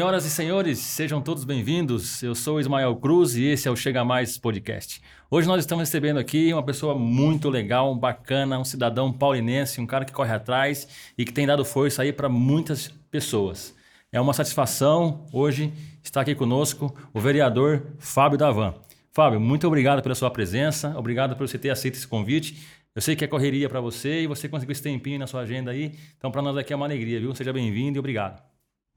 [0.00, 2.22] Senhoras e senhores, sejam todos bem-vindos.
[2.22, 5.02] Eu sou Ismael Cruz e esse é o Chega Mais Podcast.
[5.30, 10.06] Hoje nós estamos recebendo aqui uma pessoa muito legal, bacana, um cidadão paulinense, um cara
[10.06, 13.76] que corre atrás e que tem dado força aí para muitas pessoas.
[14.10, 15.70] É uma satisfação hoje
[16.02, 18.72] estar aqui conosco o vereador Fábio Davan.
[19.12, 22.66] Fábio, muito obrigado pela sua presença, obrigado por você ter aceito esse convite.
[22.94, 25.72] Eu sei que é correria para você e você conseguiu esse tempinho na sua agenda
[25.72, 27.34] aí, então para nós aqui é uma alegria, viu?
[27.34, 28.49] Seja bem-vindo e obrigado.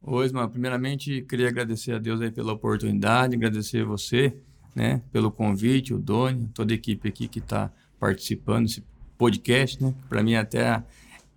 [0.05, 0.49] Oi, Ismael.
[0.49, 4.35] Primeiramente, queria agradecer a Deus aí pela oportunidade, agradecer você,
[4.75, 8.83] né, pelo convite, o Doni, toda a equipe aqui que está participando desse
[9.17, 9.93] podcast, né?
[10.09, 10.83] Para mim até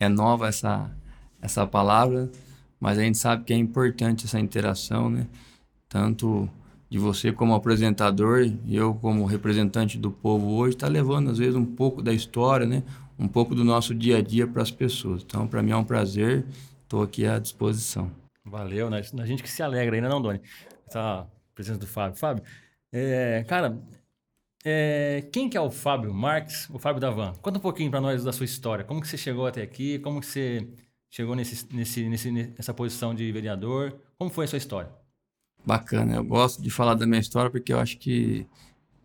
[0.01, 0.91] é nova essa
[1.41, 2.29] essa palavra,
[2.81, 5.29] mas a gente sabe que é importante essa interação, né?
[5.89, 6.49] Tanto
[6.91, 11.55] de você como apresentador e eu como representante do povo hoje está levando às vezes
[11.55, 12.83] um pouco da história, né?
[13.17, 15.23] Um pouco do nosso dia a dia para as pessoas.
[15.25, 16.45] Então, para mim é um prazer.
[16.83, 18.26] Estou aqui à disposição.
[18.47, 19.03] Valeu, né?
[19.19, 20.41] A gente que se alegra ainda, não, Doni?
[20.87, 22.17] Essa presença do Fábio.
[22.17, 22.45] Fábio,
[22.93, 23.77] é, cara,
[24.65, 27.33] é, quem que é o Fábio Marques, o Fábio Davan?
[27.43, 28.85] Conta um pouquinho para nós da sua história.
[28.85, 29.99] Como que você chegou até aqui?
[29.99, 30.69] Como que você
[31.11, 33.99] chegou nesse, nesse, nesse, nessa posição de vereador?
[34.17, 34.91] Como foi a sua história?
[35.65, 36.15] Bacana.
[36.15, 38.47] Eu gosto de falar da minha história porque eu acho que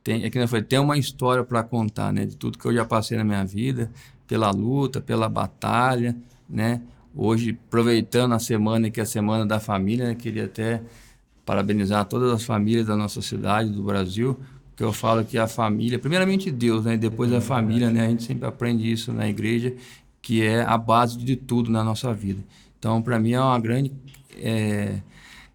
[0.03, 2.25] tem, é que foi, tem uma história para contar, né?
[2.25, 3.91] De tudo que eu já passei na minha vida,
[4.27, 6.15] pela luta, pela batalha,
[6.47, 6.81] né?
[7.15, 10.81] Hoje, aproveitando a semana, que é a Semana da Família, né, queria até
[11.45, 15.99] parabenizar todas as famílias da nossa cidade, do Brasil, porque eu falo que a família,
[15.99, 19.73] primeiramente Deus, né, e depois a família, né, a gente sempre aprende isso na igreja,
[20.21, 22.41] que é a base de tudo na nossa vida.
[22.79, 23.91] Então, para mim é uma grande
[24.37, 25.01] é,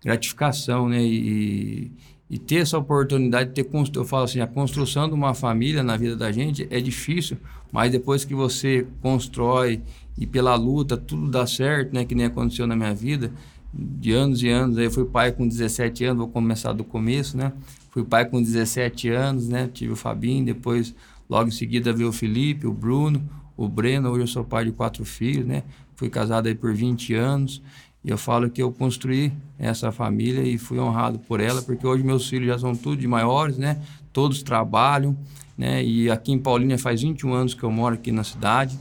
[0.04, 1.90] gratificação, né, e,
[2.28, 5.96] e ter essa oportunidade de ter, eu falo assim, a construção de uma família na
[5.96, 7.38] vida da gente é difícil,
[7.72, 9.80] mas depois que você constrói
[10.18, 12.04] e pela luta tudo dá certo, né?
[12.04, 13.30] Que nem aconteceu na minha vida,
[13.72, 14.78] de anos e anos.
[14.78, 17.52] Aí eu fui pai com 17 anos, vou começar do começo, né?
[17.90, 19.68] Fui pai com 17 anos, né?
[19.72, 20.94] Tive o Fabinho, depois
[21.28, 23.22] logo em seguida veio o Felipe, o Bruno,
[23.56, 24.10] o Breno.
[24.10, 25.62] Hoje eu sou pai de quatro filhos, né?
[25.94, 27.62] Fui casado aí por 20 anos.
[28.04, 32.04] E eu falo que eu construí essa família e fui honrado por ela, porque hoje
[32.04, 33.82] meus filhos já são tudo de maiores, né?
[34.12, 35.16] Todos trabalham,
[35.58, 35.84] né?
[35.84, 38.78] E aqui em Paulínia faz 21 anos que eu moro aqui na cidade.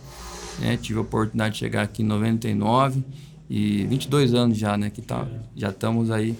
[0.59, 0.77] Né?
[0.77, 3.03] Tive a oportunidade de chegar aqui em 99
[3.49, 4.89] e 22 anos já, né?
[4.89, 6.35] Que tá, já estamos aí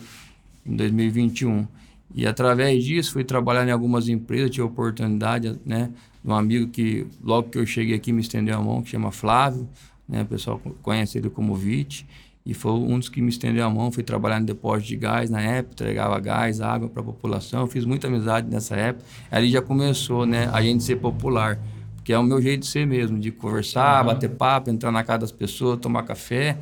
[0.65, 1.67] em 2021.
[2.13, 5.91] E através disso fui trabalhar em algumas empresas, tive a oportunidade, né?
[6.23, 9.11] De um amigo que logo que eu cheguei aqui me estendeu a mão, que chama
[9.11, 9.67] Flávio,
[10.07, 10.21] né?
[10.23, 12.05] O pessoal conhece ele como Vite.
[12.45, 13.91] E foi um dos que me estendeu a mão.
[13.91, 17.65] Fui trabalhar no depósito de gás na época, entregava gás, água para a população.
[17.65, 19.03] Fiz muita amizade nessa época.
[19.31, 20.47] Ali já começou, né?
[20.53, 21.59] A gente ser popular
[22.05, 24.13] que é o meu jeito de ser mesmo, de conversar, uhum.
[24.13, 26.55] bater papo, entrar na casa das pessoas, tomar café.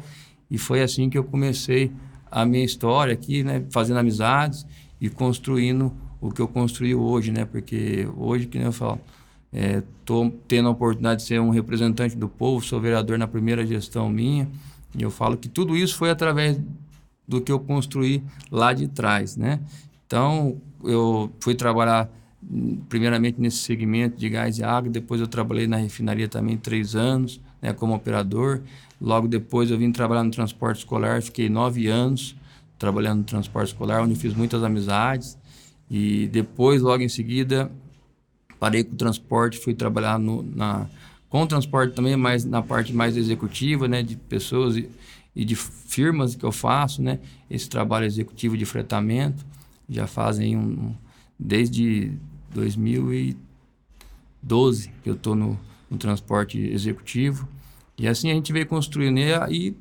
[0.49, 1.91] E foi assim que eu comecei
[2.31, 4.65] a minha história aqui, né, fazendo amizades
[5.01, 7.43] e construindo o que eu construí hoje, né?
[7.43, 9.01] Porque hoje, que nem eu falo,
[9.51, 13.65] estou é, tendo a oportunidade de ser um representante do povo, sou vereador na primeira
[13.65, 14.47] gestão minha,
[14.97, 16.57] e eu falo que tudo isso foi através
[17.27, 19.59] do que eu construí lá de trás, né?
[20.07, 22.09] Então, eu fui trabalhar
[22.89, 27.39] primeiramente nesse segmento de gás e água, depois eu trabalhei na refinaria também três anos,
[27.61, 28.61] né, como operador.
[28.99, 32.35] Logo depois eu vim trabalhar no transporte escolar, fiquei nove anos
[32.77, 35.37] trabalhando no transporte escolar, onde fiz muitas amizades.
[35.89, 37.71] E depois, logo em seguida,
[38.59, 40.87] parei com o transporte, fui trabalhar no, na,
[41.29, 44.89] com o transporte também, mas na parte mais executiva, né, de pessoas e,
[45.35, 49.45] e de firmas que eu faço, né, esse trabalho executivo de fretamento.
[49.89, 50.93] Já fazem um,
[51.37, 52.11] desde
[52.53, 55.59] 2012 que eu estou no,
[55.89, 57.47] no, transporte executivo.
[57.97, 59.19] E assim a gente veio construindo.
[59.49, 59.75] E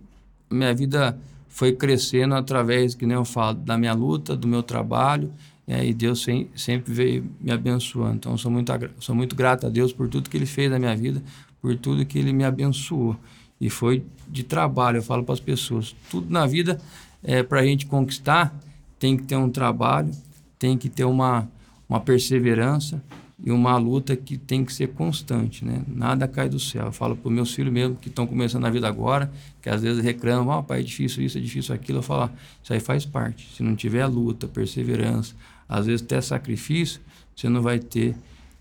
[0.51, 5.33] minha vida foi crescendo através, que nem eu falo, da minha luta, do meu trabalho.
[5.67, 8.17] e Deus sem, sempre veio me abençoando.
[8.17, 10.97] Então, sou muito, sou muito grato a Deus por tudo que Ele fez na minha
[10.97, 11.23] vida,
[11.61, 13.17] por tudo que Ele me abençoou.
[13.61, 15.95] E foi de trabalho, eu falo para as pessoas.
[16.11, 16.81] Tudo na vida,
[17.23, 18.55] é, para a gente conquistar,
[18.99, 20.11] tem que ter um trabalho,
[20.59, 21.49] tem que ter uma,
[21.93, 23.03] uma perseverança
[23.45, 25.83] e uma luta que tem que ser constante, né?
[25.87, 26.87] Nada cai do céu.
[26.87, 29.31] Eu falo para os meus filhos mesmo que estão começando a vida agora,
[29.61, 31.99] que às vezes reclamam, oh, pai, é difícil isso, é difícil aquilo.
[31.99, 32.31] Eu falo, ah,
[32.63, 33.55] isso aí faz parte.
[33.55, 35.35] Se não tiver luta, perseverança,
[35.69, 37.01] às vezes até sacrifício,
[37.37, 38.17] você não vai ter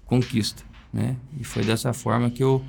[0.05, 1.15] conquista, né?
[1.39, 2.61] E foi dessa forma que eu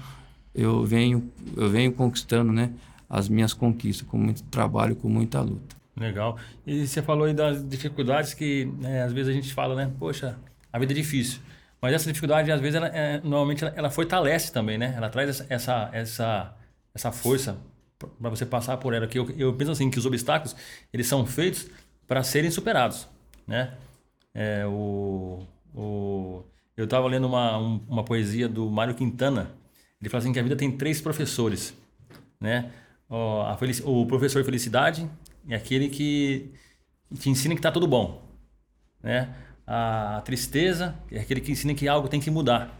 [0.54, 2.70] eu venho eu venho conquistando, né?
[3.10, 5.74] As minhas conquistas com muito trabalho, com muita luta.
[5.96, 6.38] Legal.
[6.66, 9.90] E você falou aí das dificuldades que né, às vezes a gente fala, né?
[9.98, 10.38] Poxa,
[10.72, 11.40] a vida é difícil.
[11.80, 14.94] Mas essa dificuldade, às vezes, ela, é, normalmente ela, ela, fortalece também, né?
[14.96, 16.56] Ela traz essa, essa,
[16.94, 17.58] essa força
[17.98, 19.06] para você passar por ela.
[19.08, 20.54] Que eu, eu penso assim, que os obstáculos,
[20.92, 21.68] eles são feitos
[22.06, 23.08] para serem superados,
[23.46, 23.74] né?
[24.32, 26.44] É, o, o,
[26.76, 29.50] eu estava lendo uma, um, uma poesia do Mário Quintana.
[30.00, 31.76] Ele fala assim que a vida tem três professores,
[32.40, 32.70] né?
[33.08, 35.08] O, a felic, o professor felicidade
[35.48, 36.50] é aquele que
[37.18, 38.22] te ensina que está tudo bom,
[39.02, 39.34] né?
[39.66, 42.74] A tristeza é aquele que ensina que algo tem que mudar,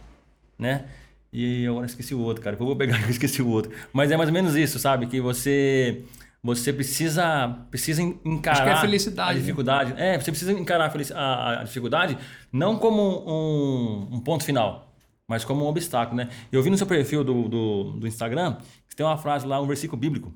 [0.59, 0.87] né?
[1.33, 2.57] E eu agora esqueci o outro, cara.
[2.59, 3.73] Eu vou pegar e esqueci o outro.
[3.93, 5.07] Mas é mais ou menos isso, sabe?
[5.07, 6.05] Que você
[6.43, 9.41] você precisa precisa encarar Acho que é felicidade, a né?
[9.41, 9.95] dificuldade.
[9.95, 10.15] Né?
[10.15, 12.19] É, você precisa encarar a, a dificuldade
[12.53, 14.93] não como um, um, ponto final,
[15.27, 16.29] mas como um obstáculo, né?
[16.51, 18.57] Eu vi no seu perfil do, do, do Instagram
[18.89, 20.35] que tem uma frase lá, um versículo bíblico.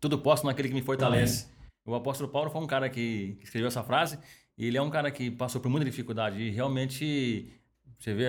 [0.00, 1.46] Tudo posso naquele que me fortalece.
[1.86, 4.18] O apóstolo Paulo foi um cara que escreveu essa frase
[4.58, 7.50] ele é um cara que passou por muita dificuldade e realmente
[7.98, 8.26] você vê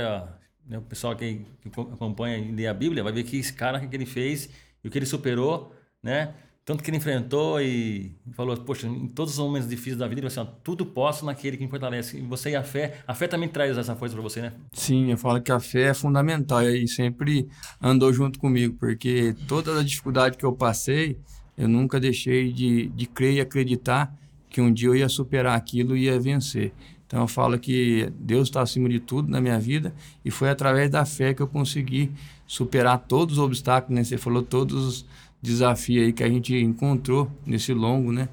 [0.65, 3.79] né, o pessoal que, que acompanha e lê a Bíblia vai ver que esse cara
[3.79, 4.50] que ele fez
[4.83, 6.33] e o que ele superou, né?
[6.65, 10.29] Tanto que ele enfrentou e falou, poxa, em todos os momentos difíceis da vida, ele
[10.29, 12.18] falou assim, tudo posso naquele que me fortalece.
[12.18, 14.53] E você e a fé, a fé também traz essa força para você, né?
[14.74, 17.47] Sim, eu falo que a fé é fundamental e sempre
[17.81, 21.18] andou junto comigo, porque toda a dificuldade que eu passei,
[21.57, 24.13] eu nunca deixei de, de crer e acreditar
[24.50, 26.74] que um dia eu ia superar aquilo e ia vencer.
[27.06, 29.94] Então eu falo que Deus está acima de tudo na minha vida
[30.26, 32.12] e foi através da fé que eu consegui
[32.46, 34.04] superar todos os obstáculos, né?
[34.04, 35.06] Você falou todos os
[35.42, 38.28] desafios aí que a gente encontrou nesse longo, né?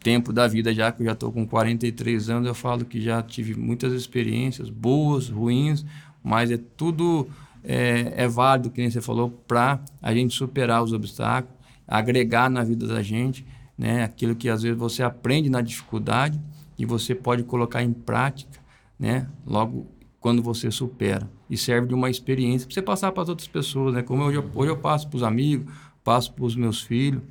[0.00, 3.22] Tempo da vida já, que eu já estou com 43 anos, eu falo que já
[3.22, 5.84] tive muitas experiências, boas, ruins,
[6.22, 7.28] mas é tudo
[7.64, 12.62] é, é válido, que nem você falou, para a gente superar os obstáculos, agregar na
[12.62, 13.44] vida da gente,
[13.78, 14.02] né?
[14.02, 16.38] Aquilo que às vezes você aprende na dificuldade,
[16.78, 18.60] e você pode colocar em prática,
[18.98, 19.28] né?
[19.44, 19.86] Logo
[20.20, 23.94] quando você supera e serve de uma experiência para você passar para as outras pessoas,
[23.94, 24.02] né?
[24.02, 25.72] Como hoje eu, hoje eu passo para os amigos,
[26.04, 27.22] passo para os meus filhos,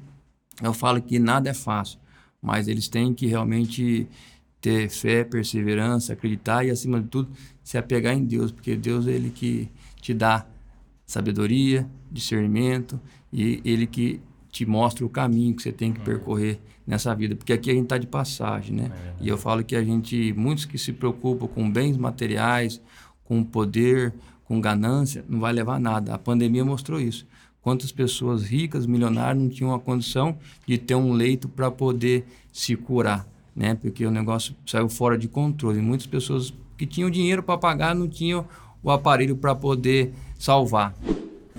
[0.62, 2.00] eu falo que nada é fácil,
[2.42, 4.08] mas eles têm que realmente
[4.60, 7.30] ter fé, perseverança, acreditar e acima de tudo
[7.64, 9.70] se apegar em Deus, porque Deus é ele que
[10.02, 10.46] te dá
[11.06, 13.00] sabedoria, discernimento
[13.32, 14.20] e ele que
[14.58, 16.06] te mostra o caminho que você tem que uhum.
[16.06, 18.92] percorrer nessa vida, porque aqui a gente está de passagem, né?
[18.92, 22.82] É e eu falo que a gente, muitos que se preocupam com bens materiais,
[23.24, 24.16] com poder,
[24.46, 26.16] com ganância, não vai levar nada.
[26.16, 27.28] A pandemia mostrou isso.
[27.62, 32.76] Quantas pessoas ricas, milionárias, não tinham a condição de ter um leito para poder se
[32.76, 33.76] curar, né?
[33.76, 35.80] Porque o negócio saiu fora de controle.
[35.82, 38.44] Muitas pessoas que tinham dinheiro para pagar não tinham
[38.82, 40.96] o aparelho para poder salvar.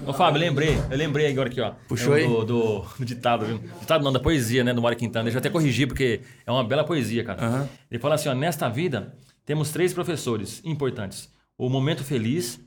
[0.06, 1.72] Ô, Fábio, lembrei, eu lembrei agora aqui, ó.
[1.86, 2.26] Puxou é aí?
[2.26, 3.58] Do, do, do, ditado, viu?
[3.80, 5.24] Ditado não, da poesia, né, do Mário Quintana.
[5.24, 7.46] Deixa eu até corrigir, porque é uma bela poesia, cara.
[7.46, 7.68] Uhum.
[7.90, 9.14] Ele fala assim, ó, nesta vida
[9.44, 11.30] temos três professores importantes.
[11.56, 12.60] O momento feliz,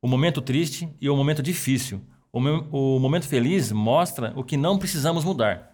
[0.00, 2.00] o momento triste e o momento difícil.
[2.32, 5.72] O, o momento feliz mostra o que não precisamos mudar.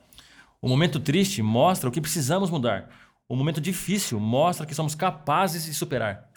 [0.60, 2.90] O momento triste mostra o que precisamos mudar.
[3.28, 6.28] O momento difícil mostra que somos capazes de superar.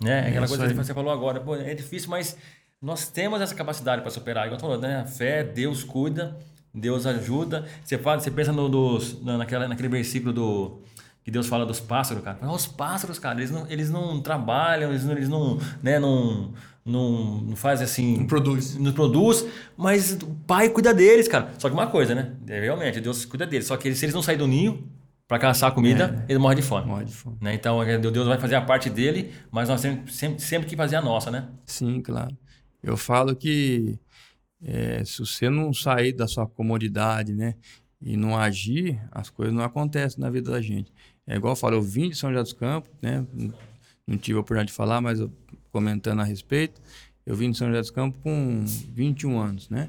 [0.00, 0.26] Né?
[0.26, 1.40] É aquela coisa que você falou agora.
[1.40, 2.36] Pô, é difícil, mas
[2.84, 4.44] nós temos essa capacidade para superar.
[4.44, 5.00] Igual falou, né?
[5.00, 6.36] A fé, Deus cuida,
[6.72, 7.64] Deus ajuda.
[7.82, 10.82] Você fala, você pensa no, dos, naquela, naquele versículo do
[11.24, 12.38] que Deus fala dos pássaros, cara.
[12.52, 16.52] Os pássaros, cara, eles não, eles não trabalham, eles não, eles não, né, não,
[16.84, 18.18] não, não fazem assim.
[18.18, 18.76] Não produz.
[18.76, 19.46] Não produz,
[19.78, 21.52] mas o pai cuida deles, cara.
[21.58, 22.32] Só que uma coisa, né?
[22.46, 23.66] É, realmente, Deus cuida deles.
[23.66, 24.86] Só que eles, se eles não saírem do ninho
[25.26, 26.86] para caçar comida, é, eles morrem de fome.
[26.86, 27.38] Morre de fome.
[27.40, 27.54] Né?
[27.54, 30.96] Então, é, Deus vai fazer a parte dele, mas nós temos sempre, sempre que fazer
[30.96, 31.48] a nossa, né?
[31.64, 32.36] Sim, claro.
[32.84, 33.98] Eu falo que
[34.62, 37.54] é, se você não sair da sua comodidade, né,
[38.00, 40.92] e não agir, as coisas não acontecem na vida da gente.
[41.26, 43.26] É igual eu falo, eu vim de São José dos Campos, né,
[44.06, 45.32] não tive a oportunidade de falar, mas eu,
[45.72, 46.82] comentando a respeito,
[47.24, 49.88] eu vim de São José dos Campos com 21 anos, né?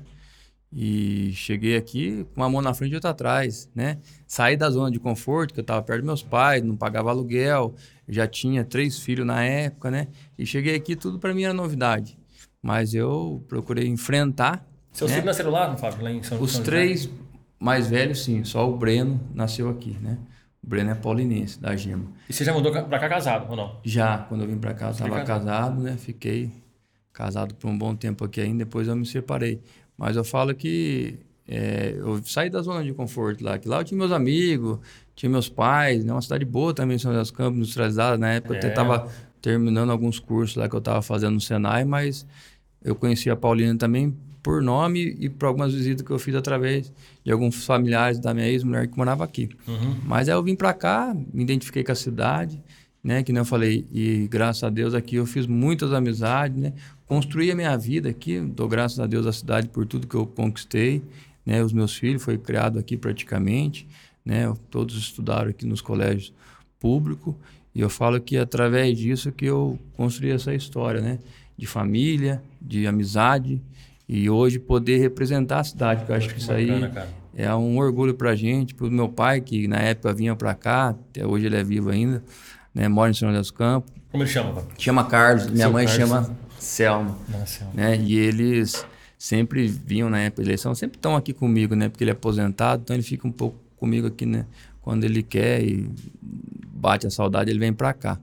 [0.72, 4.00] E cheguei aqui com uma mão na frente e outra atrás, né?
[4.25, 7.75] Saí da zona de conforto, que eu estava perto dos meus pais, não pagava aluguel,
[8.08, 10.08] já tinha três filhos na época, né?
[10.38, 12.18] E cheguei aqui, tudo para mim era novidade.
[12.65, 14.67] Mas eu procurei enfrentar.
[14.91, 15.17] Seus né?
[15.17, 16.03] filhos nasceram lá, Fábio?
[16.03, 17.07] Lá em São Os São três
[17.60, 18.43] mais velhos, sim.
[18.43, 20.17] Só o Breno nasceu aqui, né?
[20.63, 22.05] O Breno é paulinense, da Gema.
[22.27, 23.79] E você já mudou para cá casado, ou não?
[23.84, 25.95] Já, quando eu vim para cá, eu estava casado, né?
[25.95, 26.50] Fiquei
[27.13, 29.62] casado por um bom tempo aqui ainda, depois eu me separei.
[29.95, 33.84] Mas eu falo que é, eu saí da zona de conforto lá, que lá eu
[33.84, 34.79] tinha meus amigos,
[35.15, 36.12] tinha meus pais, né?
[36.12, 38.17] Uma cidade boa também, São José dos Campos, industrializada.
[38.17, 38.57] Na época é.
[38.57, 39.07] eu até estava
[39.39, 42.25] terminando alguns cursos lá que eu estava fazendo no Senai, mas
[42.86, 46.94] eu conheci a Paulina também por nome e por algumas visitas que eu fiz através
[47.24, 49.50] de alguns familiares da minha ex-mulher que morava aqui.
[49.68, 49.96] Uhum.
[50.06, 52.62] Mas aí eu vim para cá, me identifiquei com a cidade,
[53.04, 53.24] né?
[53.24, 56.74] Que nem eu falei, e graças a Deus aqui eu fiz muitas amizades, né?
[57.08, 60.27] Construí a minha vida aqui, dou graças a Deus à cidade por tudo que eu
[60.27, 61.01] conquistei,
[61.44, 61.63] né?
[61.63, 63.88] Os meus filhos foi criado aqui praticamente,
[64.24, 64.54] né?
[64.70, 66.32] Todos estudaram aqui nos colégios
[66.80, 67.34] públicos
[67.74, 71.18] e eu falo que através disso que eu construí essa história, né?
[71.57, 73.62] De família, de amizade
[74.07, 76.69] e hoje poder representar a cidade, que eu acho que, isso aí
[77.35, 80.53] é um orgulho para a gente, para o meu pai, que na época vinha para
[80.53, 82.24] cá, até hoje ele é vivo ainda,
[82.74, 82.88] né?
[82.88, 83.91] mora em São José dos Campos.
[84.12, 84.63] Como ele chama?
[84.77, 86.09] Chama Carlos, minha Seu mãe Carlos.
[86.09, 87.17] chama Selma.
[87.45, 87.74] Selma.
[87.74, 87.97] Né?
[87.97, 88.85] E eles
[89.17, 91.89] sempre vinham na época da eleição, sempre estão aqui comigo, né?
[91.89, 94.45] Porque ele é aposentado, então ele fica um pouco comigo aqui, né?
[94.81, 95.89] Quando ele quer e
[96.21, 98.19] bate a saudade, ele vem para cá.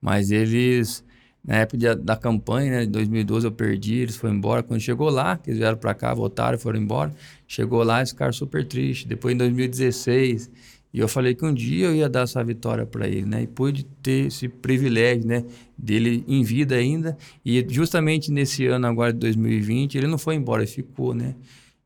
[0.00, 1.02] Mas eles
[1.44, 4.62] na época de, da campanha, né, de 2012 eu perdi, eles foram embora.
[4.62, 7.12] Quando chegou lá, que eles vieram para cá, votaram, foram embora.
[7.48, 9.06] Chegou lá, eles ficaram super tristes.
[9.06, 10.50] Depois em 2016,
[10.94, 13.42] e eu falei que um dia eu ia dar essa vitória para ele, né?
[13.42, 15.44] E pude ter esse privilégio, né,
[15.76, 17.16] dele em vida ainda.
[17.44, 21.34] E justamente nesse ano agora de 2020, ele não foi embora, ele ficou, né?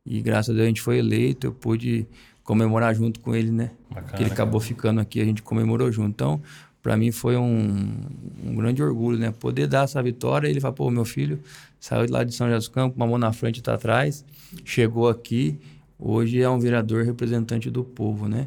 [0.04, 2.06] E graças a Deus a gente foi eleito, eu pude
[2.42, 3.70] comemorar junto com ele, né?
[3.88, 4.68] Bacana, que ele acabou cara.
[4.68, 6.10] ficando aqui, a gente comemorou junto.
[6.10, 6.40] Então,
[6.86, 7.96] para mim foi um,
[8.44, 9.34] um, grande orgulho, né?
[9.40, 10.46] Poder dar essa vitória.
[10.46, 11.40] Ele falou, pô, meu filho
[11.80, 14.24] saiu de lá de São José dos Campos, uma mão na frente e tá atrás,
[14.64, 15.58] chegou aqui,
[15.98, 18.46] hoje é um vereador representante do povo, né?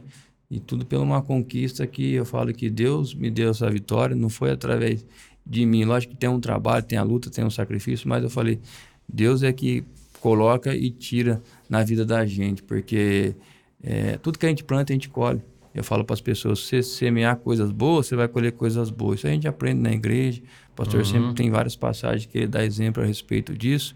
[0.49, 4.29] E tudo pela uma conquista que eu falo que Deus me deu essa vitória, não
[4.29, 5.05] foi através
[5.45, 5.83] de mim.
[5.83, 8.57] Lógico que tem um trabalho, tem a luta, tem um sacrifício, mas eu falei,
[9.05, 9.83] Deus é que
[10.21, 13.35] coloca e tira na vida da gente, porque
[13.83, 15.41] é, tudo que a gente planta, a gente colhe.
[15.73, 19.19] Eu falo para as pessoas, se você semear coisas boas, você vai colher coisas boas.
[19.19, 20.41] Isso a gente aprende na igreja.
[20.71, 21.05] O pastor uhum.
[21.05, 23.95] sempre tem várias passagens que ele dá exemplo a respeito disso.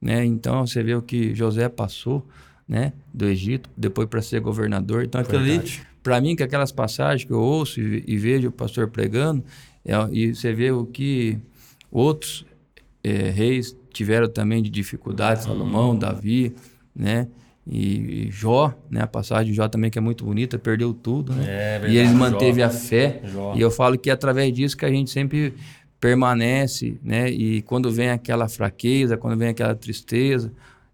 [0.00, 0.24] Né?
[0.24, 2.26] Então, você vê o que José passou
[2.68, 2.92] né?
[3.12, 5.04] do Egito, depois para ser governador.
[5.04, 5.62] Então, aquilo ali,
[6.02, 9.42] para mim, que aquelas passagens que eu ouço e, e vejo o pastor pregando,
[9.84, 11.38] é, e você vê o que
[11.90, 12.44] outros
[13.02, 15.98] é, reis tiveram também de dificuldades, Salomão, uhum.
[15.98, 16.54] Davi,
[16.94, 17.28] né?
[17.66, 19.02] E, Jó, né?
[19.02, 21.44] A passagem de Jó também que é muito bonita, perdeu tudo, né?
[21.44, 23.22] É, verdade, e ele manteve Jó, a fé.
[23.24, 23.54] Jó.
[23.56, 25.54] E eu falo que é através disso que a gente sempre
[25.98, 27.30] permanece, né?
[27.30, 30.52] E quando vem aquela fraqueza, quando vem aquela tristeza,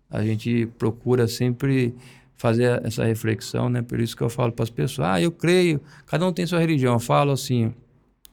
[0.09, 1.95] a gente procura sempre
[2.37, 3.83] fazer essa reflexão, né?
[3.83, 6.61] Por isso que eu falo para as pessoas, ah, eu creio, cada um tem sua
[6.61, 6.95] religião.
[6.95, 7.75] Eu falo assim,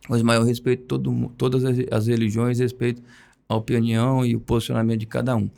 [0.08, 3.02] mas eu respeito todo, todas as religiões, respeito
[3.50, 5.50] a opinião e o posicionamento de cada um.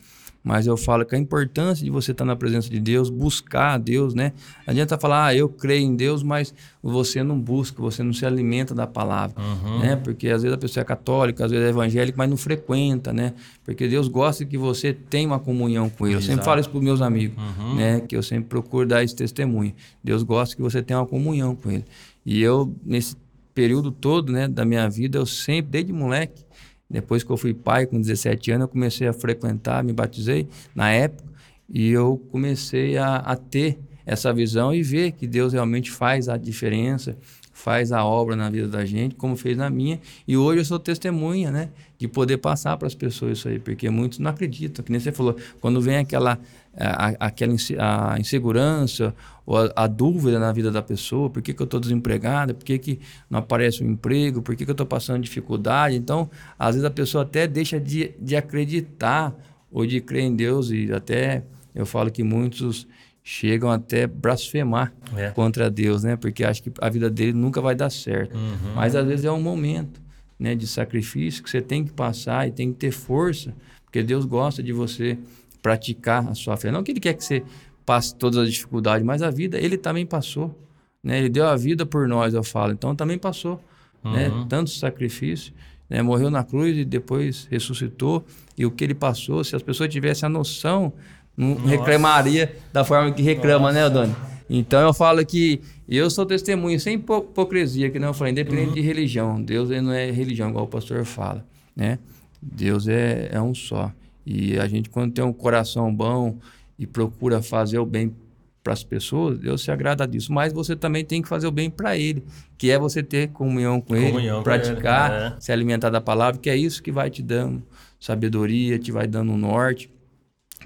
[0.42, 3.78] Mas eu falo que a importância de você estar na presença de Deus, buscar a
[3.78, 4.32] Deus, né?
[4.66, 8.24] Não adianta falar, ah, eu creio em Deus, mas você não busca, você não se
[8.24, 9.80] alimenta da palavra, uhum.
[9.80, 9.96] né?
[9.96, 13.34] Porque às vezes a pessoa é católica, às vezes é evangélica, mas não frequenta, né?
[13.64, 16.16] Porque Deus gosta que você tenha uma comunhão com Ele.
[16.16, 16.24] Exato.
[16.24, 17.74] Eu sempre falo isso para os meus amigos, uhum.
[17.76, 18.00] né?
[18.00, 19.74] Que eu sempre procuro dar esse testemunho.
[20.02, 21.84] Deus gosta que você tenha uma comunhão com Ele.
[22.24, 23.14] E eu, nesse
[23.54, 26.44] período todo, né, da minha vida, eu sempre, desde moleque,
[26.90, 30.90] depois que eu fui pai, com 17 anos, eu comecei a frequentar, me batizei na
[30.90, 31.30] época,
[31.68, 36.36] e eu comecei a, a ter essa visão e ver que Deus realmente faz a
[36.36, 37.16] diferença,
[37.52, 40.00] faz a obra na vida da gente, como fez na minha.
[40.26, 41.68] E hoje eu sou testemunha, né?
[41.98, 44.84] De poder passar para as pessoas isso aí, porque muitos não acreditam.
[44.84, 46.40] Que nem você falou, quando vem aquela,
[46.76, 51.60] a, aquela a insegurança ou a, a, dúvida na vida da pessoa, por que, que
[51.60, 54.86] eu estou desempregada, por que, que não aparece um emprego, por que, que eu estou
[54.86, 55.96] passando dificuldade.
[55.96, 59.34] Então, às vezes a pessoa até deixa de, de acreditar
[59.70, 61.42] ou de crer em Deus e até
[61.74, 62.86] eu falo que muitos
[63.22, 65.30] chegam até blasfemar é.
[65.30, 66.16] contra Deus, né?
[66.16, 68.36] Porque acham que a vida dele nunca vai dar certo.
[68.36, 68.74] Uhum.
[68.74, 70.00] Mas às vezes é um momento,
[70.38, 74.24] né, de sacrifício que você tem que passar e tem que ter força, porque Deus
[74.24, 75.18] gosta de você
[75.62, 76.70] praticar a sua fé.
[76.70, 77.42] Não que ele quer que você
[77.84, 80.56] passe todas as dificuldades, mas a vida ele também passou,
[81.02, 81.18] né?
[81.18, 82.72] Ele deu a vida por nós, eu falo.
[82.72, 83.60] Então também passou,
[84.04, 84.28] né?
[84.28, 84.40] uhum.
[84.40, 84.46] né?
[84.48, 85.52] Tanto sacrifício,
[85.88, 86.02] né?
[86.02, 88.24] Morreu na cruz e depois ressuscitou.
[88.56, 90.92] E o que ele passou, se as pessoas tivessem a noção
[91.36, 91.68] não Nossa.
[91.68, 94.06] reclamaria da forma que reclama, né, Nossa.
[94.06, 94.16] né, Doni?
[94.48, 98.74] Então eu falo que eu sou testemunho sem hipocrisia, que não eu falei, independente uhum.
[98.74, 99.40] de religião.
[99.40, 101.98] Deus não é religião, igual o pastor fala, né?
[102.42, 103.92] Deus é, é um só.
[104.24, 106.38] E a gente, quando tem um coração bom
[106.78, 108.14] e procura fazer o bem
[108.62, 110.32] para as pessoas, Deus se agrada disso.
[110.32, 112.22] Mas você também tem que fazer o bem para Ele,
[112.58, 115.40] que é você ter comunhão com comunhão Ele, praticar, ele, é.
[115.40, 117.62] se alimentar da palavra, que é isso que vai te dando
[117.98, 119.90] sabedoria, te vai dando um norte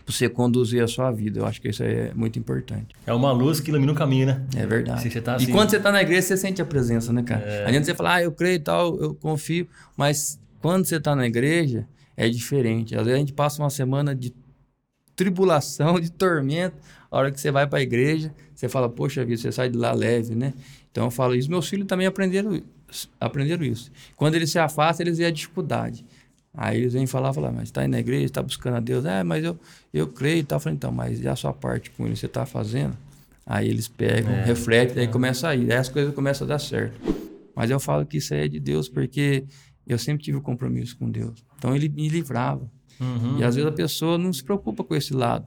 [0.07, 1.41] você conduzir a sua vida.
[1.41, 2.95] Eu acho que isso é muito importante.
[3.07, 4.43] É uma luz que ilumina o caminho, né?
[4.55, 5.09] É verdade.
[5.09, 5.47] você tá assim...
[5.47, 7.43] E quando você está na igreja, você sente a presença, né, cara?
[7.43, 7.67] É.
[7.67, 9.67] Adianta você falar, ah, eu creio e tal, eu confio.
[9.97, 12.95] Mas quando você está na igreja, é diferente.
[12.95, 14.33] Às vezes a gente passa uma semana de
[15.17, 16.77] tribulação, de tormento.
[17.11, 19.79] A hora que você vai para a igreja, você fala, poxa vida, você sai de
[19.79, 20.53] lá leve, né?
[20.91, 21.51] Então eu falo isso.
[21.51, 22.61] Meus filhos também aprenderam,
[23.21, 23.91] aprenderam isso.
[24.17, 26.05] Quando eles se afastam, eles veem a dificuldade.
[26.57, 29.05] Aí eles vêm falar, falar, mas está indo na igreja, está buscando a Deus.
[29.05, 29.59] É, mas eu,
[29.93, 30.57] eu creio e tal.
[30.57, 32.17] Eu falei, então, mas e a sua parte com ele?
[32.17, 32.97] Você está fazendo?
[33.47, 35.11] Aí eles pegam, É, refletem, aí é.
[35.11, 35.71] começa a ir.
[35.73, 36.95] Aí as coisas começam a dar certo.
[37.55, 39.45] Mas eu falo que isso aí é de Deus, porque
[39.87, 41.45] eu sempre tive um compromisso com Deus.
[41.59, 42.71] Então ele me livrava.
[43.01, 43.39] Uhum.
[43.39, 45.47] E às vezes a pessoa não se preocupa com esse lado,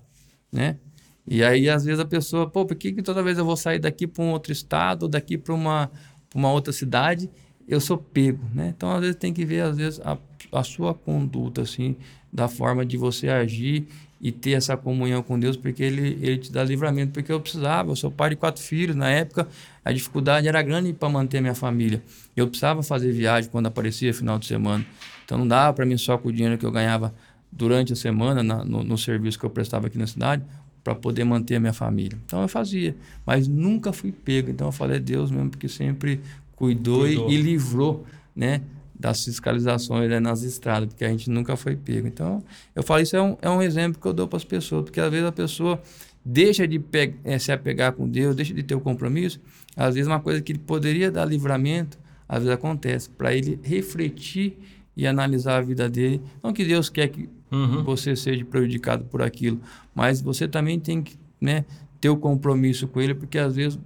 [0.52, 0.78] né?
[1.26, 3.80] E aí às vezes a pessoa, pô, por que, que toda vez eu vou sair
[3.80, 5.92] daqui para um outro estado, ou daqui para uma,
[6.30, 7.30] pra uma outra cidade,
[7.68, 8.74] eu sou pego, né?
[8.76, 10.18] Então às vezes tem que ver às vezes a,
[10.52, 11.98] a sua conduta assim,
[12.32, 13.88] da forma de você agir
[14.20, 17.92] e ter essa comunhão com Deus, porque ele, ele te dá livramento, porque eu precisava,
[17.92, 19.48] eu sou pai de quatro filhos, na época
[19.86, 22.02] a dificuldade era grande para manter a minha família.
[22.36, 24.86] Eu precisava fazer viagem quando aparecia final de semana.
[25.24, 27.14] Então não dava para mim só com o dinheiro que eu ganhava
[27.52, 30.44] durante a semana na, no, no serviço que eu prestava aqui na cidade
[30.84, 32.18] para poder manter a minha família.
[32.26, 32.96] Então eu fazia,
[33.26, 34.50] mas nunca fui pego.
[34.50, 36.22] Então eu falei é Deus mesmo porque sempre
[36.56, 37.30] cuidou, e- Cuidou.
[37.32, 38.06] E, livrou,
[38.36, 38.62] né,
[39.00, 42.08] das fiscalizações né, nas estradas, porque a gente nunca foi pego.
[42.08, 42.44] Então
[42.76, 45.00] eu falo isso é um, é um exemplo que eu dou para as pessoas, porque
[45.00, 45.82] às vezes a pessoa
[46.26, 46.82] deixa de
[47.24, 49.40] eh, se apegar com Deus, deixa de ter o compromisso.
[49.76, 54.58] Às vezes uma coisa que ele poderia dar livramento, às vezes acontece para ele refletir
[54.96, 56.22] e analisar a vida dele.
[56.44, 57.82] Não que Deus quer que Uhum.
[57.82, 59.62] você seja prejudicado por aquilo,
[59.96, 61.64] mas você também tem que né,
[62.02, 63.80] ter o compromisso com ele, porque às vezes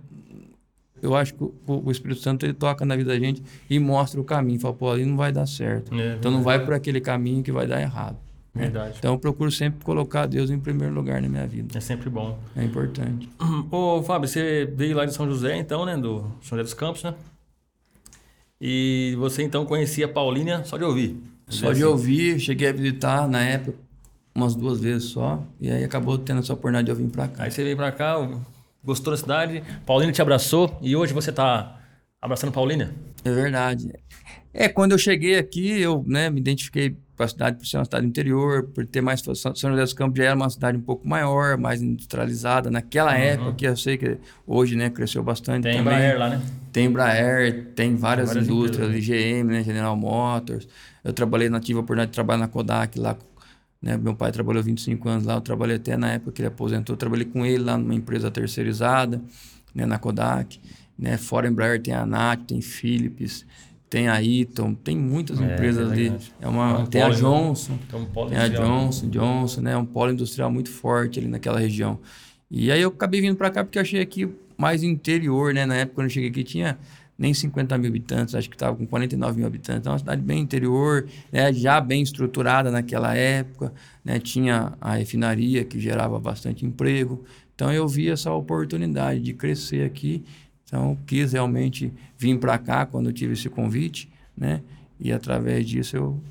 [1.01, 4.20] eu acho que o, o Espírito Santo ele toca na vida da gente e mostra
[4.20, 5.93] o caminho, fala, pô, ali não vai dar certo.
[6.00, 8.17] É, então não vai por aquele caminho que vai dar errado.
[8.53, 8.63] né?
[8.63, 8.96] Verdade.
[9.00, 11.77] Então eu procuro sempre colocar Deus em primeiro lugar na minha vida.
[11.77, 12.38] É sempre bom.
[12.55, 13.27] É importante.
[13.72, 15.96] Ô, Fábio, você veio lá de São José, então, né?
[15.98, 17.13] Do São José dos Campos, né?
[18.60, 21.17] E você, então, conhecia Paulínia só de ouvir.
[21.48, 23.77] Só de ouvir, cheguei a visitar na época
[24.34, 27.43] umas duas vezes só, e aí acabou tendo essa oportunidade de eu vir pra cá.
[27.43, 28.17] Aí você veio pra cá,
[28.83, 31.79] gostou da cidade, Paulínia te abraçou e hoje você tá
[32.21, 32.91] abraçando Paulínia?
[33.23, 33.91] É verdade.
[34.53, 37.86] É, quando eu cheguei aqui, eu né, me identifiquei com a cidade por ser uma
[37.86, 39.21] cidade interior, por ter mais...
[39.21, 42.69] São José dos Campos já era uma cidade um pouco maior, mais industrializada.
[42.69, 45.93] Naquela época, que eu sei que hoje né, cresceu bastante Tem também.
[45.93, 46.41] Embraer lá, né?
[46.73, 50.67] Tem Embraer, tem várias, várias indústrias, empresas, GM, né, General Motors.
[51.03, 53.17] Eu trabalhei na tive a oportunidade de trabalhar na Kodak lá.
[53.82, 53.98] Né?
[53.98, 56.96] Meu pai trabalhou 25 anos lá, eu trabalhei até na época que ele aposentou.
[56.96, 59.22] Trabalhei com ele lá numa empresa terceirizada,
[59.74, 60.60] né, na Kodak.
[60.98, 61.17] Né?
[61.17, 63.46] Fora Embraer tem a NAT, tem Philips,
[63.89, 66.13] tem a Eaton, tem muitas É, empresas é ali.
[66.39, 67.22] É uma, É um tem a polo, né?
[67.22, 68.80] Johnson, um polo tem a industrial.
[68.80, 69.72] Johnson, Johnson, né?
[69.74, 72.00] É um polo industrial muito forte ali naquela região.
[72.50, 75.65] E aí eu acabei vindo para cá porque achei aqui mais interior, né?
[75.65, 76.78] Na época quando eu cheguei aqui tinha
[77.21, 79.81] nem 50 mil habitantes, acho que estava com 49 mil habitantes.
[79.81, 81.53] Então, uma cidade bem interior, né?
[81.53, 83.71] já bem estruturada naquela época,
[84.03, 84.19] né?
[84.19, 87.23] Tinha a refinaria que gerava bastante emprego.
[87.53, 90.23] Então eu vi essa oportunidade de crescer aqui.
[90.65, 94.62] Então quis realmente vir para cá quando tive esse convite, né?
[94.99, 96.23] E através disso eu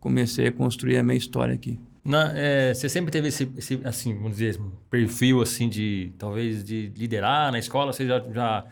[0.00, 1.78] comecei a construir a minha história aqui.
[2.04, 4.60] Na- é, você sempre teve esse, esse, assim, vamos dizer,
[4.90, 7.92] perfil, assim, de, talvez, de liderar na escola?
[7.92, 8.64] Você já, já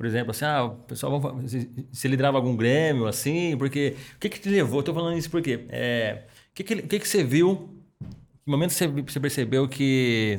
[0.00, 3.54] por exemplo, assim, ah, o pessoal, você, você liderava algum grêmio, assim?
[3.58, 4.80] Porque, o que que te levou?
[4.80, 8.86] Estou falando isso porque, é, o que que, que que você viu, que momento você,
[8.88, 10.38] você percebeu que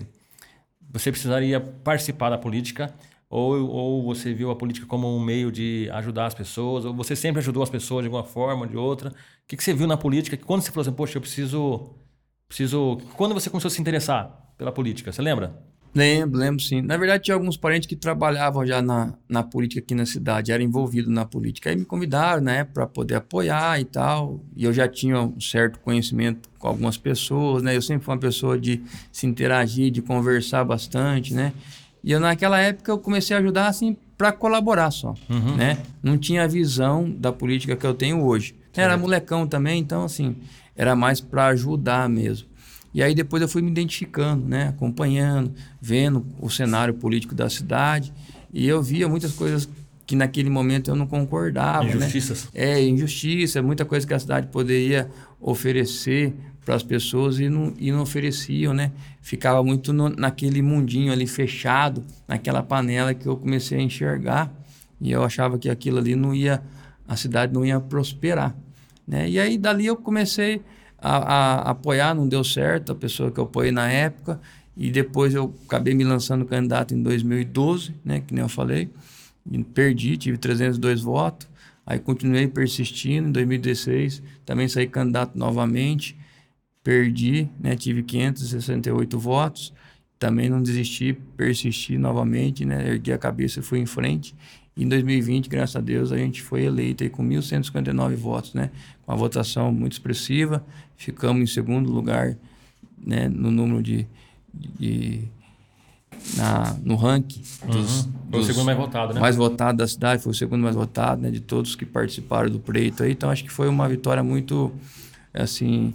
[0.91, 2.91] você precisaria participar da política
[3.29, 7.15] ou, ou você viu a política como um meio de ajudar as pessoas, ou você
[7.15, 9.09] sempre ajudou as pessoas de alguma forma ou de outra?
[9.11, 9.13] O
[9.47, 11.95] que, que você viu na política que quando você falou assim, poxa, eu preciso,
[12.47, 12.97] preciso...
[13.15, 15.70] Quando você começou a se interessar pela política, você lembra?
[15.93, 16.81] Lembro, lembro sim.
[16.81, 20.63] Na verdade, tinha alguns parentes que trabalhavam já na, na política aqui na cidade, eram
[20.63, 21.69] envolvidos na política.
[21.69, 24.39] Aí me convidaram, né, para poder apoiar e tal.
[24.55, 27.75] E eu já tinha um certo conhecimento com algumas pessoas, né?
[27.75, 31.51] Eu sempre fui uma pessoa de se interagir, de conversar bastante, né?
[32.03, 35.13] E eu, naquela época, eu comecei a ajudar, assim, para colaborar só,
[35.57, 35.77] né?
[36.01, 38.55] Não tinha a visão da política que eu tenho hoje.
[38.75, 40.35] Era molecão também, então, assim,
[40.75, 42.47] era mais para ajudar mesmo.
[42.93, 44.67] E aí depois eu fui me identificando, né?
[44.69, 48.11] Acompanhando, vendo o cenário político da cidade.
[48.53, 49.67] E eu via muitas coisas
[50.05, 51.91] que naquele momento eu não concordava, né?
[51.95, 52.49] Injustiças.
[52.53, 56.33] É, injustiça, muita coisa que a cidade poderia oferecer
[56.65, 58.91] para as pessoas e não, e não ofereciam, né?
[59.21, 64.51] Ficava muito no- naquele mundinho ali fechado, naquela panela que eu comecei a enxergar
[64.99, 66.61] e eu achava que aquilo ali não ia,
[67.07, 68.55] a cidade não ia prosperar,
[69.07, 69.27] né?
[69.29, 70.61] E aí dali eu comecei
[71.01, 74.39] a, a apoiar, não deu certo, a pessoa que eu apoiei na época
[74.77, 78.21] e depois eu acabei me lançando candidato em 2012, né?
[78.21, 78.89] Que nem eu falei,
[79.73, 81.49] perdi, tive 302 votos.
[81.85, 83.29] Aí continuei persistindo.
[83.29, 86.17] Em 2016 também saí candidato novamente.
[86.83, 87.75] Perdi, né?
[87.75, 89.73] tive 568 votos.
[90.17, 92.89] Também não desisti, persisti novamente, né?
[92.89, 94.35] ergui a cabeça e fui em frente.
[94.75, 98.71] Em 2020, graças a Deus, a gente foi eleito aí com 1.159 votos, né?
[99.05, 100.65] Com uma votação muito expressiva.
[100.95, 102.37] Ficamos em segundo lugar
[102.97, 103.27] né?
[103.27, 104.07] no número de,
[104.53, 105.23] de,
[106.37, 108.11] na, no ranking dos, uhum.
[108.31, 109.19] Foi o segundo mais votado, né?
[109.19, 111.29] Mais votado da cidade, foi o segundo mais votado, né?
[111.29, 113.11] De todos que participaram do pleito aí.
[113.11, 114.71] Então, acho que foi uma vitória muito,
[115.33, 115.93] assim,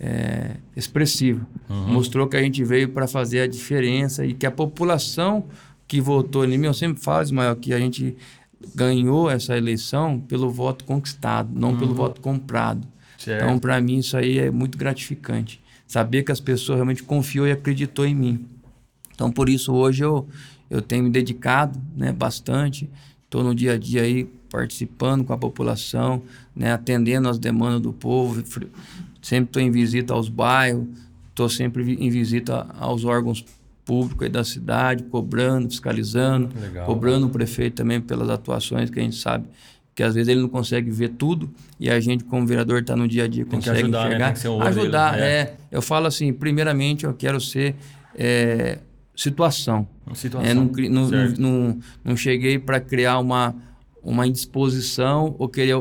[0.00, 1.46] é, expressiva.
[1.68, 1.92] Uhum.
[1.92, 5.44] Mostrou que a gente veio para fazer a diferença e que a população
[5.88, 8.14] que votou em mim, eu sempre falo, Ismael, que a gente
[8.74, 11.78] ganhou essa eleição pelo voto conquistado, não uhum.
[11.78, 12.86] pelo voto comprado.
[13.16, 13.42] Certo.
[13.42, 15.60] Então, para mim, isso aí é muito gratificante.
[15.86, 18.46] Saber que as pessoas realmente confiou e acreditou em mim.
[19.14, 20.28] Então, por isso, hoje eu,
[20.68, 22.88] eu tenho me dedicado né, bastante.
[23.24, 26.22] Estou no dia a dia aí participando com a população,
[26.54, 28.42] né, atendendo as demandas do povo.
[29.22, 30.86] Sempre estou em visita aos bairros,
[31.30, 33.44] estou sempre em visita aos órgãos
[33.88, 36.84] públicos da cidade, cobrando, fiscalizando, Legal.
[36.84, 39.46] cobrando o prefeito também pelas atuações que a gente sabe
[39.94, 43.08] que às vezes ele não consegue ver tudo e a gente como vereador está no
[43.08, 44.30] dia a dia Tem consegue ajudar, né?
[44.30, 44.34] enxergar.
[44.44, 44.50] Né?
[44.50, 45.56] Um ajudar, dele, é.
[45.72, 47.74] Eu falo assim, primeiramente eu quero ser
[48.14, 48.78] é,
[49.16, 49.88] situação.
[50.14, 50.48] situação.
[50.48, 53.56] É, não, não, não, não, cheguei para criar uma,
[54.00, 55.74] uma indisposição ou querer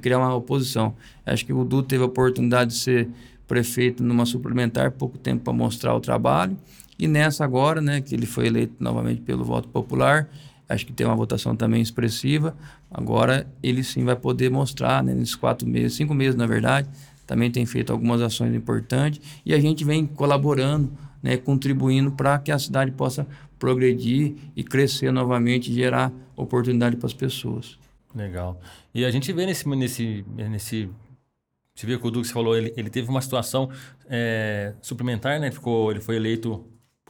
[0.00, 0.94] criar uma oposição.
[1.26, 3.08] Acho que o Du teve a oportunidade de ser
[3.48, 6.56] prefeito numa suplementar, pouco tempo para mostrar o trabalho.
[6.98, 10.28] E nessa agora, né, que ele foi eleito novamente pelo voto popular,
[10.68, 12.56] acho que tem uma votação também expressiva.
[12.90, 16.88] Agora ele sim vai poder mostrar, né, nesses quatro meses, cinco meses na verdade,
[17.26, 20.90] também tem feito algumas ações importantes e a gente vem colaborando,
[21.22, 23.26] né, contribuindo para que a cidade possa
[23.58, 27.78] progredir e crescer novamente, gerar oportunidade para as pessoas.
[28.14, 28.60] Legal.
[28.94, 30.88] E a gente vê nesse nesse nesse
[31.74, 33.70] você viu que o Duque falou, ele, ele teve uma situação
[34.10, 35.48] é, suplementar, né?
[35.52, 36.66] Ficou, ele foi eleito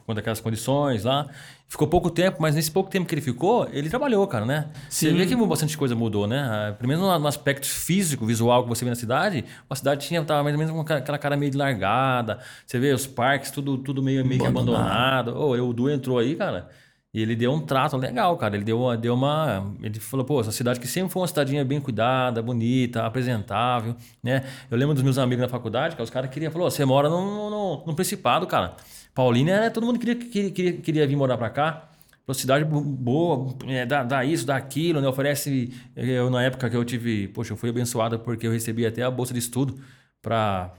[0.09, 1.27] conta daquelas condições lá.
[1.67, 4.69] Ficou pouco tempo, mas nesse pouco tempo que ele ficou, ele trabalhou, cara, né?
[4.89, 5.09] Sim.
[5.09, 6.39] Você vê que bastante coisa mudou, né?
[6.39, 10.43] Ah, primeiro no aspecto físico, visual que você vê na cidade, a cidade tinha tava
[10.43, 12.39] mais ou menos com aquela cara meio de largada.
[12.65, 15.35] Você vê os parques, tudo, tudo meio, meio abandonado.
[15.37, 16.69] Oh, o Du entrou aí, cara.
[17.11, 18.55] E ele deu um trato legal, cara.
[18.55, 19.73] Ele deu, deu uma.
[19.81, 24.43] Ele falou, pô, essa cidade que sempre foi uma cidadinha bem cuidada, bonita, apresentável, né?
[24.69, 27.49] Eu lembro dos meus amigos na faculdade, que os caras queriam, falou, você mora no,
[27.49, 28.75] no, no Principado, cara.
[29.13, 31.89] Paulínia, é, todo mundo queria, queria, queria, queria vir morar para cá.
[32.27, 35.07] Uma cidade boa, é, dá, dá, isso, dá aquilo, né?
[35.07, 35.73] Oferece.
[35.95, 37.27] Eu, na época que eu tive.
[37.29, 39.79] Poxa, eu fui abençoado porque eu recebi até a bolsa de estudo
[40.21, 40.71] para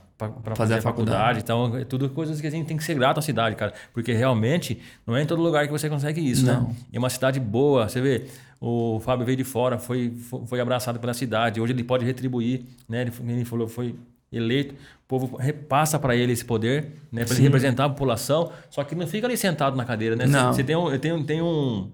[0.43, 1.17] para fazer, a faculdade.
[1.17, 1.39] faculdade.
[1.39, 3.73] Então, é tudo coisas que a gente tem que ser grato à cidade, cara.
[3.93, 6.53] Porque realmente não é em todo lugar que você consegue isso, né?
[6.53, 6.67] não.
[6.67, 6.75] né?
[6.93, 7.89] É uma cidade boa.
[7.89, 8.27] Você vê,
[8.59, 10.13] o Fábio veio de fora, foi,
[10.45, 11.59] foi abraçado pela cidade.
[11.59, 13.01] Hoje ele pode retribuir, né?
[13.01, 13.95] Ele, ele falou, foi
[14.31, 18.83] eleito, o povo repassa para ele esse poder, né, para ele representar a população, só
[18.83, 20.25] que não fica ali sentado na cadeira, né?
[20.25, 20.53] Não.
[20.53, 21.91] Você tem um, tem, tem um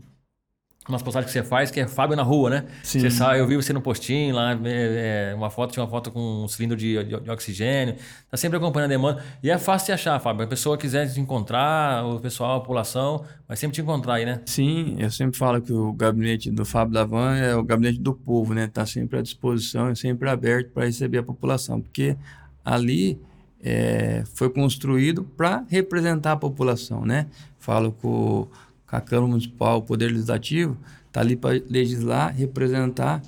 [0.87, 2.65] umas postagens que você faz que é Fábio na rua, né?
[2.83, 2.99] Sim.
[2.99, 6.11] Você sai, eu vi você no postinho lá, é, é, uma foto, tinha uma foto
[6.11, 7.95] com um cilindro de, de, de, oxigênio.
[8.29, 9.23] Tá sempre acompanhando a demanda.
[9.43, 10.45] E é fácil de achar, Fábio.
[10.45, 14.41] A pessoa quiser te encontrar, o pessoal, a população, vai sempre te encontrar aí, né?
[14.45, 18.53] Sim, eu sempre falo que o gabinete do Fábio Davan é o gabinete do povo,
[18.53, 18.67] né?
[18.67, 22.15] Tá sempre à disposição, é sempre aberto para receber a população, porque
[22.63, 23.19] ali
[23.61, 27.27] é, foi construído para representar a população, né?
[27.59, 28.47] Falo com,
[28.87, 33.21] com a Câmara Municipal, o Poder Legislativo, está ali para legislar, representar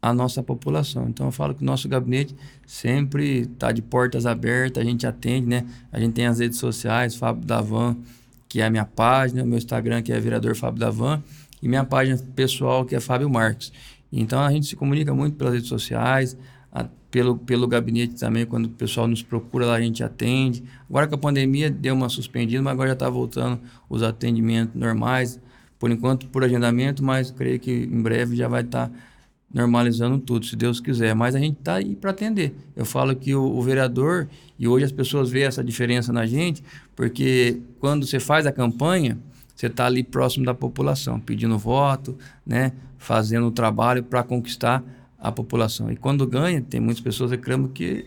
[0.00, 1.08] a nossa população.
[1.08, 2.34] Então eu falo que o nosso gabinete
[2.66, 5.64] sempre está de portas abertas, a gente atende, né?
[5.90, 7.96] A gente tem as redes sociais, Fábio Davan,
[8.48, 11.22] que é a minha página, meu Instagram, que é vereador Fábio Davan,
[11.62, 13.72] e minha página pessoal, que é Fábio Marques.
[14.12, 16.36] Então a gente se comunica muito pelas redes sociais,
[17.16, 20.62] pelo, pelo gabinete também, quando o pessoal nos procura lá, a gente atende.
[20.86, 25.40] Agora que a pandemia deu uma suspendida, mas agora já está voltando os atendimentos normais,
[25.78, 28.94] por enquanto por agendamento, mas creio que em breve já vai estar tá
[29.50, 31.14] normalizando tudo, se Deus quiser.
[31.14, 32.54] Mas a gente está aí para atender.
[32.76, 36.62] Eu falo que o, o, vereador, e hoje as pessoas veem essa diferença na gente,
[36.94, 39.16] porque quando você faz a campanha,
[39.54, 44.84] você está ali próximo da população, pedindo voto, né, fazendo o trabalho para conquistar
[45.26, 45.90] a população.
[45.90, 48.04] E quando ganha, tem muitas pessoas reclamam que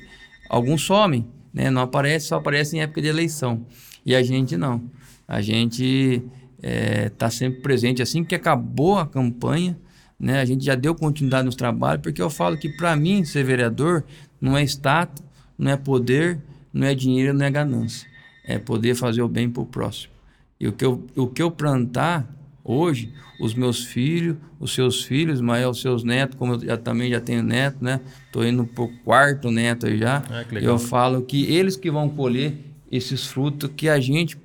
[0.50, 1.70] alguns somem, né?
[1.70, 3.66] Não aparece, só aparece em época de eleição.
[4.06, 4.90] E a gente não.
[5.28, 6.24] A gente
[6.58, 8.02] está é, tá sempre presente.
[8.02, 9.78] Assim que acabou a campanha,
[10.18, 10.40] né?
[10.40, 14.06] A gente já deu continuidade nos trabalhos, porque eu falo que para mim ser vereador
[14.40, 15.22] não é status,
[15.58, 16.40] não é poder,
[16.72, 18.08] não é dinheiro, não é ganância.
[18.46, 20.14] É poder fazer o bem para o próximo.
[20.58, 22.34] E o que eu, o que eu plantar
[22.72, 27.10] Hoje, os meus filhos, os seus filhos, mas os seus netos, como eu já, também
[27.10, 28.00] já tenho neto, né?
[28.28, 30.22] Estou indo para o quarto neto aí já.
[30.30, 32.54] Ah, eu falo que eles que vão colher
[32.92, 34.38] esses frutos que a gente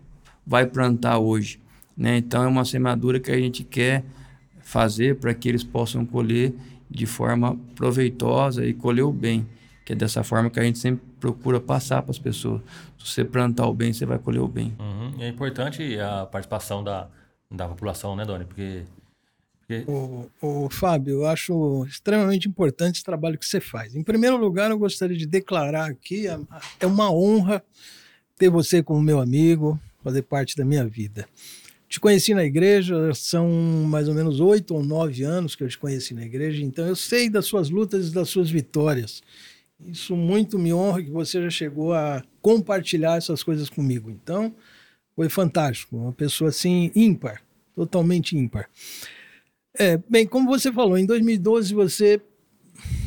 [0.47, 1.61] vai plantar hoje.
[1.95, 2.17] Né?
[2.17, 4.03] Então, é uma semeadura que a gente quer
[4.63, 6.55] fazer para que eles possam colher
[6.91, 9.47] de forma proveitosa e colher o bem.
[9.85, 12.63] Que é dessa forma que a gente sempre procura passar para as pessoas.
[12.99, 14.75] Se você plantar o bem, você vai colher o bem.
[14.79, 15.13] Uhum.
[15.21, 17.07] É importante a participação da,
[17.51, 18.45] da população, né, Doni?
[18.45, 18.83] Porque.
[19.61, 19.85] porque...
[19.91, 23.95] O, o Fábio, eu acho extremamente importante esse trabalho que você faz.
[23.95, 26.27] Em primeiro lugar, eu gostaria de declarar aqui:
[26.81, 27.63] é uma honra
[28.37, 31.27] ter você como meu amigo, fazer parte da minha vida.
[31.89, 33.49] Te conheci na igreja, são
[33.87, 36.97] mais ou menos oito ou nove anos que eu te conheci na igreja, então eu
[36.97, 39.23] sei das suas lutas e das suas vitórias.
[39.87, 44.11] Isso muito me honra que você já chegou a compartilhar essas coisas comigo.
[44.11, 44.55] Então,
[45.17, 45.97] foi fantástico.
[45.97, 47.43] Uma pessoa assim, ímpar,
[47.75, 48.69] totalmente ímpar.
[49.77, 52.21] É, bem, como você falou, em 2012 você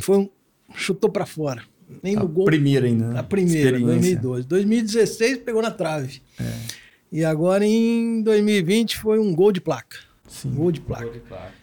[0.01, 0.29] foi um,
[0.75, 1.63] chutou para fora.
[2.03, 2.45] Nem a no gol.
[2.45, 3.09] Primeira ainda.
[3.09, 3.19] Né?
[3.19, 4.47] A primeira, 2012.
[4.47, 6.21] 2016 pegou na trave.
[6.39, 6.53] É.
[7.11, 9.97] E agora em 2020 foi um gol de placa.
[10.27, 10.51] Sim.
[10.51, 11.05] Gol de placa.
[11.05, 11.53] Gol de placa.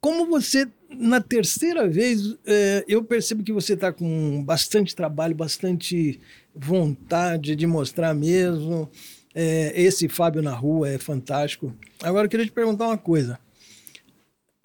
[0.00, 6.20] Como você, na terceira vez, é, eu percebo que você está com bastante trabalho, bastante
[6.54, 8.90] vontade de mostrar mesmo.
[9.34, 11.74] É, esse Fábio na rua é fantástico.
[12.02, 13.38] Agora eu queria te perguntar uma coisa.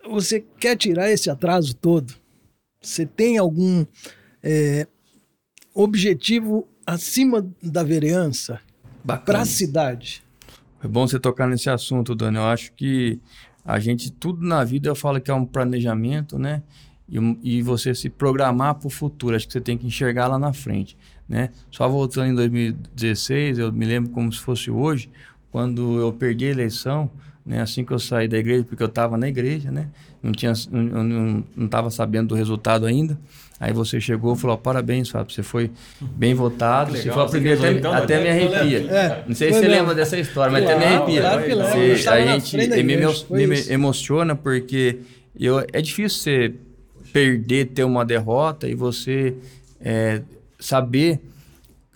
[0.09, 2.13] Você quer tirar esse atraso todo?
[2.81, 3.85] Você tem algum
[4.41, 4.87] é,
[5.73, 8.59] objetivo acima da vereança?
[9.15, 10.23] para a cidade.
[10.83, 12.37] É bom você tocar nesse assunto, Dani.
[12.37, 13.19] Eu acho que
[13.63, 16.61] a gente, tudo na vida, eu falo que é um planejamento, né?
[17.07, 19.35] E, e você se programar para o futuro.
[19.35, 21.49] Acho que você tem que enxergar lá na frente, né?
[21.71, 25.09] Só voltando em 2016, eu me lembro como se fosse hoje,
[25.51, 27.09] quando eu perdi a eleição,
[27.45, 27.61] né?
[27.61, 29.87] Assim que eu saí da igreja, porque eu estava na igreja, né?
[30.21, 33.17] Não tinha, não estava sabendo do resultado ainda.
[33.59, 36.91] Aí você chegou e falou: parabéns, Fábio, você foi bem votado.
[36.91, 38.79] Legal, você foi a primeira, até, então, até me arrepia.
[38.91, 41.21] É, não sei se você lembra dessa história, mas até me arrepia.
[41.21, 44.99] Claro que você, a gente me, me, me emociona porque
[45.39, 46.53] eu, é difícil você
[47.11, 49.33] perder, ter uma derrota e você
[49.81, 50.21] é,
[50.59, 51.21] saber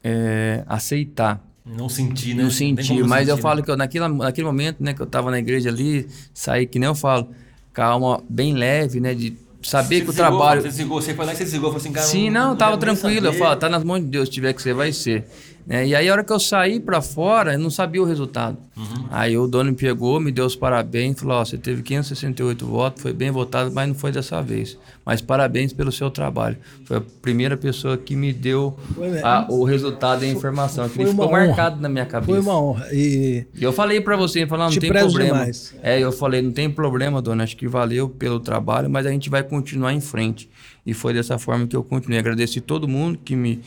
[0.03, 1.41] é, aceitar.
[1.65, 2.43] Não sentir, né?
[2.43, 5.29] Não sentir, mas sentir, eu falo que eu, naquele, naquele momento, né, que eu estava
[5.29, 7.29] na igreja ali, saí que nem eu falo,
[7.71, 10.61] calma, bem leve, né, de saber você que o trabalho.
[10.61, 12.05] Você desligou, você foi lá e você desligou, falou assim, cara.
[12.05, 13.27] Sim, não, não tava tranquilo.
[13.27, 15.25] Eu falo, tá nas mãos de Deus, se tiver que ser, vai ser.
[15.65, 15.87] Né?
[15.87, 18.57] E aí, a hora que eu saí para fora, eu não sabia o resultado.
[18.75, 19.05] Uhum.
[19.11, 23.01] Aí o dono me pegou, me deu os parabéns, falou: Ó, você teve 568 votos,
[23.01, 24.77] foi bem votado, mas não foi dessa vez.
[25.05, 26.57] Mas parabéns pelo seu trabalho.
[26.85, 28.77] Foi a primeira pessoa que me deu
[29.23, 30.85] a, o resultado e a informação.
[30.85, 31.47] Aquilo ficou honra.
[31.47, 32.31] marcado na minha cabeça.
[32.31, 32.87] Foi uma honra.
[32.91, 35.39] E, e eu falei para você, falando, não tem problema.
[35.39, 35.75] Demais.
[35.83, 39.29] É, eu falei, não tem problema, dona, acho que valeu pelo trabalho, mas a gente
[39.29, 40.49] vai continuar em frente.
[40.85, 42.19] E foi dessa forma que eu continuei.
[42.19, 43.61] Agradeci todo mundo que me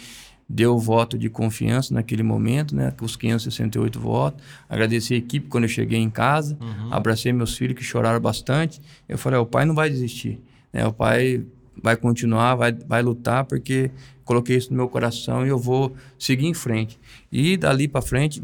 [0.48, 4.42] deu o voto de confiança naquele momento, né, os 568 votos.
[4.68, 6.92] Agradeci a equipe quando eu cheguei em casa, uhum.
[6.92, 8.80] abracei meus filhos que choraram bastante.
[9.08, 10.40] Eu falei, o pai não vai desistir,
[10.72, 11.44] né, o pai
[11.82, 13.90] vai continuar, vai, vai lutar, porque
[14.24, 16.98] coloquei isso no meu coração e eu vou seguir em frente.
[17.32, 18.42] E dali para frente,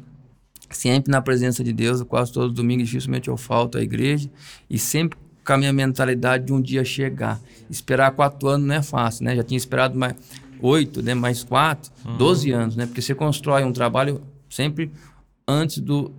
[0.70, 4.30] sempre na presença de Deus, quase todos os domingos, dificilmente eu falto à igreja,
[4.68, 7.40] e sempre com a minha mentalidade de um dia chegar.
[7.68, 9.34] Esperar quatro anos não é fácil, né?
[9.34, 10.14] Já tinha esperado mais
[10.62, 12.16] oito, né, mais quatro, uhum.
[12.16, 12.86] 12 anos, né?
[12.86, 14.90] Porque você constrói um trabalho sempre
[15.46, 16.12] antes do,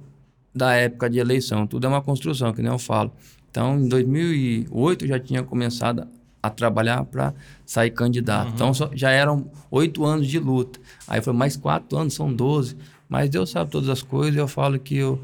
[0.53, 1.65] da época de eleição.
[1.67, 3.11] Tudo é uma construção, que nem eu falo.
[3.49, 6.07] Então, em 2008, eu já tinha começado
[6.41, 7.33] a trabalhar para
[7.65, 8.47] sair candidato.
[8.47, 8.53] Uhum.
[8.53, 10.79] Então, só, já eram oito anos de luta.
[11.07, 12.77] Aí foi mais quatro anos, são 12.
[13.07, 14.35] Mas Deus sabe todas as coisas.
[14.35, 15.21] Eu falo que eu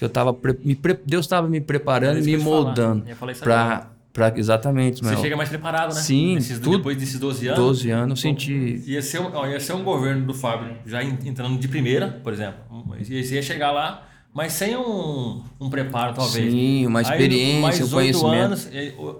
[0.00, 3.04] que eu tava me, Deus estava me preparando e me moldando
[3.38, 6.00] para Pra, exatamente, Você chega mais preparado, né?
[6.00, 6.34] Sim.
[6.34, 7.60] Nesses, tudo, depois desses 12 anos.
[7.60, 8.82] 12 anos, senti.
[8.86, 12.58] Ia ser, ó, ia ser um governo do Fábio já entrando de primeira, por exemplo.
[12.98, 16.52] Você ia chegar lá, mas sem um, um preparo, talvez.
[16.52, 18.34] Sim, uma experiência, Aí, mais um conhecimento.
[18.34, 18.68] anos,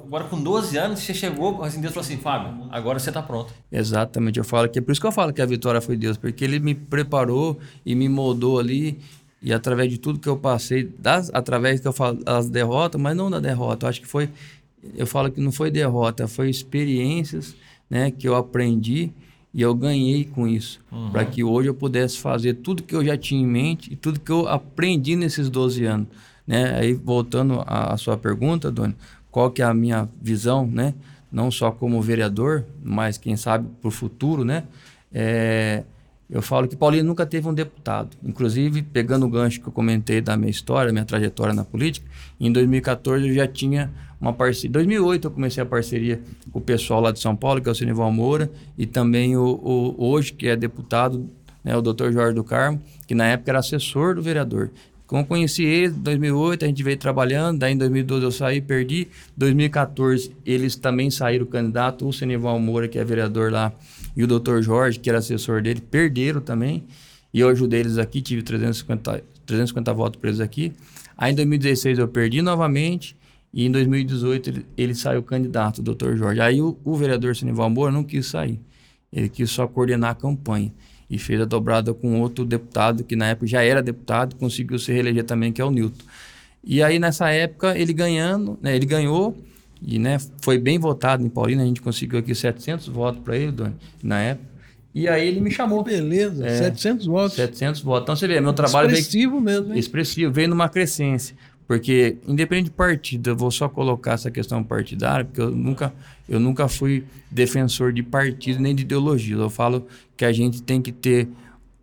[0.05, 3.53] agora com 12 anos, você chegou, assim, Deus falou assim, Fábio, agora você está pronto.
[3.71, 6.17] Exatamente, eu falo que é por isso que eu falo que a vitória foi Deus,
[6.17, 8.99] porque ele me preparou e me moldou ali
[9.43, 13.17] e através de tudo que eu passei, das, através que eu falo das derrotas, mas
[13.17, 14.29] não da derrota, eu acho que foi
[14.97, 17.55] eu falo que não foi derrota, foi experiências
[17.89, 19.11] né, que eu aprendi
[19.53, 20.81] e eu ganhei com isso.
[20.91, 21.11] Uhum.
[21.11, 24.21] Para que hoje eu pudesse fazer tudo que eu já tinha em mente e tudo
[24.21, 26.09] que eu aprendi nesses 12 anos.
[26.47, 26.79] Né?
[26.79, 28.95] Aí, voltando à, à sua pergunta, Doni,
[29.31, 30.95] qual que é a minha visão, né?
[31.31, 34.65] não só como vereador, mas quem sabe para o futuro, né?
[35.13, 35.85] É,
[36.29, 38.17] eu falo que Paulinho nunca teve um deputado.
[38.23, 42.07] Inclusive, pegando o gancho que eu comentei da minha história, minha trajetória na política,
[42.39, 44.69] em 2014 eu já tinha uma parceria.
[44.69, 46.21] Em 2008 eu comecei a parceria
[46.53, 49.43] com o pessoal lá de São Paulo, que é o Sinival Moura, e também o,
[49.43, 51.29] o hoje, que é deputado,
[51.65, 54.71] né, o doutor Jorge do Carmo, que na época era assessor do vereador.
[55.07, 59.09] Como conheci ele em 2008, a gente veio trabalhando, daí em 2012 eu saí, perdi.
[59.37, 63.73] 2014 eles também saíram candidato, o Senival Moura, que é vereador lá,
[64.17, 64.61] e o Dr.
[64.61, 66.85] Jorge, que era assessor dele, perderam também.
[67.35, 70.73] E eu ajudei eles aqui, tive 350, 350 votos para eles aqui.
[71.17, 73.17] Aí em 2016 eu perdi novamente.
[73.53, 76.41] E em 2018 ele, ele saiu candidato, o doutor Jorge.
[76.41, 78.61] Aí o, o vereador Sinival Moura não quis sair.
[79.13, 80.73] Ele quis só coordenar a campanha.
[81.09, 84.93] E fez a dobrada com outro deputado, que na época já era deputado, conseguiu se
[84.93, 86.05] reeleger também, que é o Nilton.
[86.63, 89.37] E aí nessa época, ele ganhando, né, ele ganhou,
[89.83, 93.51] e né, foi bem votado em Paulina, a gente conseguiu aqui 700 votos para ele,
[93.51, 94.51] Doni, na época.
[94.95, 95.83] E aí ele me chamou.
[95.85, 97.35] Beleza, é, 700 votos.
[97.35, 98.03] 700 votos.
[98.03, 99.79] Então você vê, meu trabalho expressivo veio, mesmo, hein?
[99.79, 101.37] Expressivo, veio numa crescência.
[101.71, 105.95] Porque, independente de partido, eu vou só colocar essa questão partidária, porque eu nunca,
[106.29, 109.37] eu nunca fui defensor de partido nem de ideologia.
[109.37, 111.29] Eu falo que a gente tem que ter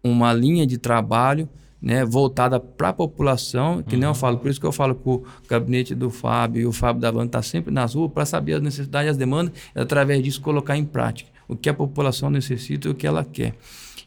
[0.03, 1.47] uma linha de trabalho
[1.81, 3.99] né, voltada para a população, que uhum.
[4.01, 4.15] nem eu uhum.
[4.15, 7.09] falo, por isso que eu falo que o gabinete do Fábio e o Fábio da
[7.09, 10.41] Van está sempre nas ruas para saber as necessidades e as demandas e, através disso,
[10.41, 13.55] colocar em prática o que a população necessita e o que ela quer.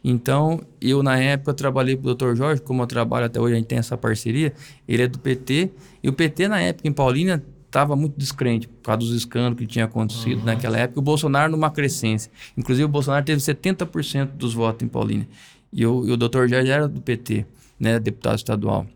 [0.02, 2.34] Então, eu na época trabalhei com o Dr.
[2.34, 4.52] Jorge, como eu trabalho até hoje, a gente tem essa parceria.
[4.88, 5.70] Ele é do PT,
[6.02, 9.66] e o PT na época em Paulínia estava muito descrente por causa dos escândalos que
[9.66, 10.44] tinha acontecido uhum.
[10.44, 10.98] naquela época.
[10.98, 12.30] O Bolsonaro numa crescência.
[12.56, 15.28] Inclusive, o Bolsonaro teve 70% dos votos em Paulínia.
[15.72, 16.48] E, o, e o Dr.
[16.48, 17.46] Jorge era do PT,
[17.78, 18.86] né, deputado estadual,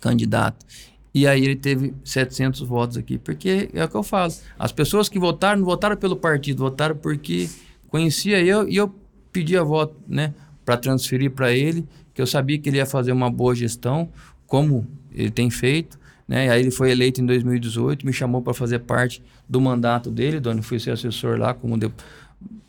[0.00, 0.66] candidato.
[1.14, 3.16] E aí ele teve 700 votos aqui.
[3.16, 4.32] Porque é o que eu falo.
[4.58, 7.48] As pessoas que votaram não votaram pelo partido, votaram porque
[7.88, 8.92] conhecia eu e eu
[9.34, 10.32] pedia voto, né,
[10.64, 14.08] para transferir para ele, que eu sabia que ele ia fazer uma boa gestão,
[14.46, 16.48] como ele tem feito, né?
[16.48, 20.62] Aí ele foi eleito em 2018, me chamou para fazer parte do mandato dele, onde
[20.62, 21.90] fui ser assessor lá como de,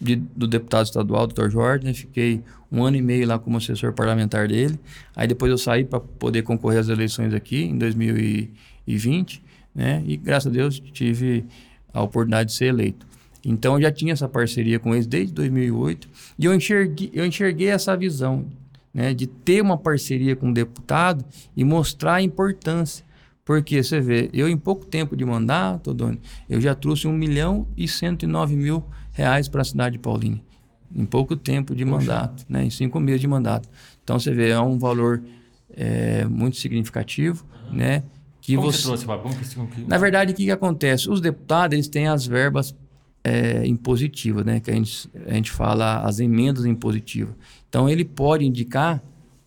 [0.02, 1.94] de, do deputado estadual, doutor Jorge, né?
[1.94, 4.78] Fiquei um ano e meio lá como assessor parlamentar dele.
[5.16, 9.42] Aí depois eu saí para poder concorrer às eleições aqui em 2020,
[9.74, 10.04] né?
[10.06, 11.46] E graças a Deus tive
[11.94, 13.06] a oportunidade de ser eleito.
[13.46, 17.68] Então eu já tinha essa parceria com eles desde 2008 e eu enxerguei, eu enxerguei
[17.68, 18.46] essa visão
[18.92, 21.24] né, de ter uma parceria com o deputado
[21.56, 23.06] e mostrar a importância.
[23.44, 27.68] Porque você vê, eu em pouco tempo de mandato, Doni, eu já trouxe 1 milhão
[27.78, 30.42] e 109 mil reais para a cidade de Paulínia.
[30.96, 33.70] Em pouco tempo de mandato, né, em cinco meses de mandato.
[34.04, 35.22] Então você vê, é um valor
[35.76, 37.78] é, muito significativo, uhum.
[37.78, 38.04] né?
[38.42, 41.10] Que Como você trouxe, Como que, Na verdade, o que, que acontece?
[41.10, 42.76] Os deputados eles têm as verbas
[43.26, 44.60] é, impositiva, né?
[44.60, 47.34] Que a gente, a gente fala as emendas impositivas.
[47.68, 49.02] Então ele pode indicar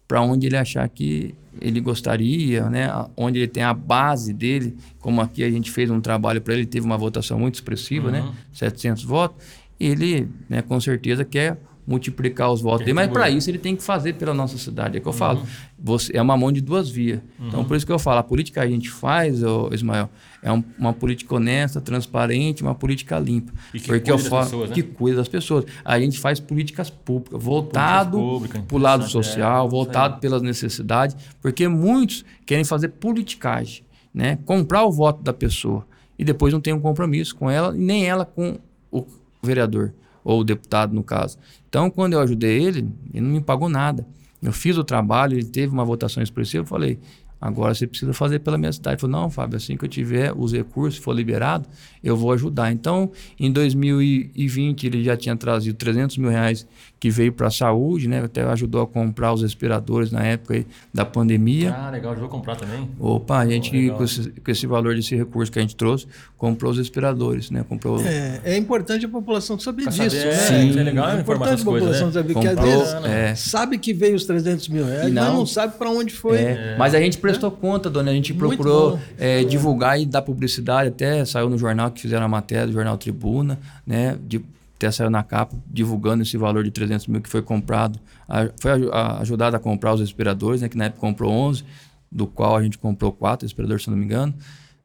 [0.09, 2.91] para onde ele achar que ele gostaria, né?
[3.17, 6.67] Onde ele tem a base dele, como aqui a gente fez um trabalho para ele,
[6.67, 8.21] teve uma votação muito expressiva, né?
[8.21, 8.31] uhum.
[8.31, 8.37] né?
[8.53, 9.47] 700 votos.
[9.79, 11.57] Ele, né, com certeza quer
[11.89, 14.99] multiplicar os votos dele, mas para isso ele tem que fazer pela nossa cidade.
[14.99, 15.19] É que eu uhum.
[15.19, 15.43] falo,
[15.79, 17.19] você, é uma mão de duas vias.
[17.19, 17.49] Então, uhum.
[17.49, 20.11] Então, por isso que eu falo, a política que a gente faz, ô, Ismael,
[20.43, 23.55] é um, uma política honesta, transparente, uma política limpa.
[23.73, 24.75] E que porque cuida eu falo, pessoas, né?
[24.75, 25.65] Que cuida das pessoas.
[25.83, 31.67] A gente faz políticas públicas, voltado para o lado social, é, voltado pelas necessidades, porque
[31.69, 34.39] muitos querem fazer politicagem, né?
[34.45, 35.87] comprar o voto da pessoa
[36.19, 38.59] e depois não tem um compromisso com ela, nem ela com
[38.93, 39.07] o
[39.43, 39.95] vereador
[40.29, 41.39] ou o deputado no caso.
[41.71, 44.07] Então, quando eu ajudei ele, ele não me pagou nada.
[44.43, 46.99] Eu fiz o trabalho, ele teve uma votação expressiva, eu falei,
[47.41, 48.95] Agora você precisa fazer pela minha cidade.
[48.95, 51.69] Ele falou, não, Fábio, assim que eu tiver os recursos, for liberado,
[52.03, 52.73] eu vou ajudar.
[52.73, 56.67] Então, em 2020, ele já tinha trazido 300 mil reais
[57.01, 58.25] que veio para a saúde, né?
[58.25, 61.73] Até ajudou a comprar os respiradores na época da pandemia.
[61.73, 62.91] Ah, legal, ajudou a comprar também?
[62.99, 66.07] Opa, a gente, oh, com, esse, com, esse, valor desse recurso que a gente trouxe,
[66.37, 67.65] comprou os respiradores, né?
[67.69, 68.01] Comprou...
[68.05, 70.35] É, é importante a população saber pra disso, saber, né?
[70.35, 70.79] Sim.
[70.79, 72.13] É legal é importante a população né?
[72.13, 73.35] saber, porque às vezes é.
[73.37, 76.39] sabe que veio os 300 mil reais, não, mas não sabe para onde foi.
[76.39, 76.77] É.
[76.77, 81.25] Mas a gente prestou conta, dona, a gente procurou é, divulgar e dar publicidade, até
[81.25, 84.19] saiu no jornal que fizeram a matéria, do Jornal Tribuna, né?
[84.27, 84.45] De,
[84.79, 87.99] até saiu na capa divulgando esse valor de 300 mil que foi comprado.
[88.29, 91.65] A, foi a, ajudado a comprar os respiradores, né, que na época comprou 11,
[92.11, 94.33] do qual a gente comprou quatro respiradores, se não me engano,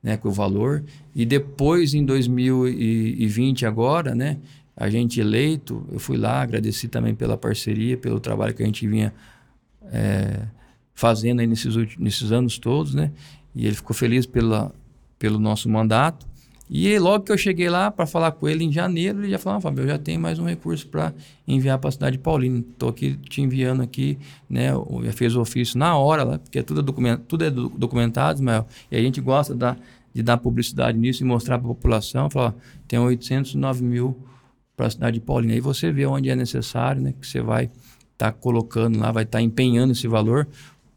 [0.01, 0.83] né, com o valor.
[1.15, 4.39] E depois, em 2020, agora, né,
[4.75, 8.87] a gente eleito, eu fui lá, agradeci também pela parceria, pelo trabalho que a gente
[8.87, 9.13] vinha
[9.91, 10.47] é,
[10.95, 13.11] fazendo aí nesses, nesses anos todos, né?
[13.55, 14.73] E ele ficou feliz pela,
[15.19, 16.25] pelo nosso mandato.
[16.76, 19.59] E logo que eu cheguei lá para falar com ele em janeiro, ele já falou:
[19.59, 21.13] ah, Fábio, eu já tenho mais um recurso para
[21.47, 22.65] enviar para a cidade de Paulínia.
[22.67, 24.17] Estou aqui te enviando aqui,
[24.49, 24.69] né?
[25.03, 28.65] Já fez o ofício na hora lá, porque tudo é, documento, tudo é documentado, Ismael.
[28.91, 29.78] E a gente gosta da,
[30.11, 32.55] de dar publicidade nisso e mostrar para a população: falar,
[32.88, 34.17] tem 809 mil
[34.76, 35.53] para a cidade de Paulínia.
[35.53, 37.13] Aí você vê onde é necessário, né?
[37.21, 37.65] Que você vai
[38.13, 40.47] estar tá colocando lá, vai estar tá empenhando esse valor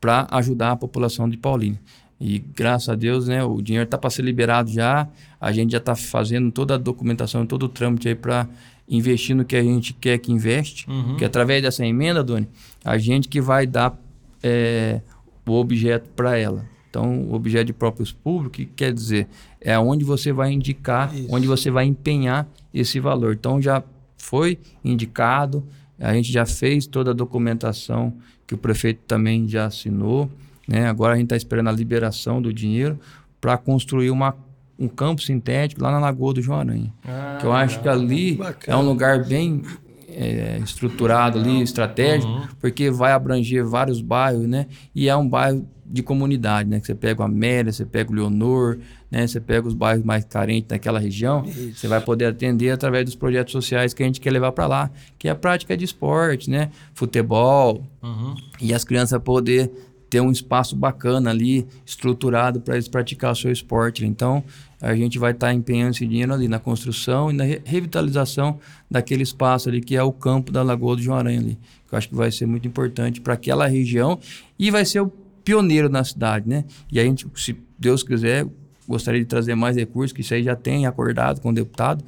[0.00, 1.78] para ajudar a população de Paulínia.
[2.20, 5.06] E graças a Deus, né, o dinheiro está para ser liberado já.
[5.40, 8.48] A gente já está fazendo toda a documentação, todo o trâmite aí para
[8.88, 10.88] investir no que a gente quer que investe.
[10.88, 11.16] Uhum.
[11.16, 12.48] Que através dessa emenda, Doni,
[12.84, 13.98] a gente que vai dar
[14.42, 15.00] é,
[15.46, 16.64] o objeto para ela.
[16.88, 19.28] Então, o objeto de próprios públicos, que quer dizer,
[19.60, 21.28] é onde você vai indicar, Isso.
[21.30, 23.34] onde você vai empenhar esse valor.
[23.34, 23.82] Então, já
[24.16, 25.62] foi indicado,
[25.98, 28.14] a gente já fez toda a documentação
[28.46, 30.30] que o prefeito também já assinou.
[30.66, 30.86] Né?
[30.88, 32.98] Agora a gente está esperando a liberação do dinheiro
[33.40, 34.34] para construir uma,
[34.78, 36.92] um campo sintético lá na Lagoa do João Aranha.
[37.06, 38.76] Ah, que eu acho que ali Bacana.
[38.78, 39.62] é um lugar bem
[40.08, 42.46] é, estruturado ali, estratégico, Uhum.
[42.60, 44.66] porque vai abranger vários bairros, né?
[44.94, 46.80] E é um bairro de comunidade, né?
[46.80, 48.78] Que você pega o Amélia, você pega o Leonor,
[49.10, 49.26] né?
[49.26, 53.52] Você pega os bairros mais carentes daquela região, você vai poder atender através dos projetos
[53.52, 56.70] sociais que a gente quer levar para lá, que é a prática de esporte, né?
[56.94, 58.34] Futebol, Uhum.
[58.60, 59.70] e as crianças poder
[60.08, 64.04] ter um espaço bacana ali, estruturado para eles praticar o seu esporte.
[64.04, 64.44] Então,
[64.80, 68.58] a gente vai estar empenhando esse dinheiro ali na construção e na re- revitalização
[68.90, 71.58] daquele espaço ali que é o campo da Lagoa do João Aranha ali.
[71.88, 74.18] Que eu acho que vai ser muito importante para aquela região
[74.58, 75.08] e vai ser o
[75.44, 76.64] pioneiro na cidade, né?
[76.90, 78.46] E a gente, se Deus quiser,
[78.86, 82.04] gostaria de trazer mais recursos, que isso aí já tem acordado com o deputado,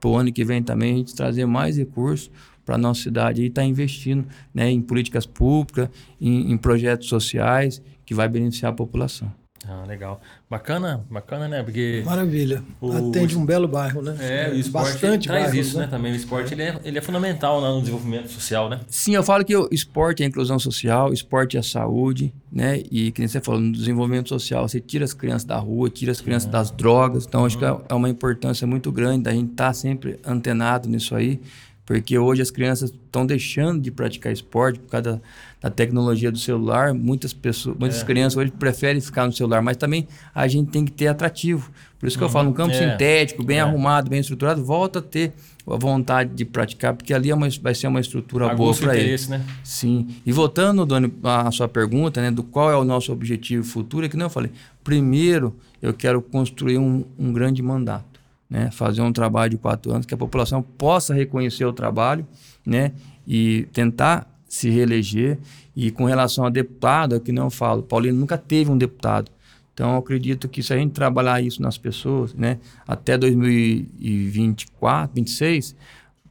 [0.00, 2.30] para o ano que vem também a gente trazer mais recursos
[2.64, 5.88] para a nossa cidade e estar investindo né, em políticas públicas,
[6.20, 9.32] em, em projetos sociais que vai beneficiar a população.
[9.64, 10.20] Ah, legal.
[10.50, 11.62] Bacana, bacana, né?
[11.62, 12.64] Porque Maravilha.
[12.80, 14.16] O- Atende um belo bairro, né?
[14.18, 15.86] é, o esporte Bastante traz bairros, isso, né?
[15.86, 18.80] Também o esporte ele é, ele é fundamental né, no desenvolvimento social, né?
[18.88, 22.34] Sim, eu falo que o esporte é a inclusão social, o esporte é a saúde,
[22.50, 22.82] né?
[22.90, 26.10] E que nem você falou, no desenvolvimento social, você tira as crianças da rua, tira
[26.10, 27.24] as crianças das drogas.
[27.24, 31.14] Então, acho que é é uma importância muito grande da gente estar sempre antenado nisso
[31.14, 31.40] aí,
[31.84, 35.20] porque hoje as crianças estão deixando de praticar esporte por causa da,
[35.62, 36.94] da tecnologia do celular.
[36.94, 40.92] Muitas pessoas, muitas crianças hoje preferem ficar no celular, mas também a gente tem que
[40.92, 41.70] ter atrativo.
[41.98, 42.90] Por isso que eu falo, um campo É.
[42.92, 43.60] sintético, bem É.
[43.60, 45.32] arrumado, bem estruturado, volta a ter
[45.64, 49.02] a vontade de praticar, porque ali é uma, vai ser uma estrutura boa para ele.
[49.04, 49.44] interesse, né?
[49.62, 50.08] Sim.
[50.26, 54.08] E voltando, Doni, à sua pergunta, né, do qual é o nosso objetivo futuro, é
[54.08, 54.50] que não eu falei.
[54.82, 58.11] Primeiro, eu quero construir um, um grande mandato,
[58.52, 62.26] né, fazer um trabalho de quatro anos que a população possa reconhecer o trabalho,
[62.66, 62.92] né,
[63.26, 65.38] e tentar se reeleger.
[65.74, 69.30] E com relação a deputado, é que não falo, Paulino nunca teve um deputado.
[69.72, 75.74] Então, eu acredito que se a gente trabalhar isso nas pessoas, né, até 2024, 26,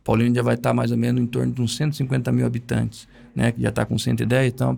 [0.04, 3.52] Paulino já vai estar mais ou menos em torno de uns 150 mil habitantes, né,
[3.52, 4.78] que já está com 110, então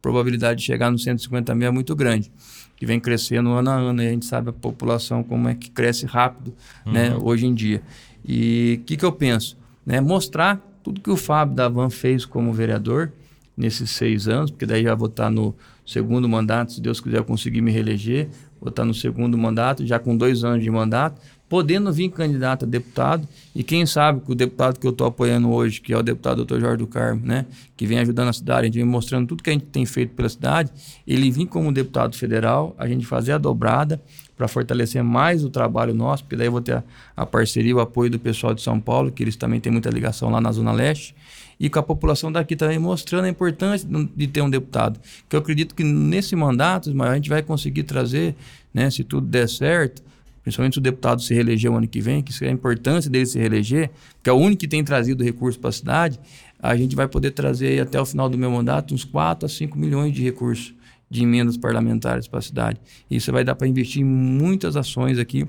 [0.00, 2.30] probabilidade de chegar nos 150 mil é muito grande,
[2.76, 5.70] que vem crescendo ano a ano, e a gente sabe a população como é que
[5.70, 6.54] cresce rápido,
[6.86, 7.82] né, hoje em dia.
[8.24, 9.56] E o que, que eu penso?
[9.84, 13.12] Né, mostrar tudo que o Fábio da Van fez como vereador
[13.56, 17.24] nesses seis anos, porque daí já vou estar no segundo mandato, se Deus quiser eu
[17.24, 18.28] conseguir me reeleger,
[18.60, 21.20] vou estar no segundo mandato, já com dois anos de mandato,
[21.50, 23.26] podendo vir candidato a deputado,
[23.56, 26.44] e quem sabe que o deputado que eu estou apoiando hoje, que é o deputado
[26.44, 26.60] Dr.
[26.60, 27.44] Jorge do Carmo, né,
[27.76, 30.14] que vem ajudando a cidade, a gente vem mostrando tudo que a gente tem feito
[30.14, 30.70] pela cidade,
[31.04, 34.00] ele vir como deputado federal, a gente fazer a dobrada
[34.36, 36.84] para fortalecer mais o trabalho nosso, porque daí eu vou ter a,
[37.16, 40.30] a parceria, o apoio do pessoal de São Paulo, que eles também têm muita ligação
[40.30, 41.16] lá na Zona Leste,
[41.58, 45.00] e com a população daqui também mostrando a importância de ter um deputado.
[45.28, 48.36] Que eu acredito que nesse mandato, a gente vai conseguir trazer,
[48.72, 50.00] né, se tudo der certo,
[50.42, 53.10] principalmente se o deputado se reeleger o ano que vem, que isso é a importância
[53.10, 53.90] dele se reeleger,
[54.22, 56.20] que é o único que tem trazido recursos para a cidade,
[56.58, 59.78] a gente vai poder trazer até o final do meu mandato uns 4 a 5
[59.78, 60.74] milhões de recursos
[61.10, 62.80] de emendas parlamentares para a cidade.
[63.10, 65.46] Isso vai dar para investir em muitas ações aqui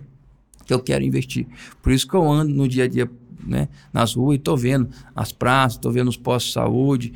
[0.65, 1.45] que eu quero investir.
[1.81, 3.09] Por isso que eu ando no dia a dia
[3.45, 7.13] né, nas ruas e estou vendo as praças, estou vendo os postos de saúde,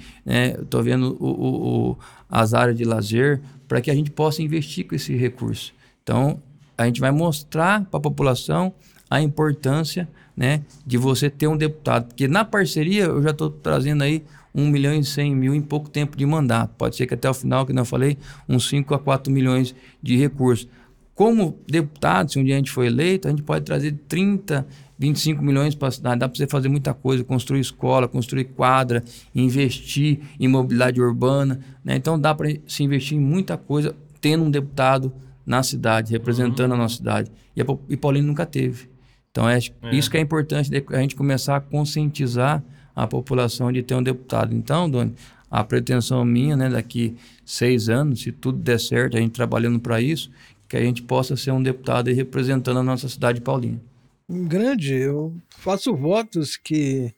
[0.61, 1.97] estou vendo o, o, o,
[2.29, 5.73] as áreas de lazer, para que a gente possa investir com esse recurso.
[6.03, 6.41] Então,
[6.77, 8.73] a gente vai mostrar para a população
[9.09, 12.07] a importância né, de você ter um deputado.
[12.07, 14.23] Porque na parceria eu já estou trazendo aí
[14.53, 16.73] 1 milhão e 100 mil em pouco tempo de mandato.
[16.77, 18.17] Pode ser que até o final, que não falei,
[18.47, 20.67] uns 5 a 4 milhões de recursos.
[21.13, 24.67] Como deputado, se um dia a gente for eleito, a gente pode trazer 30,
[24.99, 26.19] 25 milhões para a cidade.
[26.19, 29.03] Dá para você fazer muita coisa, construir escola, construir quadra,
[29.33, 31.59] investir em mobilidade urbana.
[31.83, 31.95] Né?
[31.95, 35.13] Então dá para se investir em muita coisa tendo um deputado
[35.45, 36.77] na cidade, representando uhum.
[36.77, 37.31] a nossa cidade.
[37.55, 38.89] E, a, e Paulino nunca teve.
[39.31, 42.63] Então é, é, isso que é importante, a gente começar a conscientizar
[42.95, 44.55] a população de ter um deputado.
[44.55, 45.13] Então, Doni,
[45.51, 47.15] a pretensão minha, né, daqui
[47.45, 50.31] seis anos, se tudo der certo, a gente trabalhando para isso,
[50.67, 53.79] que a gente possa ser um deputado representando a nossa cidade paulina.
[54.27, 57.13] Grande, eu faço votos que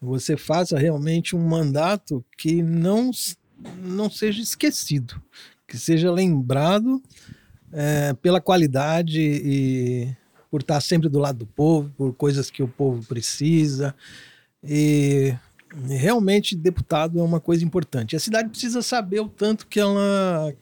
[0.00, 3.10] você faça realmente um mandato que não
[3.82, 5.20] não seja esquecido,
[5.70, 7.00] que seja lembrado
[7.72, 10.08] é, pela qualidade e
[10.50, 13.94] por estar sempre do lado do povo, por coisas que o povo precisa.
[14.64, 15.32] E
[15.88, 18.16] realmente deputado é uma coisa importante.
[18.16, 20.52] A cidade precisa saber o tanto que ela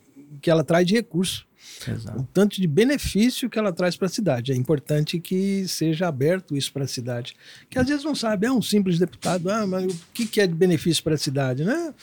[0.43, 1.47] que ela traz de recurso,
[1.89, 2.21] Exato.
[2.21, 4.53] o tanto de benefício que ela traz para a cidade.
[4.53, 7.35] É importante que seja aberto isso para a cidade,
[7.71, 10.47] que às vezes não sabe, é um simples deputado, ah, mas o que, que é
[10.47, 11.95] de benefício para a cidade, né?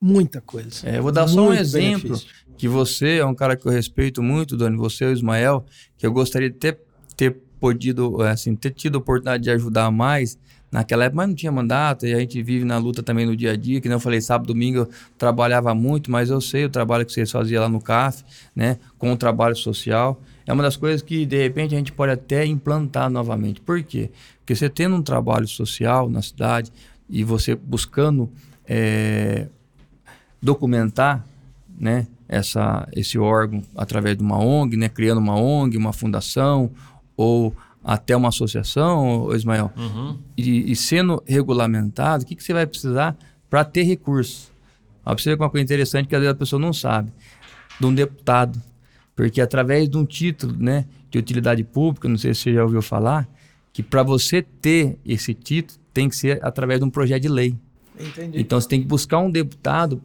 [0.00, 0.88] Muita coisa.
[0.88, 2.28] É, eu vou dar só um exemplo benefício.
[2.56, 5.64] Que você é um cara que eu respeito muito, Dani, você e o Ismael,
[5.96, 6.78] que eu gostaria de ter,
[7.16, 10.38] ter podido, assim, ter tido a oportunidade de ajudar mais
[10.70, 13.52] naquela época, mas não tinha mandato, e a gente vive na luta também no dia
[13.52, 17.06] a dia, que não falei, sábado, domingo eu trabalhava muito, mas eu sei o trabalho
[17.06, 18.24] que vocês faziam lá no CAF,
[18.56, 22.12] né, com o trabalho social, é uma das coisas que, de repente, a gente pode
[22.12, 23.60] até implantar novamente.
[23.60, 24.10] Por quê?
[24.40, 26.70] Porque você tendo um trabalho social na cidade
[27.08, 28.30] e você buscando
[28.66, 29.46] é,
[30.42, 31.24] documentar,
[31.78, 36.70] né, essa, esse órgão através de uma ONG, né, criando uma ONG, uma fundação
[37.16, 40.18] ou até uma associação, Ismael, uhum.
[40.36, 43.16] e, e, sendo regulamentado, o que, que você vai precisar
[43.48, 44.50] para ter recurso?
[45.22, 47.12] Ver uma coisa interessante que às vezes a pessoa não sabe.
[47.78, 48.60] De um deputado.
[49.14, 52.80] Porque através de um título né, de utilidade pública, não sei se você já ouviu
[52.80, 53.28] falar,
[53.70, 57.54] que para você ter esse título tem que ser através de um projeto de lei.
[57.98, 58.40] Entendi.
[58.40, 60.00] Então você tem que buscar um deputado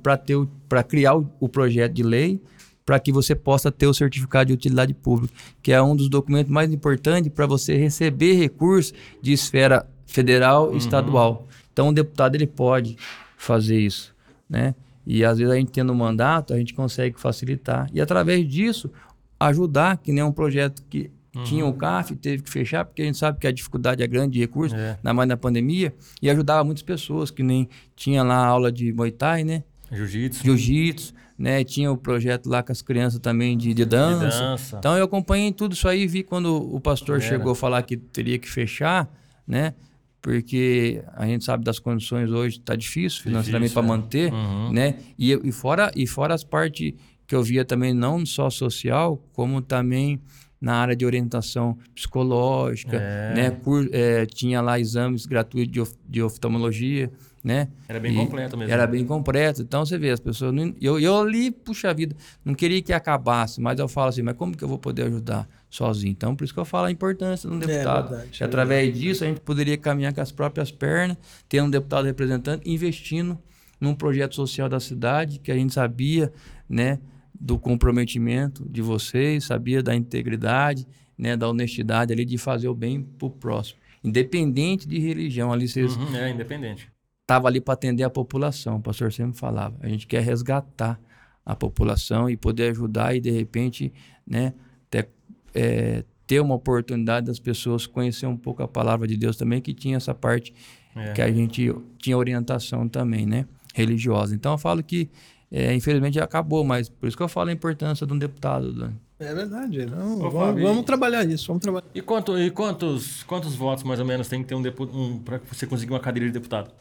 [0.68, 2.42] para criar o, o projeto de lei
[2.86, 5.32] para que você possa ter o certificado de utilidade pública,
[5.62, 10.72] que é um dos documentos mais importantes para você receber recursos de esfera federal e
[10.72, 10.78] uhum.
[10.78, 11.48] estadual.
[11.72, 12.98] Então, o deputado ele pode
[13.38, 14.14] fazer isso,
[14.50, 14.74] né?
[15.06, 17.88] E às vezes a gente tendo um mandato, a gente consegue facilitar.
[17.94, 18.92] E através disso,
[19.40, 21.44] ajudar, que nem um projeto que uhum.
[21.44, 24.34] tinha o CAF, teve que fechar, porque a gente sabe que a dificuldade é grande
[24.34, 24.98] de recursos, é.
[25.04, 29.12] na mais na pandemia, e ajudava muitas pessoas, que nem tinha lá aula de Muay
[29.12, 29.64] Thai, né?
[29.92, 30.44] Jiu-jitsu.
[30.44, 31.64] Jiu-jitsu né?
[31.64, 34.26] Tinha o projeto lá com as crianças também de, de, dança.
[34.26, 34.78] de dança.
[34.78, 37.30] Então eu acompanhei tudo isso aí, vi quando o pastor Era.
[37.30, 39.10] chegou a falar que teria que fechar,
[39.48, 39.74] né?
[40.22, 43.88] Porque a gente sabe das condições hoje, está difícil financeiramente para é.
[43.88, 44.74] manter, uhum.
[44.74, 44.98] né?
[45.18, 46.94] E, e, fora, e fora as partes
[47.26, 50.20] que eu via também, não só social, como também
[50.60, 53.34] na área de orientação psicológica, é.
[53.34, 53.52] né?
[53.52, 57.10] Por, é, tinha lá exames gratuitos de, of, de oftalmologia,
[57.44, 57.70] né?
[57.88, 58.74] Era bem e completo mesmo.
[58.74, 59.62] Era bem completo.
[59.62, 60.54] Então você vê, as pessoas.
[60.54, 64.36] Não, eu, eu ali, puxa vida, não queria que acabasse, mas eu falo assim, mas
[64.36, 66.12] como que eu vou poder ajudar sozinho?
[66.12, 68.14] Então, por isso que eu falo a importância de um é deputado.
[68.14, 72.06] É verdade, através disso a gente poderia caminhar com as próprias pernas, ter um deputado
[72.06, 73.38] representante, investindo
[73.80, 76.34] num projeto social da cidade, que a gente sabia,
[76.68, 77.00] né?
[77.40, 80.86] Do comprometimento de vocês, sabia da integridade,
[81.18, 83.80] né, da honestidade ali de fazer o bem para o próximo.
[84.04, 85.96] Independente de religião, ali vocês.
[85.96, 86.90] Uhum, é, independente
[87.30, 88.78] estava ali para atender a população.
[88.78, 89.78] O pastor sempre falava.
[89.82, 91.00] A gente quer resgatar
[91.46, 93.94] a população e poder ajudar e, de repente,
[94.26, 94.54] né,
[94.90, 95.10] ter,
[95.54, 99.76] é, ter uma oportunidade das pessoas conhecer um pouco a palavra de Deus também, que
[99.76, 100.54] tinha essa parte
[100.96, 101.14] é.
[101.14, 104.34] que a gente tinha orientação também, né, religiosa.
[104.34, 105.08] Então, eu falo que,
[105.52, 108.96] é, infelizmente, acabou, mas por isso que eu falo a importância de um deputado, Dani.
[109.20, 109.86] É verdade.
[109.86, 111.88] Não, Ô, vamos, vamos, trabalhar isso, vamos trabalhar.
[111.94, 115.40] E, quanto, e quantos, quantos votos, mais ou menos, tem que ter um, um para
[115.52, 116.72] você conseguir uma cadeira de deputado?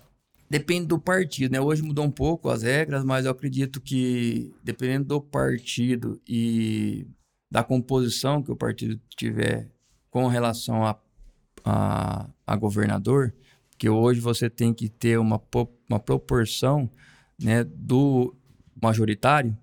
[0.49, 1.61] Depende do partido, né?
[1.61, 7.07] Hoje mudou um pouco as regras, mas eu acredito que dependendo do partido e
[7.51, 9.69] da composição que o partido tiver
[10.11, 10.97] com relação a,
[11.65, 13.35] a, a governador,
[13.77, 15.41] que hoje você tem que ter uma,
[15.89, 16.89] uma proporção
[17.39, 18.35] né, do
[18.81, 19.57] majoritário.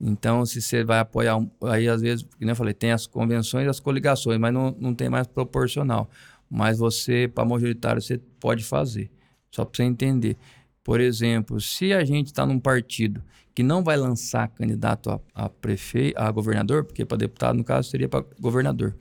[0.00, 3.68] Então, se você vai apoiar, aí às vezes, como eu falei, tem as convenções e
[3.68, 6.08] as coligações, mas não, não tem mais proporcional.
[6.48, 9.10] Mas você, para majoritário, você pode fazer.
[9.50, 10.36] Só para você entender.
[10.84, 13.22] Por exemplo, se a gente está num partido
[13.54, 17.90] que não vai lançar candidato a, a prefeito, a governador, porque para deputado, no caso,
[17.90, 18.96] seria para governador.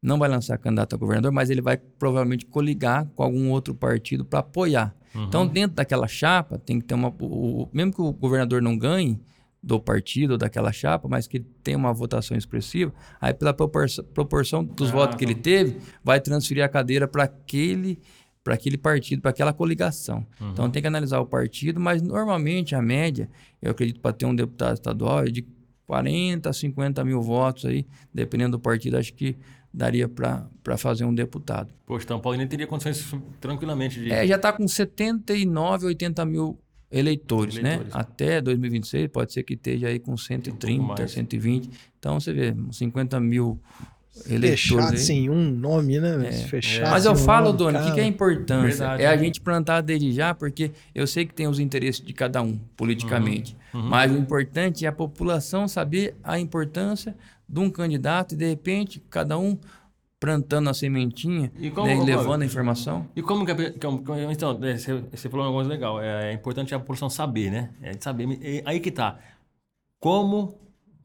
[0.00, 4.24] Não vai lançar candidato a governador, mas ele vai provavelmente coligar com algum outro partido
[4.24, 4.94] para apoiar.
[5.14, 5.24] Uhum.
[5.24, 7.08] Então, dentro daquela chapa, tem que ter uma.
[7.20, 9.20] O, mesmo que o governador não ganhe
[9.62, 14.64] do partido ou daquela chapa, mas que tenha uma votação expressiva, aí pela proporção, proporção
[14.64, 15.42] dos ah, votos que ele tá.
[15.42, 17.98] teve, vai transferir a cadeira para aquele
[18.44, 20.26] para aquele partido, para aquela coligação.
[20.40, 20.50] Uhum.
[20.52, 23.28] Então tem que analisar o partido, mas normalmente a média,
[23.60, 25.46] eu acredito, para ter um deputado estadual é de
[25.86, 29.36] 40 a 50 mil votos aí, dependendo do partido, acho que
[29.72, 31.72] daria para fazer um deputado.
[31.86, 34.10] Poxa, então Paulo teria condições tranquilamente de.
[34.10, 36.58] É, já está com 79, 80 mil
[36.90, 37.74] eleitores, né?
[37.74, 38.00] eleitores, né?
[38.00, 41.70] Até 2026 pode ser que esteja aí com 130, um 120.
[41.98, 43.60] Então você vê, 50 mil
[44.24, 46.28] fechado sem um nome, né?
[46.28, 46.90] É, fechado.
[46.90, 48.86] Mas eu falo, Dona, o que, que, é a importância?
[48.88, 52.12] Verdade, é a gente plantar desde já, porque eu sei que tem os interesses de
[52.12, 53.56] cada um, politicamente.
[53.72, 53.88] Uhum, uhum.
[53.88, 57.16] Mas o importante é a população saber a importância
[57.48, 59.58] de um candidato e, de repente, cada um
[60.20, 63.08] plantando a sementinha e, como, né, e levando a informação.
[63.14, 63.52] E como que...
[63.52, 64.02] Então,
[64.62, 66.00] é, você falou uma coisa legal.
[66.02, 67.70] É, é importante a população saber, né?
[67.80, 68.62] É saber.
[68.64, 69.18] Aí que tá.
[70.00, 70.58] Como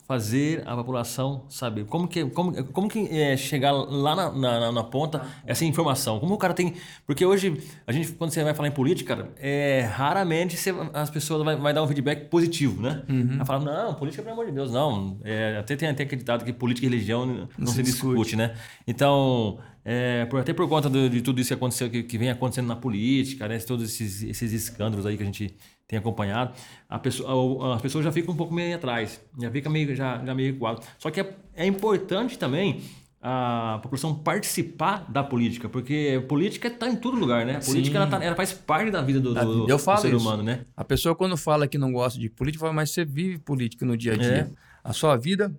[0.07, 1.85] fazer a população saber?
[1.85, 6.19] Como que, como, como que é chegar lá na, na, na, ponta essa informação?
[6.19, 6.73] Como o cara tem...
[7.05, 11.09] Porque hoje, a gente, quando você vai falar em política, cara, é, raramente você, as
[11.09, 13.03] pessoas vai, vai dar um feedback positivo, né?
[13.07, 13.37] Uhum.
[13.37, 15.17] Vai falar, não, política, pelo amor de Deus, não.
[15.23, 18.35] É, até tem até acreditado que política e religião não, não se, se discute, discute,
[18.35, 18.55] né?
[18.87, 19.57] Então...
[19.85, 22.67] É, por, até por conta de, de, tudo isso que aconteceu, que, que, vem acontecendo
[22.67, 23.59] na política, né?
[23.59, 25.53] Todos esses, esses escândalos aí que a gente
[25.87, 26.53] tem acompanhado,
[26.89, 30.33] a pessoa, as pessoas já ficam um pouco meio atrás, já fica meio, já, já
[30.33, 30.83] meio equado.
[30.97, 32.81] Só que é, é importante também
[33.25, 37.55] a população participar da política, porque política está em todo lugar, né?
[37.55, 40.13] A política ela, tá, ela, faz parte da vida do, do, Eu falo do ser
[40.13, 40.17] isso.
[40.17, 40.65] humano, né?
[40.75, 43.95] A pessoa quando fala que não gosta de política, fala, mas você vive política no
[43.95, 44.51] dia a dia.
[44.51, 44.63] É.
[44.83, 45.57] A sua vida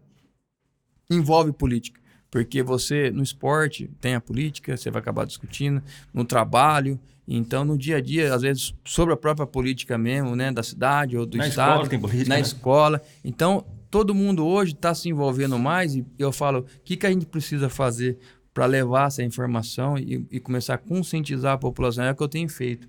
[1.11, 2.04] envolve política.
[2.35, 5.80] Porque você, no esporte, tem a política, você vai acabar discutindo,
[6.12, 6.99] no trabalho.
[7.28, 10.51] Então, no dia a dia, às vezes, sobre a própria política mesmo, né?
[10.51, 11.70] Da cidade ou do na estado.
[11.74, 12.41] Escola tem política, na né?
[12.41, 13.01] escola.
[13.24, 17.11] Então, todo mundo hoje está se envolvendo mais e eu falo, o que, que a
[17.11, 18.18] gente precisa fazer
[18.53, 22.03] para levar essa informação e, e, começar a conscientizar a população?
[22.03, 22.89] É o que eu tenho feito.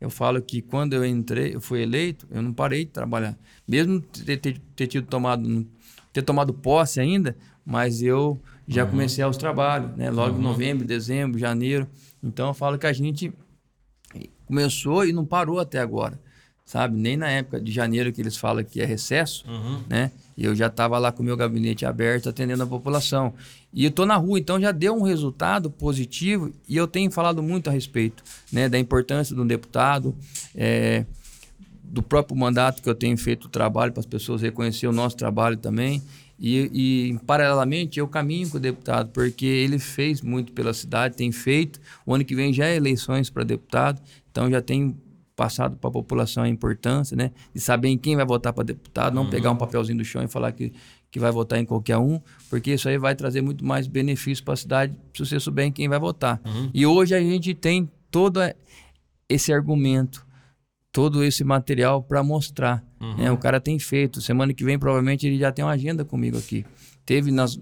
[0.00, 3.36] Eu falo que quando eu entrei, eu fui eleito, eu não parei de trabalhar.
[3.68, 5.66] Mesmo ter, ter, ter tido tomado,
[6.10, 7.36] ter tomado posse ainda,
[7.66, 8.90] mas eu já uhum.
[8.90, 10.10] comecei aos trabalhos, né?
[10.10, 10.40] Logo uhum.
[10.40, 11.88] em novembro, dezembro, janeiro.
[12.22, 13.32] Então eu falo que a gente
[14.46, 16.20] começou e não parou até agora,
[16.64, 16.96] sabe?
[16.96, 19.80] Nem na época de janeiro que eles falam que é recesso, uhum.
[19.88, 20.10] né?
[20.36, 23.34] E eu já estava lá com o meu gabinete aberto atendendo a população.
[23.72, 27.42] E eu tô na rua, então já deu um resultado positivo e eu tenho falado
[27.42, 28.68] muito a respeito, né?
[28.68, 30.14] Da importância de um deputado,
[30.54, 31.04] é,
[31.82, 35.16] do próprio mandato que eu tenho feito o trabalho para as pessoas reconhecer o nosso
[35.16, 36.02] trabalho também.
[36.38, 36.70] E,
[37.12, 41.80] e, paralelamente, eu caminho com o deputado, porque ele fez muito pela cidade, tem feito.
[42.06, 44.96] O ano que vem já é eleições para deputado, então já tem
[45.34, 47.30] passado para a população a importância, né?
[47.54, 49.30] De saber em quem vai votar para deputado, não uhum.
[49.30, 50.72] pegar um papelzinho do chão e falar que,
[51.10, 52.20] que vai votar em qualquer um,
[52.50, 55.72] porque isso aí vai trazer muito mais benefício para a cidade se você souber em
[55.72, 56.40] quem vai votar.
[56.44, 56.70] Uhum.
[56.74, 58.40] E hoje a gente tem todo
[59.28, 60.26] esse argumento
[60.98, 62.84] todo esse material para mostrar.
[63.00, 63.16] Uhum.
[63.18, 63.30] Né?
[63.30, 64.20] O cara tem feito.
[64.20, 66.66] Semana que vem, provavelmente, ele já tem uma agenda comigo aqui.
[67.06, 67.56] Teve nas,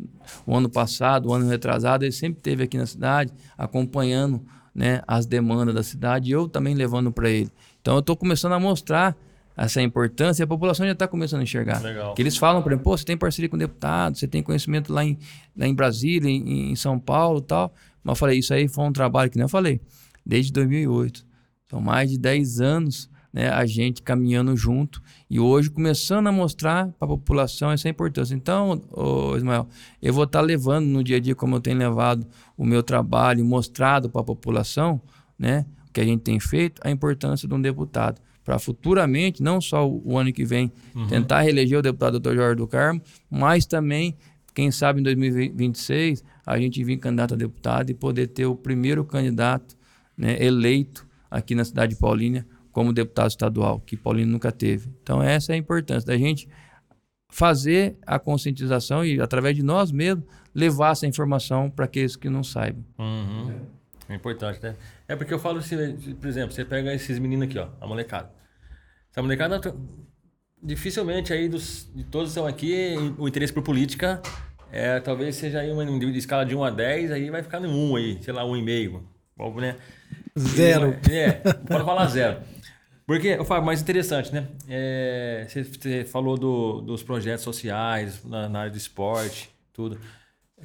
[0.47, 4.43] o ano passado, o ano retrasado, ele sempre teve aqui na cidade, acompanhando
[4.75, 7.51] né, as demandas da cidade e eu também levando para ele.
[7.83, 9.15] Então, eu estou começando a mostrar
[9.55, 11.83] essa importância e a população já está começando a enxergar.
[11.83, 12.15] Legal.
[12.15, 15.05] Que eles falam para mim, pô, você tem parceria com deputado, você tem conhecimento lá
[15.05, 15.19] em,
[15.55, 17.71] lá em Brasília, em, em São Paulo tal.
[18.03, 19.79] Mas eu falei, isso aí foi um trabalho que nem eu falei,
[20.25, 21.27] desde 2008.
[21.69, 26.87] São mais de 10 anos né, a gente caminhando junto e hoje começando a mostrar
[26.99, 28.35] para a população essa importância.
[28.35, 29.69] Então, ô Ismael,
[30.01, 32.27] eu vou estar tá levando no dia a dia, como eu tenho levado
[32.57, 34.99] o meu trabalho, mostrado para a população,
[35.39, 38.23] né, o que a gente tem feito, a importância de um deputado.
[38.43, 41.07] Para futuramente, não só o ano que vem, uhum.
[41.07, 42.37] tentar reeleger o deputado Dr.
[42.37, 44.17] Jorge do Carmo, mas também,
[44.55, 49.05] quem sabe em 2026, a gente vir candidato a deputado e poder ter o primeiro
[49.05, 49.77] candidato
[50.17, 52.47] né, eleito aqui na cidade de Paulínia
[52.77, 54.93] como deputado estadual, que Paulino nunca teve.
[55.03, 56.47] Então, essa é a importância da gente
[57.27, 62.45] fazer a conscientização e, através de nós mesmos, levar essa informação para aqueles que não
[62.45, 62.85] saibam.
[62.99, 63.61] Uhum.
[64.11, 64.77] É importante, né?
[65.09, 68.31] É porque eu falo, assim, por exemplo, você pega esses meninos aqui, ó, a molecada.
[69.11, 69.59] Essa molecada,
[70.63, 74.21] dificilmente aí dos, de todos estão aqui, o interesse por política
[74.71, 77.71] é, talvez seja aí uma de escala de 1 a 10, aí vai ficar no
[77.71, 79.01] 1 aí, sei lá, 1,5.
[79.63, 79.77] Né?
[80.39, 80.95] Zero.
[81.11, 82.41] É, pode falar zero.
[83.07, 84.49] Porque, Fábio, mais interessante, né?
[84.69, 89.97] É, você, falou do, dos projetos sociais na, na, área do esporte, tudo.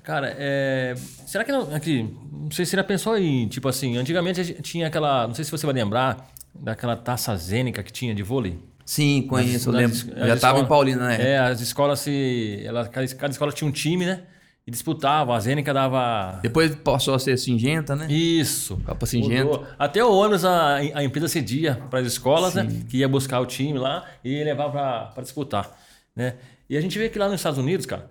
[0.02, 0.96] Cara, é,
[1.28, 1.74] será que não.
[1.76, 3.48] Aqui, não sei se você já pensou em.
[3.48, 5.28] Tipo assim, antigamente tinha aquela.
[5.28, 8.58] Não sei se você vai lembrar daquela taça zênica que tinha de vôlei.
[8.84, 9.96] Sim, conheço, eu lembro.
[9.96, 11.34] já estava em Paulina, né?
[11.34, 12.64] É, as escolas se.
[12.66, 14.24] Ela, cada escola tinha um time, né?
[14.66, 15.34] E disputavam.
[15.34, 16.40] A Zênica dava.
[16.42, 18.12] Depois passou a ser singenta, né?
[18.12, 18.78] Isso.
[18.86, 19.46] Copa singenta.
[19.46, 19.68] Mudou.
[19.78, 22.70] Até o ônibus a, a empresa cedia para as escolas, né?
[22.70, 22.78] Sim.
[22.78, 22.86] né?
[22.88, 24.70] Que ia buscar o time lá e levar
[25.14, 25.72] para disputar.
[26.16, 26.36] Né?
[26.70, 28.10] E a gente vê que lá nos Estados Unidos, cara,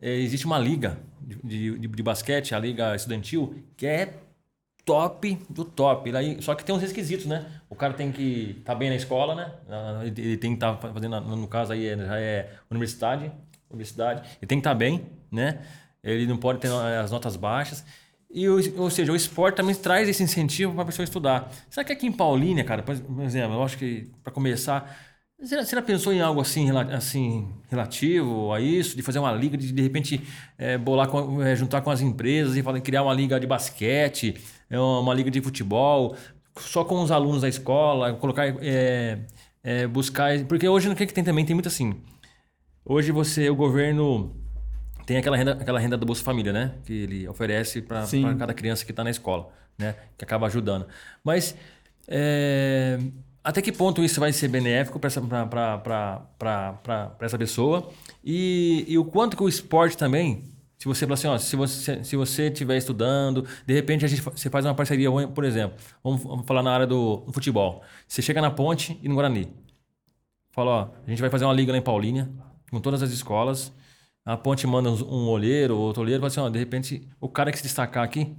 [0.00, 4.14] é, existe uma liga de, de, de, basquete, a liga estudantil, que é
[4.84, 6.10] top do top.
[6.40, 7.46] Só que tem uns requisitos, né?
[7.68, 9.52] O cara tem que estar tá bem na escola, né?
[10.04, 13.32] Ele tem que estar tá fazendo, no caso aí, já é universidade,
[13.70, 14.20] universidade.
[14.38, 15.60] Ele tem que estar tá bem, né?
[16.12, 17.84] Ele não pode ter as notas baixas.
[18.30, 21.50] E, ou seja, o esporte também traz esse incentivo para a pessoa estudar.
[21.70, 24.96] Será que aqui em Paulínia, cara, por exemplo, eu acho que para começar,
[25.40, 29.72] você já pensou em algo assim, assim relativo a isso, de fazer uma liga, de
[29.72, 30.20] de repente
[30.58, 34.34] é, bolar com, é, juntar com as empresas e falar, criar uma liga de basquete,
[34.68, 36.16] é, uma liga de futebol,
[36.58, 39.20] só com os alunos da escola, colocar, é,
[39.62, 41.94] é, buscar, porque hoje no que, que tem também tem muito assim.
[42.84, 44.45] Hoje você, o governo
[45.06, 46.74] tem aquela renda, aquela renda do Bolsa Família, né?
[46.84, 48.04] Que ele oferece para
[48.38, 49.48] cada criança que está na escola,
[49.78, 49.94] né?
[50.18, 50.86] Que acaba ajudando.
[51.22, 51.56] Mas
[52.08, 52.98] é,
[53.42, 55.22] até que ponto isso vai ser benéfico para essa,
[57.20, 57.88] essa pessoa?
[58.24, 60.42] E, e o quanto que o esporte também
[60.78, 64.20] se você falar assim, ó, se você se você estiver estudando, de repente a gente
[64.20, 67.82] você faz uma parceria, por exemplo, vamos, vamos falar na área do, futebol.
[68.06, 69.48] Você chega na Ponte e no Guarani.
[70.50, 72.28] Fala, ó, a gente vai fazer uma liga lá em Paulínia,
[72.70, 73.72] com todas as escolas.
[74.26, 77.58] A ponte manda um olheiro, outro olheiro, fala assim, ó, de repente, o cara que
[77.58, 78.34] se destacar aqui,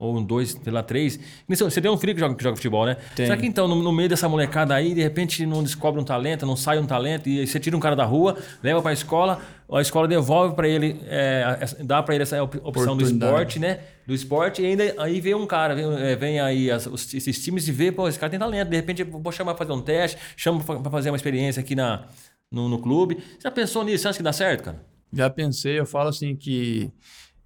[0.00, 1.20] ou um, dois, sei lá, três.
[1.46, 2.96] Você tem um filho que joga, que joga futebol, né?
[3.14, 3.26] Tem.
[3.26, 6.46] Será que então, no, no, meio dessa molecada aí, de repente não descobre um talento,
[6.46, 9.40] não sai um talento, e você tira um cara da rua, leva para a escola,
[9.70, 13.80] a escola devolve para ele, é, dá para ele essa opção do esporte, né?
[14.06, 17.68] Do esporte, e ainda aí vem um cara, vem, é, vem aí as, esses times
[17.68, 19.82] e vê, pô, esse cara tem talento, de repente eu vou chamar para fazer um
[19.82, 22.06] teste, chama para fazer uma experiência aqui na,
[22.50, 23.16] no, no clube.
[23.16, 24.02] Você já pensou nisso?
[24.02, 24.89] Você acha que dá certo, cara?
[25.12, 26.92] Já pensei, eu falo assim que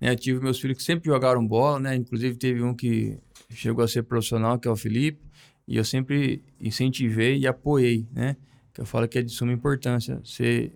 [0.00, 1.96] né, tive meus filhos que sempre jogaram bola, né?
[1.96, 3.18] Inclusive teve um que
[3.50, 5.20] chegou a ser profissional, que é o Felipe,
[5.66, 8.36] e eu sempre incentivei e apoiei, né?
[8.72, 10.72] Que eu falo que é de suma importância você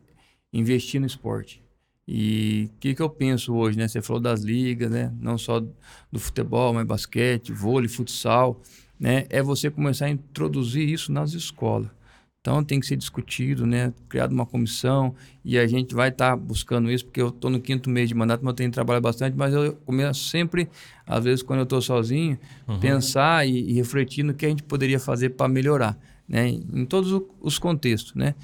[0.53, 1.63] investir no esporte.
[2.07, 3.87] E o que, que eu penso hoje, né?
[3.87, 5.13] Você falou das ligas, né?
[5.21, 8.63] Não só do futebol, mas basquete, vôlei, futsal,
[8.99, 9.27] né?
[9.29, 11.91] É você começar a introduzir isso nas escolas.
[12.41, 13.93] Então tem que ser discutido, né?
[14.09, 15.15] Criado uma comissão
[15.45, 18.15] e a gente vai estar tá buscando isso, porque eu estou no quinto mês de
[18.15, 20.69] mandato, mas eu tenho trabalhado bastante, mas eu começo sempre,
[21.07, 22.79] às vezes quando eu estou sozinho, uhum.
[22.79, 26.49] pensar e, e, refletir no que a gente poderia fazer para melhorar, né?
[26.49, 28.35] Em todos os contextos, né?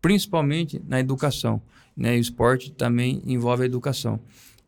[0.00, 1.60] Principalmente na educação,
[1.96, 2.16] né?
[2.16, 4.18] E o esporte também envolve a educação.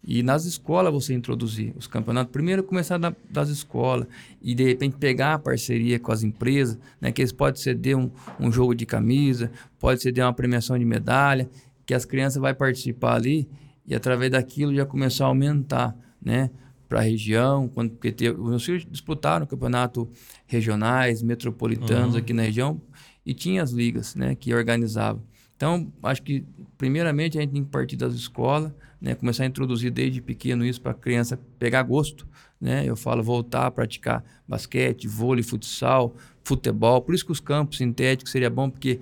[0.07, 2.31] E nas escolas você introduzir os campeonatos.
[2.31, 4.07] Primeiro começar da, das escolas
[4.43, 7.11] e de repente pegar a parceria com as empresas, né?
[7.11, 11.49] Que eles podem ceder um, um jogo de camisa, pode ceder uma premiação de medalha,
[11.87, 13.49] que as crianças vão participar ali
[13.87, 16.51] e através daquilo já começar a aumentar, né?
[16.87, 20.09] Para a região, quando, porque teve, os meus filhos disputaram campeonato
[20.47, 22.21] regionais, metropolitanos uhum.
[22.21, 22.81] aqui na região
[23.25, 24.35] e tinha as ligas, né?
[24.35, 25.23] Que organizavam.
[25.57, 26.45] Então, acho que
[26.77, 28.73] primeiramente a gente tem que partir das escolas,
[29.05, 29.15] né?
[29.15, 32.27] Começar a introduzir desde pequeno isso para a criança pegar gosto,
[32.59, 32.85] né?
[32.87, 37.03] Eu falo voltar a praticar basquete, vôlei, futsal, futebol.
[37.03, 39.01] Por isso que os campos sintéticos seria bom porque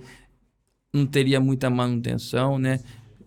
[0.93, 2.81] não teria muita manutenção, né?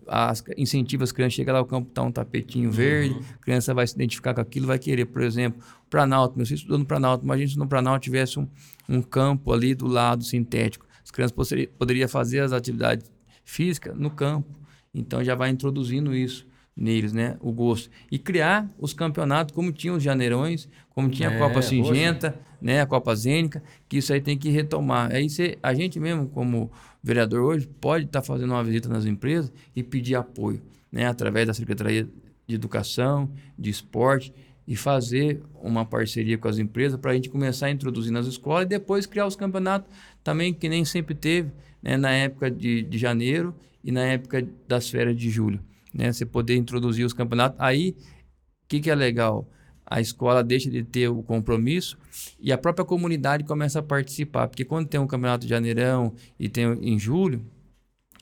[0.07, 3.23] As, incentiva as crianças a chegar lá, o campo tá um tapetinho verde, uhum.
[3.33, 6.77] a criança vai se identificar com aquilo, vai querer, por exemplo, Planalto, meu filho estudou
[6.77, 8.47] no Planalto, imagina se no Planalto tivesse um,
[8.87, 10.85] um campo ali do lado sintético.
[11.03, 11.35] As crianças
[11.77, 13.11] poderiam fazer as atividades
[13.43, 14.47] físicas no campo.
[14.93, 16.46] Então já vai introduzindo isso
[16.77, 17.35] neles, né?
[17.41, 17.89] O gosto.
[18.11, 22.37] E criar os campeonatos como tinha os Janeirões, como tinha a é, Copa Singenta, hoje.
[22.61, 22.81] né?
[22.81, 25.11] A Copa Zênica, que isso aí tem que retomar.
[25.11, 26.71] Aí você, a gente mesmo, como
[27.01, 30.61] vereador hoje, pode estar tá fazendo uma visita nas empresas e pedir apoio,
[30.91, 31.07] né?
[31.07, 32.07] Através da Secretaria
[32.45, 34.31] de Educação, de Esporte,
[34.67, 38.65] e fazer uma parceria com as empresas para a gente começar a introduzir nas escolas
[38.65, 39.89] e depois criar os campeonatos
[40.23, 41.51] também, que nem sempre teve,
[41.81, 41.95] né?
[41.95, 45.61] na época de, de janeiro e na época das férias de julho
[45.97, 46.13] né?
[46.13, 47.59] Você poder introduzir os campeonatos.
[47.59, 49.49] Aí, o que, que é legal?
[49.83, 51.97] A escola deixa de ter o compromisso
[52.39, 54.47] e a própria comunidade começa a participar.
[54.47, 57.43] Porque quando tem um campeonato de janeirão e tem em julho,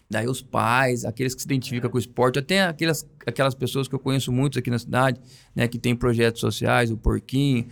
[0.10, 3.96] daí os pais, aqueles que se identificam com o esporte, até aquelas, aquelas pessoas que
[3.96, 5.20] eu conheço muito aqui na cidade,
[5.56, 5.68] né?
[5.68, 7.66] Que tem projetos sociais, o Porquinho,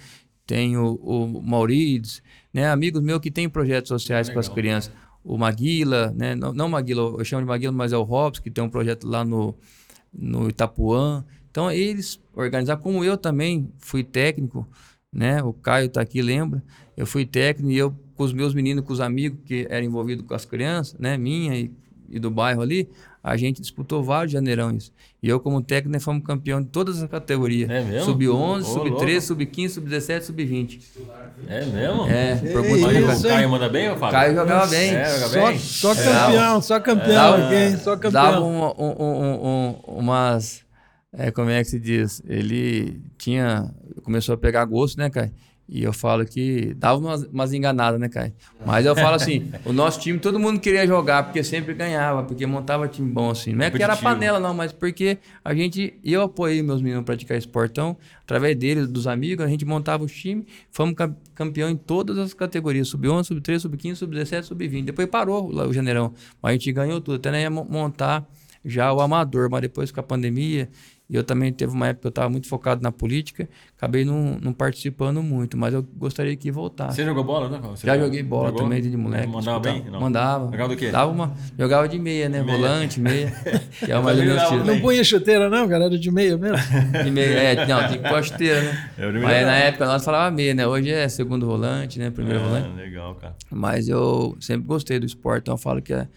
[0.46, 2.70] tem o, o Maurides, né?
[2.70, 4.92] Amigos meus que têm projetos sociais para as crianças.
[5.24, 6.36] O Maguila, né?
[6.36, 9.08] Não, não Maguila, eu chamo de Maguila, mas é o Robson, que tem um projeto
[9.08, 9.56] lá no,
[10.14, 11.24] no Itapuã.
[11.50, 14.68] Então, eles organizaram, como eu também fui técnico,
[15.12, 15.44] né?
[15.44, 16.64] O Caio está aqui, lembra?
[16.98, 20.26] Eu fui técnico e eu, com os meus meninos, com os amigos que eram envolvidos
[20.26, 21.18] com as crianças, né?
[21.18, 21.72] Minha e,
[22.14, 22.90] e do bairro ali,
[23.24, 24.92] a gente disputou vários janeirões.
[25.22, 27.70] E eu, como técnico, nós fomos campeão de todas as categorias.
[27.70, 28.06] É mesmo?
[28.06, 30.82] Sub-11, sub-13, sub-15, sub-17, sub-20.
[31.48, 32.06] É mesmo?
[32.06, 32.36] É.
[32.36, 34.12] Por o Caio manda bem, Fábio?
[34.12, 34.94] Caio jogava bem.
[34.94, 35.60] É, joga bem?
[35.60, 37.14] Só, só campeão, só campeão.
[37.14, 37.78] Dava, okay?
[37.78, 38.12] Só campeão.
[38.12, 40.62] Dava um, um, um, umas...
[41.16, 42.22] É, como é que se diz?
[42.28, 43.74] Ele tinha...
[44.04, 45.32] Começou a pegar gosto, né, Caio?
[45.74, 48.32] E eu falo que dava umas, umas enganadas, né, Caio?
[48.64, 52.46] Mas eu falo assim, o nosso time, todo mundo queria jogar, porque sempre ganhava, porque
[52.46, 53.54] montava time bom, assim.
[53.54, 57.04] Não é que era panela, não, mas porque a gente, eu apoiei meus meninos a
[57.04, 57.72] praticar esporte.
[57.72, 60.94] Então, através deles, dos amigos, a gente montava o time, fomos
[61.34, 64.86] campeão em todas as categorias, sub-11, sub-13, sub-15, sub-17, sub-20.
[64.86, 68.24] Depois parou lá o Janeirão, mas a gente ganhou tudo, até nem ia montar
[68.64, 70.70] já o amador, mas depois com a pandemia
[71.14, 73.48] e eu também teve uma época que eu estava muito focado na política,
[73.78, 76.96] acabei não, não, participando muito, mas eu gostaria que voltasse.
[76.96, 77.60] Você jogou bola, né?
[77.62, 78.64] Você Já joguei bola jogou?
[78.64, 79.28] também de moleque.
[79.28, 79.86] Mandava bem?
[79.92, 80.00] Não.
[80.00, 80.46] Mandava.
[80.46, 80.90] Jogava do quê?
[80.90, 82.42] Dava uma, jogava de meia, né?
[82.42, 82.58] Meia.
[82.58, 83.32] Volante, meia.
[83.78, 84.66] que é uma estilo.
[84.66, 85.86] Não punha chuteira, não, cara?
[85.86, 86.58] Era de meia mesmo?
[87.04, 87.68] De meia, é.
[87.68, 88.90] Não, tem que pôr a chuteira, né?
[89.22, 90.66] Mas na época nós falava meia, né?
[90.66, 92.10] Hoje é segundo volante, né?
[92.10, 92.76] Primeiro é, volante.
[92.76, 93.36] Legal, cara.
[93.52, 96.08] Mas eu sempre gostei do esporte, então eu falo que, é,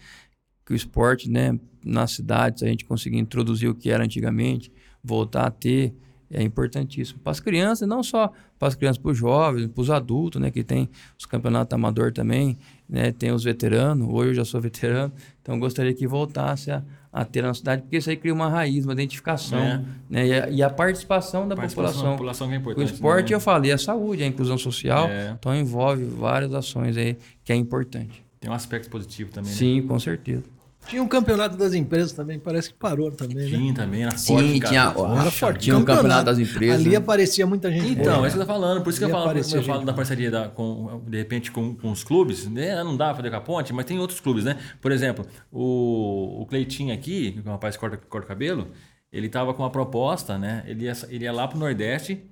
[0.65, 1.55] que o esporte, né?
[1.85, 4.71] Nas cidades, a gente conseguir introduzir o que era antigamente
[5.03, 5.93] voltar a ter
[6.29, 9.89] é importantíssimo para as crianças, não só para as crianças, para os jovens, para os
[9.89, 12.57] adultos, né, que tem os campeonatos amador também,
[12.89, 14.07] né, tem os veteranos.
[14.09, 16.83] Hoje eu já sou veterano, então gostaria que voltasse a,
[17.13, 19.81] a ter na cidade, porque isso aí cria uma raiz, uma identificação, é.
[20.09, 22.11] né, e a, e a, participação da participação população.
[22.11, 22.91] Da população que é importante.
[22.91, 23.35] O esporte, né?
[23.35, 25.35] eu falei, a saúde, a inclusão social, é.
[25.39, 28.25] então envolve várias ações aí que é importante.
[28.39, 29.57] Tem um aspecto positivo também, né?
[29.57, 30.56] Sim, com certeza.
[30.87, 33.35] Tinha um campeonato das empresas também, parece que parou também.
[33.35, 33.45] Né?
[33.45, 33.73] Tinha né?
[33.73, 35.59] também, era Sim, forte, tinha, era forte.
[35.59, 36.85] tinha um campeonato das empresas.
[36.85, 37.91] Ali aparecia muita gente.
[37.91, 38.25] Então, boa.
[38.25, 38.83] é isso que eu tô falando.
[38.83, 41.75] Por isso Ali que eu falo, eu falo da parceria da, com, de repente com,
[41.75, 42.47] com os clubes.
[42.47, 42.81] Né?
[42.83, 44.57] Não dá para fazer com a ponte, mas tem outros clubes, né?
[44.81, 48.69] Por exemplo, o, o Cleitinho aqui, que é um rapaz que corta, corta cabelo,
[49.11, 50.63] ele tava com uma proposta, né?
[50.65, 52.23] Ele ia, ele ia lá pro Nordeste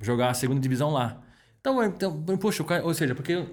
[0.00, 1.22] jogar a segunda divisão lá.
[1.60, 3.46] Então, então poxa, ou seja, porque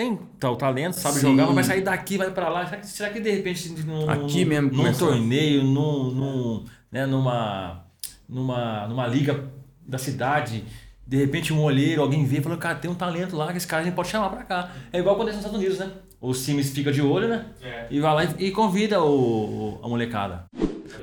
[0.00, 1.32] tem tal talento, sabe Sim.
[1.32, 2.66] jogar, mas vai sair daqui, vai para lá.
[2.66, 7.84] Será que, será que, de repente num, aqui mesmo num torneio, num, num, né, numa,
[8.26, 9.44] numa, numa liga
[9.86, 10.64] da cidade,
[11.06, 13.66] de repente um olheiro, alguém vê e fala, cara, tem um talento lá que esse
[13.66, 14.72] cara a gente pode chamar para cá.
[14.90, 15.92] É igual acontece nos Estados Unidos, né?
[16.18, 17.46] Os times ficam de olho, né?
[17.62, 17.86] É.
[17.90, 20.46] E vai lá e, e convida o, a molecada.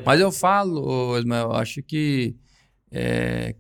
[0.04, 2.36] Mas eu falo, Ismael, eu acho que
[2.92, 3.56] é,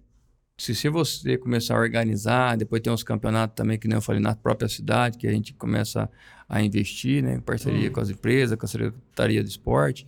[0.57, 4.21] se, se você começar a organizar, depois tem uns campeonatos também, que nem eu falei,
[4.21, 6.09] na própria cidade, que a gente começa
[6.49, 7.93] a investir, né, em parceria hum.
[7.93, 10.07] com as empresas, com a Secretaria de Esporte.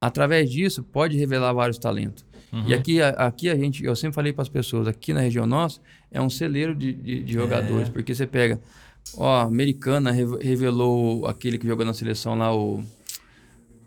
[0.00, 2.26] Através disso, pode revelar vários talentos.
[2.52, 2.64] Uhum.
[2.66, 5.80] E aqui, aqui a gente, eu sempre falei para as pessoas, aqui na região nossa,
[6.10, 7.92] é um celeiro de, de, de jogadores, é.
[7.92, 8.60] porque você pega,
[9.16, 12.82] ó, a Americana revelou aquele que jogou na seleção lá, o.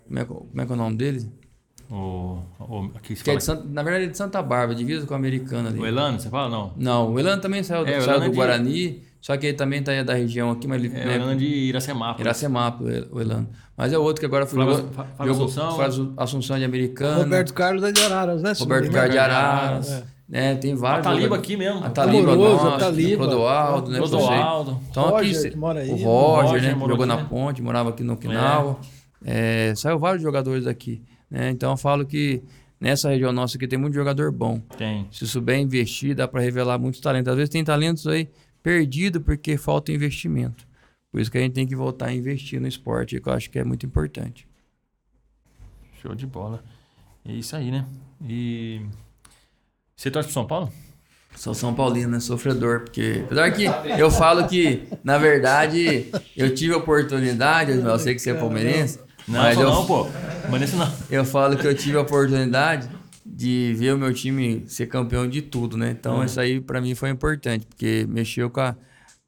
[0.08, 1.30] Como é, como é que é o nome dele?
[1.92, 5.14] O, o, aqui que é de Santa, na verdade é de Santa Bárbara, divisa com
[5.14, 5.80] o americano ali.
[5.80, 6.72] O Elano, você fala não?
[6.78, 8.36] Não, o Elano também saiu, é, saiu do é de...
[8.36, 10.96] Guarani, só que ele também tá da região aqui, mas ele.
[10.96, 12.22] É, né, o Elano de Iracemápolis.
[12.22, 13.50] Iracemápolis, o Elano.
[13.76, 14.64] Mas é outro que agora foi.
[14.64, 15.78] Flávio, Flávio Assunção.
[15.78, 17.24] Faz Assunção de americano.
[17.24, 18.54] Roberto Carlos é de Araras, né?
[18.60, 19.92] Roberto Carlos de Araras.
[19.92, 20.04] É.
[20.30, 21.08] Né, tem vários.
[21.08, 21.84] A Taliba aqui mesmo.
[21.84, 23.26] A Taliba, Amoroso, nossa, a Taliba.
[23.26, 23.98] Clodoaldo, né?
[23.98, 24.80] Clodoaldo.
[24.92, 26.88] Então Roger, aqui, mora aí, o Roger, né?
[26.88, 28.80] Jogou na ponte, morava aqui no Quinal.
[29.26, 29.70] É.
[29.72, 31.02] É, saiu vários jogadores aqui.
[31.30, 31.50] Né?
[31.50, 32.42] Então eu falo que
[32.80, 34.60] nessa região nossa aqui tem muito jogador bom.
[34.78, 35.08] Tem.
[35.12, 37.30] Se souber investir, dá para revelar muitos talentos.
[37.30, 38.30] Às vezes tem talentos aí
[38.64, 40.68] perdido porque falta investimento.
[41.12, 43.50] Por isso que a gente tem que voltar a investir no esporte, que eu acho
[43.50, 44.48] que é muito importante.
[46.02, 46.64] Show de bola.
[47.26, 47.86] É isso aí, né?
[48.24, 48.82] E
[49.96, 50.72] você torce pro São Paulo?
[51.36, 52.20] Sou São Paulino, né?
[52.20, 53.24] Sofredor, porque.
[53.26, 53.66] Apesar que
[53.98, 59.00] eu falo que, na verdade, eu tive a oportunidade, eu sei que você é palmeirense,
[59.30, 60.08] não, mas eu, não, pô.
[60.50, 60.92] Mas nesse não.
[61.10, 62.90] Eu falo que eu tive a oportunidade
[63.26, 65.92] de ver o meu time ser campeão de tudo, né?
[65.92, 66.24] Então, uhum.
[66.26, 68.76] isso aí para mim foi importante, porque mexeu com a,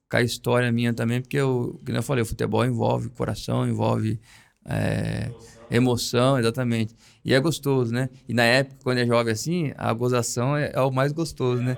[0.09, 4.19] com a história minha também, porque eu, como eu falei, o futebol envolve coração, envolve
[4.65, 5.29] é,
[5.69, 5.69] emoção.
[5.69, 6.39] emoção.
[6.39, 6.95] exatamente.
[7.23, 8.09] E é gostoso, né?
[8.27, 11.77] E na época, quando é jovem assim, a gozação é, é o mais gostoso, né?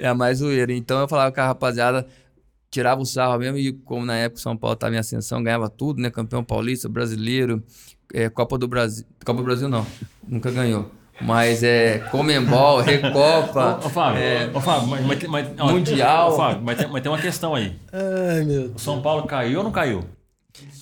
[0.00, 0.72] É a mais zoeira.
[0.72, 2.06] Então eu falava com a rapaziada,
[2.74, 5.68] tirava o sarro mesmo, e como na época o São Paulo estava em ascensão, ganhava
[5.68, 6.10] tudo, né?
[6.10, 7.62] Campeão paulista, brasileiro,
[8.12, 9.06] é, Copa do Brasil.
[9.24, 9.86] Copa do Brasil não,
[10.26, 10.90] nunca ganhou.
[11.20, 13.78] Mas é Comembol, Recopa.
[13.80, 16.32] Ô, ô Fábio, é, ô, Fábio mas, mas, mas, ó, Mundial.
[16.32, 17.76] Ô, Fábio, mas tem, mas tem uma questão aí.
[17.92, 20.04] Ai, meu O São Paulo caiu ou não caiu?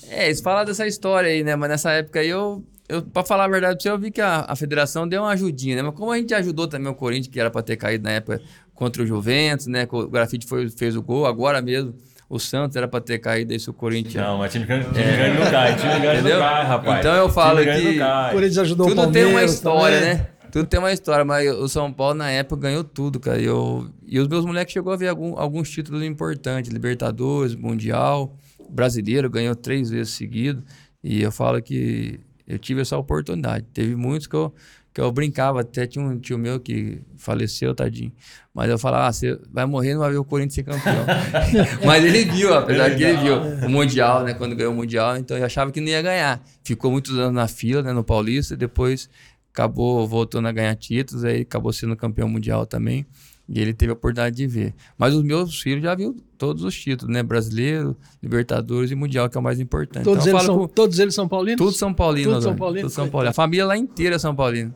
[0.08, 1.54] É, eles falam dessa história aí, né?
[1.54, 2.64] Mas nessa época aí eu.
[2.88, 5.30] Eu pra falar a verdade pra você, eu vi que a, a federação deu uma
[5.30, 5.82] ajudinha, né?
[5.82, 8.40] Mas como a gente ajudou também o Corinthians, que era pra ter caído na época
[8.74, 9.86] contra o Juventus, né?
[9.90, 11.94] O Grafite foi, fez o gol, agora mesmo.
[12.28, 14.14] O Santos era para ter caído esse o Corinthians.
[14.24, 16.38] Não, mas time grande, time grande não cai, time grande Entendeu?
[16.38, 16.98] não cai, rapaz.
[17.00, 20.14] Então eu falo que o Corinthians ajudou tudo o tem uma história, também.
[20.14, 20.26] né?
[20.50, 23.38] Tudo tem uma história, mas o São Paulo na época ganhou tudo, cara.
[23.40, 28.34] E, eu, e os meus moleques chegou a ver algum, alguns títulos importantes, Libertadores, Mundial,
[28.68, 30.62] Brasileiro, ganhou três vezes seguido.
[31.04, 33.66] E eu falo que eu tive essa oportunidade.
[33.72, 34.54] Teve muitos que eu,
[34.92, 38.12] que eu brincava, até tinha um tio meu que faleceu, tadinho.
[38.54, 41.06] Mas eu falava, ah, você vai morrer, não vai ver o Corinthians ser campeão.
[41.84, 43.36] Mas ele viu, apesar que ele viu
[43.66, 44.34] o Mundial, né?
[44.34, 46.42] Quando ganhou o Mundial, então eu achava que não ia ganhar.
[46.62, 47.92] Ficou muitos anos na fila, né?
[47.92, 49.08] No Paulista, depois
[49.52, 53.06] acabou voltando a ganhar títulos, aí acabou sendo campeão mundial também.
[53.48, 54.74] E ele teve a oportunidade de ver.
[54.96, 57.22] Mas os meus filhos já viu todos os títulos, né?
[57.22, 60.02] Brasileiro, Libertadores e Mundial, que é o mais importante.
[60.02, 60.66] Todos, então, eles, são, com...
[60.66, 61.58] todos eles são paulinos?
[61.58, 62.34] Todos São Paulinos.
[62.34, 62.88] Tudo São Paulino.
[62.88, 63.30] Tudo São Paulino.
[63.30, 64.74] A família lá inteira é São Paulino.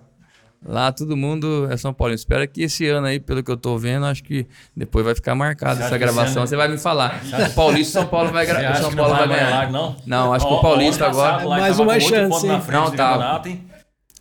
[0.64, 2.14] Lá todo mundo é São Paulino.
[2.14, 4.46] Espero que esse ano aí, pelo que eu tô vendo, acho que
[4.76, 6.42] depois vai ficar marcado essa gravação.
[6.42, 6.46] Ano...
[6.46, 7.20] Você vai me falar.
[7.50, 8.76] O Paulista São Paulo vai, gra...
[8.76, 9.50] São Paulo vai ganhar.
[9.50, 9.96] Lá, não?
[10.06, 11.48] não, acho que o Paulista agora.
[11.48, 12.46] Mais uma chance.
[12.46, 13.42] Não, tava.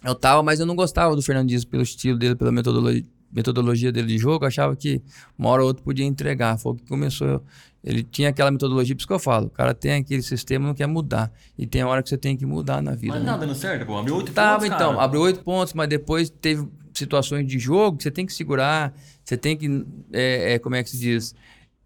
[0.03, 3.03] Eu tava, mas eu não gostava do Fernando Dias pelo estilo dele, pela metodologia,
[3.35, 4.45] metodologia dele de jogo.
[4.45, 5.01] Achava que
[5.37, 6.57] uma hora ou outra podia entregar.
[6.57, 7.43] Foi o que começou.
[7.83, 9.47] Ele tinha aquela metodologia, por isso que eu falo.
[9.47, 11.31] O cara tem aquele sistema, não quer mudar.
[11.57, 13.13] E tem hora que você tem que mudar na vida.
[13.13, 13.31] Mas né?
[13.31, 13.97] não dando certo, pô.
[13.97, 14.75] Abriu oito Tava, pontos.
[14.75, 14.99] então.
[14.99, 18.93] Abriu oito pontos, mas depois teve situações de jogo que você tem que segurar.
[19.23, 19.85] Você tem que.
[20.11, 21.35] É, é, como é que se diz?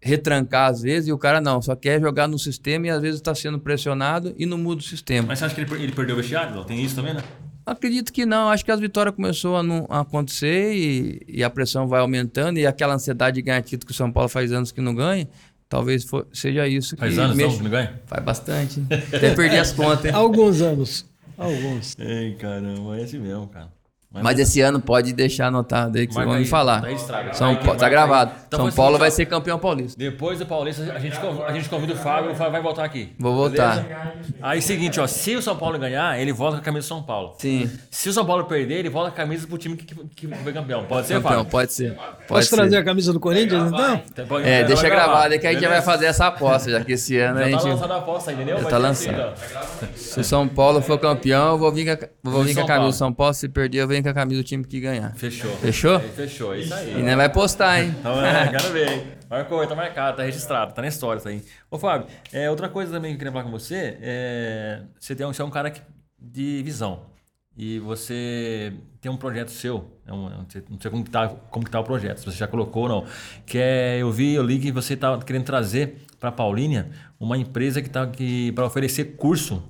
[0.02, 3.20] retrancar às vezes e o cara não, só quer jogar no sistema e às vezes
[3.20, 5.28] está sendo pressionado e não muda o sistema.
[5.28, 6.64] Mas você acha que ele, ele perdeu o vestiário?
[6.64, 7.22] Tem isso também, né?
[7.64, 8.48] Acredito que não.
[8.48, 12.58] Acho que as vitórias começou a, não, a acontecer e, e, a pressão vai aumentando
[12.58, 15.28] e aquela ansiedade de ganhar título que o São Paulo faz anos que não ganha,
[15.68, 16.96] talvez for, seja isso.
[16.96, 17.56] Faz anos mexe...
[17.56, 18.00] que não ganha?
[18.06, 18.82] Faz bastante.
[19.14, 20.06] Até perdi as contas.
[20.06, 20.12] Hein?
[20.12, 21.06] Alguns anos.
[21.36, 21.96] Alguns.
[21.98, 23.79] Ei, caramba, é esse mesmo, cara.
[24.12, 26.80] Mas, mas esse ano pode deixar anotado aí que vocês vão me falar.
[26.80, 27.32] Daí estraga.
[27.32, 28.32] São Paulo, tá gravado.
[28.48, 29.96] Então, São Paulo vai ser campeão paulista.
[29.96, 33.12] Depois do Paulista, a gente, a gente convida o Fábio, o Fábio vai voltar aqui.
[33.16, 33.84] Vou voltar.
[33.84, 34.34] Beleza?
[34.42, 37.02] Aí seguinte, ó, se o São Paulo ganhar, ele volta com a camisa do São
[37.04, 37.36] Paulo.
[37.38, 37.70] Sim.
[37.88, 40.52] Se o São Paulo perder, ele volta com a camisa pro time que, que, foi
[40.52, 40.84] campeão.
[40.86, 41.50] Pode ser, campeão, Fábio?
[41.50, 41.94] Pode ser.
[41.94, 42.56] Pode Posso ser.
[42.56, 44.02] trazer a camisa do Corinthians, então?
[44.10, 46.92] então é, deixa gravado aí que a gente já vai fazer essa aposta, já que
[46.94, 47.62] esse ano já a tá gente...
[47.62, 48.58] tá lançando a aposta, entendeu?
[48.58, 49.20] Já tá lançando.
[49.20, 52.62] Assim, se o São Paulo for campeão, eu vou vir com a, vou vir com
[52.62, 53.34] a camisa do São Paulo.
[53.34, 55.14] Se perder, eu venho com a camisa do time que ganhar.
[55.14, 55.50] Fechou.
[55.56, 55.96] Fechou?
[55.96, 56.98] Aí, fechou, é isso aí.
[56.98, 57.94] E nem vai postar, hein?
[57.98, 59.06] Então, é, quero ver, hein?
[59.28, 61.42] Marcou, tá marcado, tá registrado, tá na história isso aí.
[61.70, 64.82] Ô, Fábio, é, outra coisa também que eu queria falar com você é.
[64.98, 65.80] Você, tem, você é um cara que,
[66.18, 67.10] de visão.
[67.56, 71.70] E você tem um projeto seu, é um, não sei como que, tá, como que
[71.70, 73.06] tá o projeto, se você já colocou ou não.
[73.44, 76.88] Que é, eu vi, eu li que você tá querendo trazer para Paulínia
[77.18, 79.62] uma empresa que tá que para oferecer curso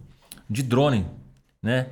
[0.49, 1.07] de drone,
[1.63, 1.87] né?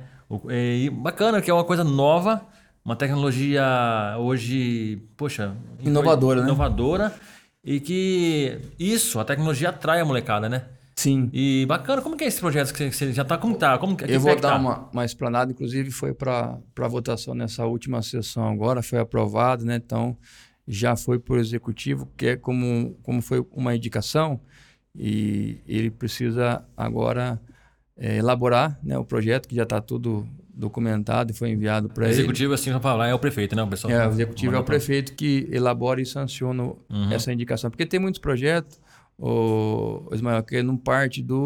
[0.49, 2.47] E bacana, que é uma coisa nova
[2.83, 7.15] uma tecnologia hoje, poxa, inovadora, inovadora né?
[7.63, 10.65] e que isso, a tecnologia atrai a molecada, né?
[10.95, 11.29] Sim.
[11.31, 13.77] E bacana, como que é esse projeto que você já está como tá?
[13.77, 14.55] Como que, Eu vou é dar tá?
[14.57, 16.59] uma, uma explanada, inclusive foi para
[16.89, 19.75] votação nessa última sessão agora, foi aprovado, né?
[19.75, 20.17] Então
[20.67, 24.39] já foi por executivo, que é como, como foi uma indicação,
[24.95, 27.39] e ele precisa agora
[27.99, 32.13] é, elaborar né, o projeto, que já está tudo documentado e foi enviado para ele.
[32.13, 33.93] O executivo, assim, para falar, é o prefeito, né, pessoal?
[33.93, 37.11] É, o executivo é o prefeito que elabora e sanciona uhum.
[37.11, 37.69] essa indicação.
[37.69, 38.79] Porque tem muitos projetos,
[39.17, 41.45] o Ismael, que não parte do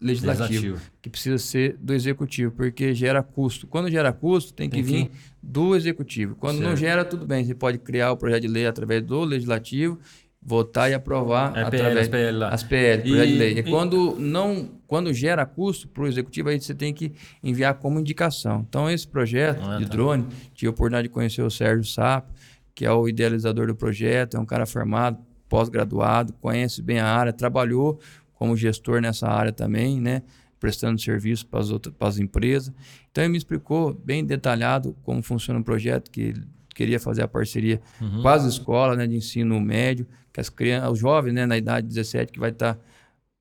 [0.00, 3.66] legislativo, legislativo, que precisa ser do executivo, porque gera custo.
[3.66, 5.12] Quando gera custo, tem que tem vir que...
[5.42, 6.34] do executivo.
[6.34, 6.68] Quando certo.
[6.68, 9.98] não gera, tudo bem, você pode criar o projeto de lei através do legislativo
[10.44, 12.48] votar e aprovar é através as PL lá.
[12.50, 13.54] as PL, projeto de lei.
[13.54, 17.10] E, e, quando não, quando gera custo para o executivo, aí você tem que
[17.42, 18.64] enviar como indicação.
[18.68, 19.90] Então esse projeto ah, de tá.
[19.90, 20.24] drone,
[20.54, 22.32] tive a oportunidade de conhecer o Sérgio Sapo,
[22.72, 25.18] que é o idealizador do projeto, é um cara formado,
[25.48, 27.98] pós-graduado, conhece bem a área, trabalhou
[28.34, 30.22] como gestor nessa área também, né?
[30.60, 32.72] prestando serviço para as outras para as empresas.
[33.10, 37.28] Então ele me explicou bem detalhado como funciona o projeto, que ele queria fazer a
[37.28, 38.22] parceria uhum.
[38.22, 41.88] com as escolas né, de ensino médio, que as crianças, os jovens, né, na idade
[41.88, 42.80] de 17, que vai estar tá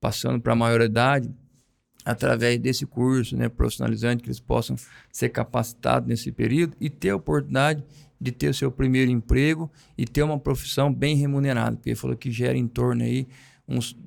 [0.04, 1.32] passando para a maioridade,
[2.06, 4.76] através desse curso né, profissionalizante, que eles possam
[5.12, 7.84] ser capacitados nesse período e ter a oportunidade
[8.20, 12.16] de ter o seu primeiro emprego e ter uma profissão bem remunerada, porque ele falou
[12.16, 13.28] que gera em torno aí,
[13.68, 13.98] uns,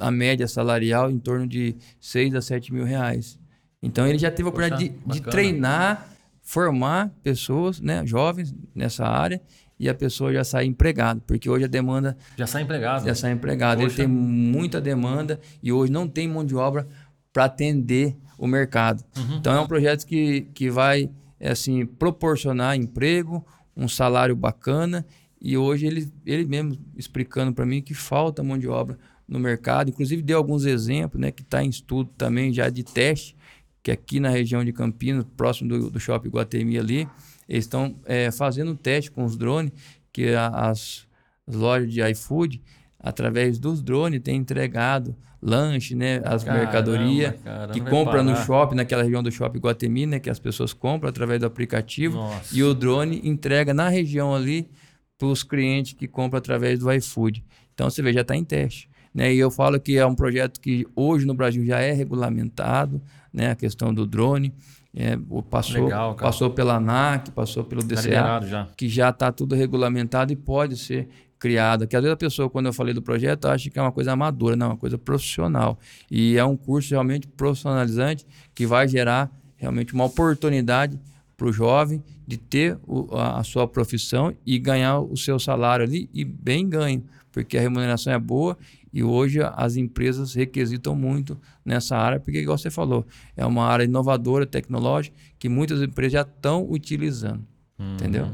[0.00, 3.38] a média salarial em torno de 6 a 7 mil reais.
[3.82, 6.08] Então ele já teve a oportunidade Poxa, de, de, treinar,
[6.42, 9.40] formar pessoas, né, jovens nessa área
[9.78, 13.04] e a pessoa já sai empregado, porque hoje a demanda já sai empregado.
[13.04, 13.82] Já sai empregado.
[13.82, 16.88] Ele tem muita demanda e hoje não tem mão de obra
[17.36, 19.04] para atender o mercado.
[19.14, 19.36] Uhum.
[19.36, 23.44] Então é um projeto que, que vai é assim proporcionar emprego,
[23.76, 25.04] um salário bacana
[25.38, 29.90] e hoje ele ele mesmo explicando para mim que falta mão de obra no mercado,
[29.90, 33.36] inclusive deu alguns exemplos, né, que está em estudo também já de teste,
[33.82, 37.06] que aqui na região de Campinas, próximo do, do Shopping Guatemi ali,
[37.46, 39.72] eles estão é, fazendo um teste com os drones,
[40.10, 41.06] que as,
[41.46, 42.62] as lojas de iFood
[42.98, 47.34] através dos drones, tem entregado lanche, né, as mercadorias
[47.72, 51.08] que vai compra no shopping, naquela região do shopping Guatemi, né, que as pessoas compram
[51.08, 52.56] através do aplicativo Nossa.
[52.56, 54.68] e o drone entrega na região ali
[55.18, 57.44] para os clientes que compram através do iFood.
[57.74, 58.88] Então você vê, já está em teste.
[59.14, 59.32] Né?
[59.32, 63.00] E eu falo que é um projeto que hoje no Brasil já é regulamentado,
[63.32, 63.50] né?
[63.50, 64.52] a questão do drone.
[64.94, 65.18] É,
[65.50, 68.68] passou, Legal, passou pela ANAC, passou pelo Tá DCA, liberado já.
[68.74, 71.08] que já está tudo regulamentado e pode ser
[71.38, 71.86] criado.
[71.86, 74.12] Que às vezes a pessoa, quando eu falei do projeto, acha que é uma coisa
[74.12, 75.78] amadora, não, é uma coisa profissional.
[76.10, 80.98] E é um curso realmente profissionalizante que vai gerar realmente uma oportunidade
[81.36, 85.84] para o jovem de ter o- a, a sua profissão e ganhar o seu salário
[85.84, 88.56] ali e bem ganho, porque a remuneração é boa
[88.92, 93.04] e hoje as empresas requisitam muito nessa área, porque, igual você falou,
[93.36, 97.44] é uma área inovadora, tecnológica, que muitas empresas já estão utilizando.
[97.78, 98.26] Entendeu?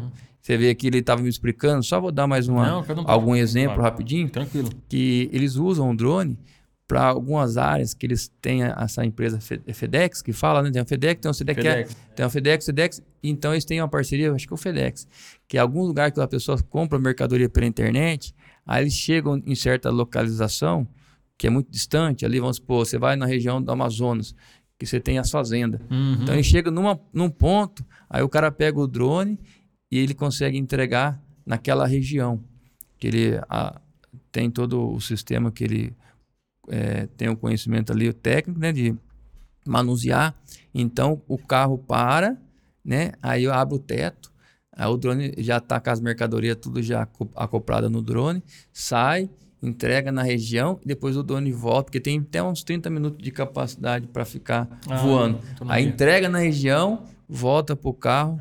[0.43, 3.37] Você vê que ele estava me explicando, só vou dar mais uma, Não, um- algum
[3.37, 3.83] exemplo Claro.
[3.83, 4.71] rapidinho, Tranquilo.
[4.89, 6.37] que eles usam o drone
[6.89, 10.71] para algumas áreas que eles têm a- essa empresa Fe- FedEx, que fala, né?
[10.73, 11.97] Tem o FedEx, tem o SEDEC, FedEx.
[12.17, 15.07] tem o FedEx, SEDEX, então eles têm uma parceria, acho que é o FedEx,
[15.47, 18.35] que é algum lugar que a pessoa compra mercadoria pela internet,
[18.67, 20.87] aí eles chegam em certa localização,
[21.39, 24.35] que é muito distante, ali vamos supor, você vai na região do Amazonas,
[24.79, 25.81] que você tem as fazendas.
[25.89, 26.19] Uhum.
[26.21, 29.39] Então ele chega numa, num ponto, aí o cara pega o drone
[29.93, 32.41] e ele consegue entregar naquela região.
[32.99, 33.79] Que ele ah,
[34.33, 35.95] tem todo o sistema que ele
[36.69, 38.73] eh, tem o conhecimento ali, o técnico, né?
[38.73, 38.95] De
[39.67, 40.35] manusear.
[40.75, 42.37] Então o carro para,
[42.85, 43.13] né?
[43.23, 44.33] Aí eu abro o teto,
[44.73, 49.29] aí o drone já está com as mercadorias tudo já aco- acoplada no drone, sai,
[49.63, 53.31] entrega na região e depois o drone volta, porque tem até uns 30 minutos de
[53.31, 55.39] capacidade para ficar Ah, voando.
[55.69, 58.41] Aí entrega na região, volta pro carro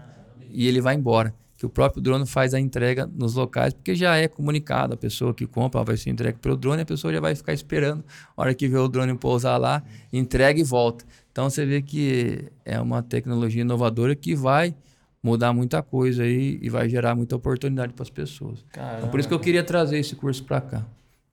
[0.49, 1.33] e ele vai embora.
[1.61, 4.95] Que o próprio drone faz a entrega nos locais, porque já é comunicado.
[4.95, 8.03] A pessoa que compra vai ser entregue pelo drone, a pessoa já vai ficar esperando.
[8.35, 11.05] A hora que vê o drone pousar lá, entrega e volta.
[11.31, 14.73] Então você vê que é uma tecnologia inovadora que vai
[15.21, 18.65] mudar muita coisa aí e vai gerar muita oportunidade para as pessoas.
[18.97, 20.85] Então, por isso que eu queria trazer esse curso para cá.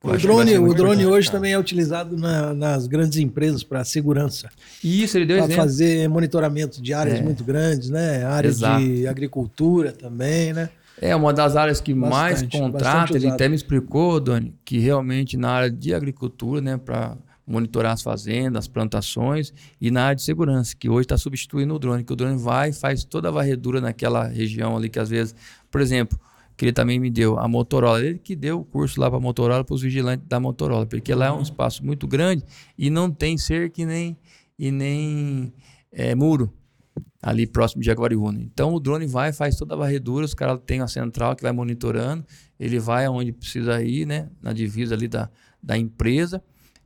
[0.03, 4.49] O drone, o drone hoje também é utilizado na- nas grandes empresas para segurança,
[4.83, 7.23] isso, ele deu para fazer monitoramento de áreas É.
[7.23, 8.25] muito grandes, né?
[8.25, 8.85] Áreas Exato.
[8.85, 10.71] de agricultura também, né?
[11.01, 12.85] É uma das áreas que mais Bastante, contrata.
[12.85, 17.93] bastante Ele até me explicou, Doni, que realmente na área de agricultura, né, para monitorar
[17.93, 22.05] as fazendas, as plantações e na área de segurança, que hoje está substituindo o drone,
[22.05, 25.35] que o drone vai e faz toda a varredura naquela região ali que às vezes,
[25.71, 26.19] por exemplo,
[26.59, 29.21] que ele também me deu a Motorola, ele que deu o curso lá para a
[29.21, 32.45] Motorola para os vigilantes da Motorola, porque lá é um espaço muito grande
[32.77, 34.19] e não tem cerca e nem
[34.59, 35.53] e nem
[35.93, 36.53] é, muro
[37.23, 38.41] ali próximo de Jaguariúna.
[38.41, 41.53] Então o drone vai, faz toda a varredura, os caras têm a central que vai
[41.53, 42.27] monitorando,
[42.59, 45.31] ele vai aonde precisa ir, né, na divisa ali da,
[45.63, 46.43] da empresa,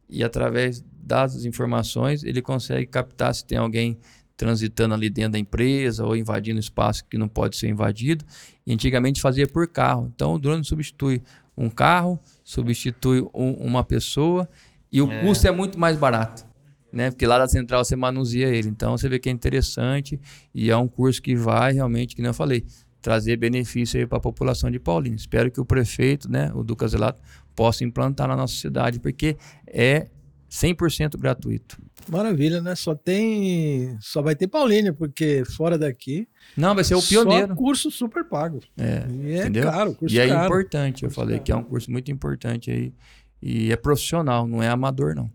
[0.06, 3.98] e através das informações ele consegue captar se tem alguém
[4.36, 8.24] transitando ali dentro da empresa ou invadindo espaço que não pode ser invadido.
[8.66, 10.10] E antigamente fazia por carro.
[10.14, 11.22] Então o drone substitui
[11.56, 14.48] um carro, substitui um- uma pessoa
[14.90, 16.44] e o custo é muito mais barato
[16.92, 17.10] né?
[17.10, 18.68] Porque lá da central você manuseia ele.
[18.68, 20.20] Então você vê que é interessante
[20.54, 22.66] e é um curso que vai realmente, que nem eu falei,
[23.00, 25.16] trazer benefício para a população de Paulínia.
[25.16, 27.18] Espero que o prefeito, né, o Duca Zelato,
[27.56, 30.08] possa implantar na nossa cidade, porque é
[30.52, 31.78] 100% gratuito.
[32.10, 32.74] Maravilha, né?
[32.74, 33.96] Só tem.
[34.00, 36.28] Só vai ter Paulínia, porque fora daqui.
[36.56, 37.48] Não, vai ser o pioneiro.
[37.48, 38.60] Só curso super pago.
[38.76, 39.64] É, E é entendeu?
[39.70, 40.44] caro, curso e é caro.
[40.44, 41.44] importante, eu Curso falei caro.
[41.44, 42.92] que é um curso muito importante aí.
[43.40, 45.30] E é profissional, não é amador, não.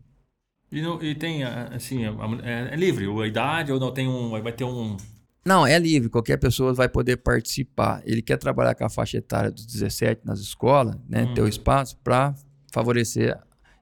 [0.72, 4.30] E, no- e tem, assim, é, é livre a idade ou não tem um.
[4.41, 4.97] Vai ter um.
[5.43, 8.01] Não, é livre, qualquer pessoa vai poder participar.
[8.05, 11.98] Ele quer trabalhar com a faixa etária dos 17 nas escolas, né, ter o espaço
[12.03, 12.35] para
[12.72, 13.35] favorecer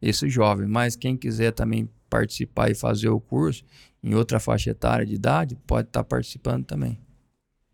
[0.08, 0.68] esse jovem.
[0.68, 3.64] Mas quem quiser também participar e fazer o curso
[4.04, 7.00] em outra faixa etária de idade, pode estar participando também.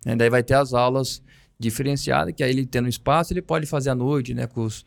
[0.06, 1.22] E daí vai ter as aulas
[1.60, 4.84] diferenciadas, que aí ele tendo espaço, ele pode fazer à noite, né, com, os-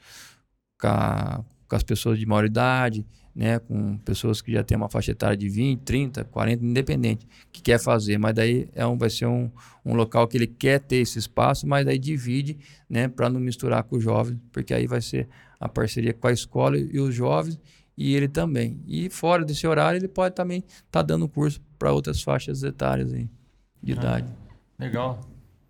[0.80, 4.88] com a- com as pessoas de maior idade, né, com pessoas que já têm uma
[4.88, 9.10] faixa etária de 20, 30, 40, independente, que quer fazer, mas daí é um, vai
[9.10, 9.50] ser um,
[9.84, 12.58] um local que ele quer ter esse espaço, mas daí divide,
[12.88, 15.28] né, para não misturar com os jovens, porque aí vai ser
[15.64, 17.58] a parceria com a escola e os jovens
[17.96, 18.82] e ele também.
[18.86, 23.28] E fora desse horário, ele pode também estar dando curso para outras faixas etárias aí,
[23.82, 24.28] de idade.
[24.78, 25.20] Legal.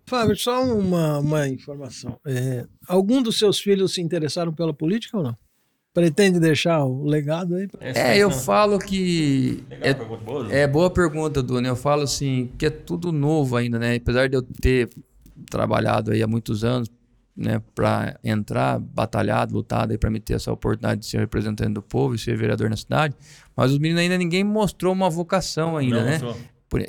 [0.05, 2.19] Fábio, só uma, uma informação.
[2.27, 5.35] É, algum dos seus filhos se interessaram pela política ou não?
[5.93, 7.69] Pretende deixar o legado aí?
[7.79, 10.53] Essa- É, eu falo que Legal, é, pergunta boa.
[10.53, 11.69] É boa pergunta, Dona.
[11.69, 13.95] Eu falo assim, que é tudo novo ainda, né?
[13.95, 14.89] Apesar de eu ter
[15.49, 16.89] trabalhado aí há muitos anos
[17.35, 22.15] né, para entrar, batalhado, lutado para me ter essa oportunidade de ser representante do povo
[22.15, 23.15] e ser vereador na cidade.
[23.55, 26.11] Mas os meninos ainda ninguém mostrou uma vocação ainda, Não, né?
[26.11, 26.35] Mostrou.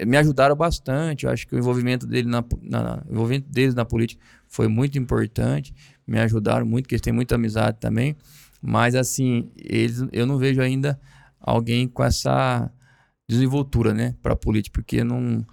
[0.07, 1.27] Me ajudaram bastante.
[1.27, 5.75] Eu acho que o envolvimento, dele na, na, envolvimento deles na política foi muito importante.
[6.07, 8.17] Me ajudaram muito, porque eles têm muita amizade também.
[8.63, 10.99] Mas assim, eles, eu não vejo ainda
[11.41, 12.71] alguém com essa
[13.29, 15.45] desenvoltura, né, para a política, porque não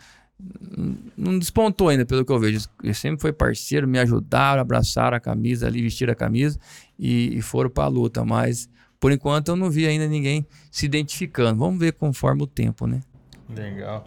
[1.18, 2.68] não despontou ainda, pelo que eu vejo.
[2.84, 6.60] Ele sempre foi parceiro, me ajudaram, abraçaram a camisa ali, vestiram a camisa
[6.97, 8.26] e, e foram para a luta.
[8.26, 8.69] Mas,
[8.99, 11.60] por enquanto, eu não vi ainda ninguém se identificando.
[11.60, 13.01] Vamos ver conforme o tempo, né?
[13.49, 14.05] Legal.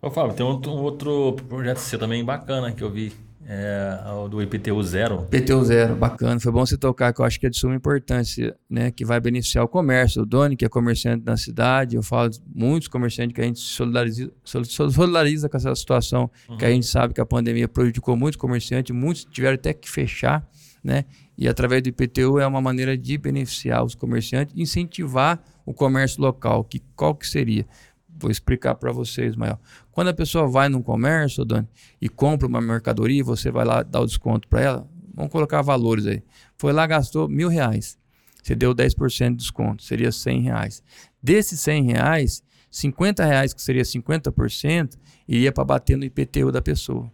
[0.00, 3.12] Ô, Fábio, tem um, outro projeto seu também bacana que eu vi
[3.46, 3.98] é,
[4.30, 5.26] do IPTU zero.
[5.32, 6.38] IPTU zero, bacana.
[6.38, 8.90] Foi bom você tocar, que eu acho que é de suma importância, né?
[8.90, 10.22] Que vai beneficiar o comércio.
[10.22, 13.60] O Doni, que é comerciante na cidade, eu falo de muitos comerciantes que a gente
[13.60, 16.56] solidariza, solidariza com essa situação, uhum.
[16.56, 20.48] que a gente sabe que a pandemia prejudicou muitos comerciantes, muitos tiveram até que fechar,
[20.82, 21.04] né?
[21.36, 26.62] E através do IPTU é uma maneira de beneficiar os comerciantes, incentivar o comércio local.
[26.64, 27.66] Que, qual que seria?
[28.08, 29.58] Vou explicar para vocês, Mael.
[29.92, 31.68] Quando a pessoa vai num comércio, Dani,
[32.00, 36.06] e compra uma mercadoria, você vai lá dar o desconto para ela, vamos colocar valores
[36.06, 36.22] aí.
[36.56, 37.98] Foi lá, gastou mil reais.
[38.42, 40.82] Você deu 10% de desconto, seria 100 reais.
[41.22, 44.96] Desses 100 reais, 50 reais, que seria 50%,
[45.28, 47.12] iria para bater no IPTU da pessoa.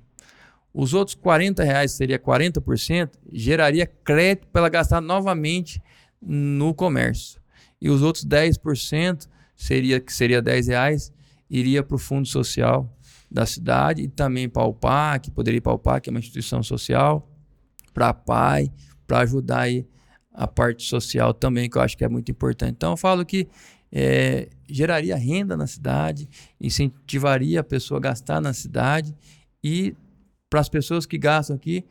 [0.73, 5.83] Os outros 40 reais, que seria 40%, geraria crédito para ela gastar novamente
[6.23, 7.41] no comércio.
[7.81, 9.27] E os outros 10%
[9.57, 11.13] seria que seria 10 reais,
[11.51, 12.93] iria para o fundo social
[13.31, 16.19] da cidade e também para o PAC, poderia ir para o PAC, que é uma
[16.19, 17.29] instituição social,
[17.93, 18.73] para a PAI,
[19.07, 19.87] para ajudar aí
[20.33, 22.73] a parte social também, que eu acho que é muito importante.
[22.73, 23.49] Então eu falo que
[23.91, 26.29] é, geraria renda na cidade,
[26.61, 29.15] incentivaria a pessoa a gastar na cidade
[29.63, 29.95] e
[30.49, 31.85] para as pessoas que gastam aqui,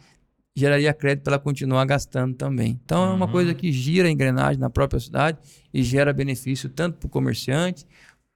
[0.56, 2.80] geraria crédito para ela continuar gastando também.
[2.84, 3.12] Então uhum.
[3.12, 3.32] é uma uhum.
[3.32, 5.38] coisa que gira a engrenagem na própria cidade
[5.74, 7.86] e gera benefício tanto para o comerciante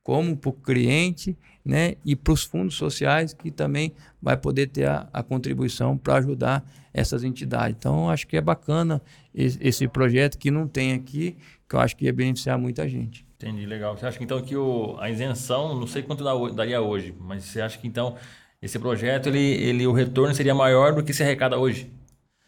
[0.04, 4.88] como para o cliente né, e para os fundos sociais que também vai poder ter
[4.88, 6.64] a, a contribuição para ajudar
[6.94, 7.76] essas entidades.
[7.78, 9.02] Então acho que é bacana
[9.34, 11.38] esse, esse, projeto que não tem aqui,
[11.70, 13.26] que eu acho que ia beneficiar muita gente.
[13.38, 13.98] Entendi, legal.
[13.98, 16.24] Você acha que então que o, a isenção, não sei quanto
[16.54, 18.16] daria hoje, mas você acha que então
[18.62, 21.90] esse projeto, ele, ele, o retorno seria maior do que se arrecada hoje?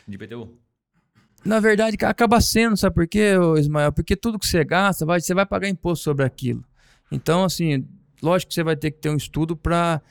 [0.07, 0.49] de IPTU?
[1.45, 3.91] Na verdade, acaba sendo, sabe por quê, Ismael?
[3.91, 6.63] Porque tudo que você gasta, vai, você vai pagar imposto sobre aquilo.
[7.13, 7.87] Então, assim,
[8.21, 10.01] lógico que você vai ter que ter um estudo para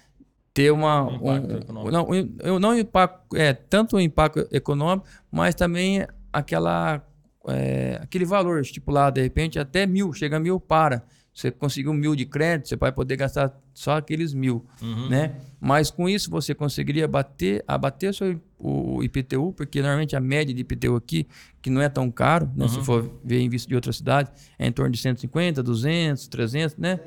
[0.54, 1.04] ter uma.
[1.04, 1.90] Um impacto um.
[1.90, 2.08] Não,
[2.40, 7.02] eu não impacto, é, tanto o impacto econômico, mas também aquela,
[7.48, 11.02] é, aquele valor estipulado, de repente, até mil, chega a mil para.
[11.34, 15.08] Você conseguiu mil de crédito, você vai poder gastar só aqueles mil, uhum.
[15.08, 15.36] né?
[15.58, 20.60] Mas com isso você conseguiria bater, abater seu, o IPTU, porque normalmente a média de
[20.60, 21.26] IPTU aqui,
[21.62, 22.66] que não é tão caro, né?
[22.66, 22.68] Uhum.
[22.68, 26.76] Se for ver em vista de outras cidades, é em torno de 150, 200, 300,
[26.76, 27.00] né?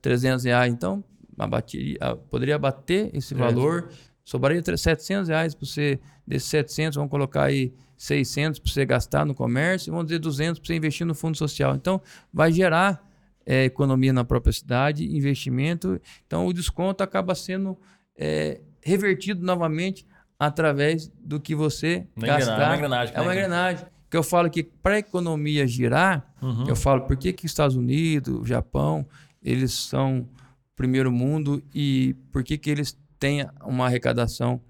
[0.00, 0.72] 300 reais.
[0.72, 1.04] Então,
[1.38, 1.98] abateria,
[2.30, 3.90] poderia bater esse valor,
[4.24, 9.34] sobraria 700 reais para você, desses 700, vamos colocar aí 600 para você gastar no
[9.34, 11.74] comércio, vamos dizer 200 para você investir no fundo social.
[11.74, 12.00] Então,
[12.32, 13.09] vai gerar
[13.44, 16.00] é, economia na própria cidade, investimento.
[16.26, 17.76] Então, o desconto acaba sendo
[18.16, 20.06] é, revertido novamente
[20.38, 22.62] através do que você uma gastar.
[22.62, 23.14] É uma engrenagem.
[23.14, 23.86] É uma engrenagem.
[24.10, 26.66] Que eu falo que para a economia girar, uhum.
[26.66, 29.06] eu falo por que, que Estados Unidos, Japão,
[29.42, 30.28] eles são
[30.74, 34.60] primeiro mundo e por que, que eles têm uma arrecadação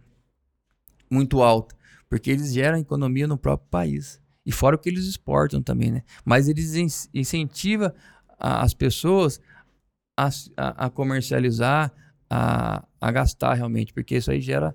[1.11, 1.75] muito alta?
[2.09, 4.21] Porque eles geram economia no próprio país.
[4.45, 6.03] E fora o que eles exportam também, né?
[6.25, 6.75] Mas eles
[7.15, 7.93] incentivam
[8.41, 9.41] a, as pessoas
[10.17, 11.93] a, a, comercializar,
[12.29, 14.75] a, a, gastar realmente, porque isso aí gera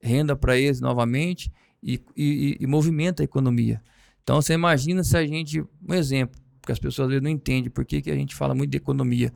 [0.00, 1.52] renda para eles novamente
[1.82, 3.82] e, e, e, movimenta a economia.
[4.22, 7.70] Então você imagina se a gente, um exemplo, porque as pessoas às vezes não entendem
[7.70, 9.32] por que, que a gente fala muito de economia.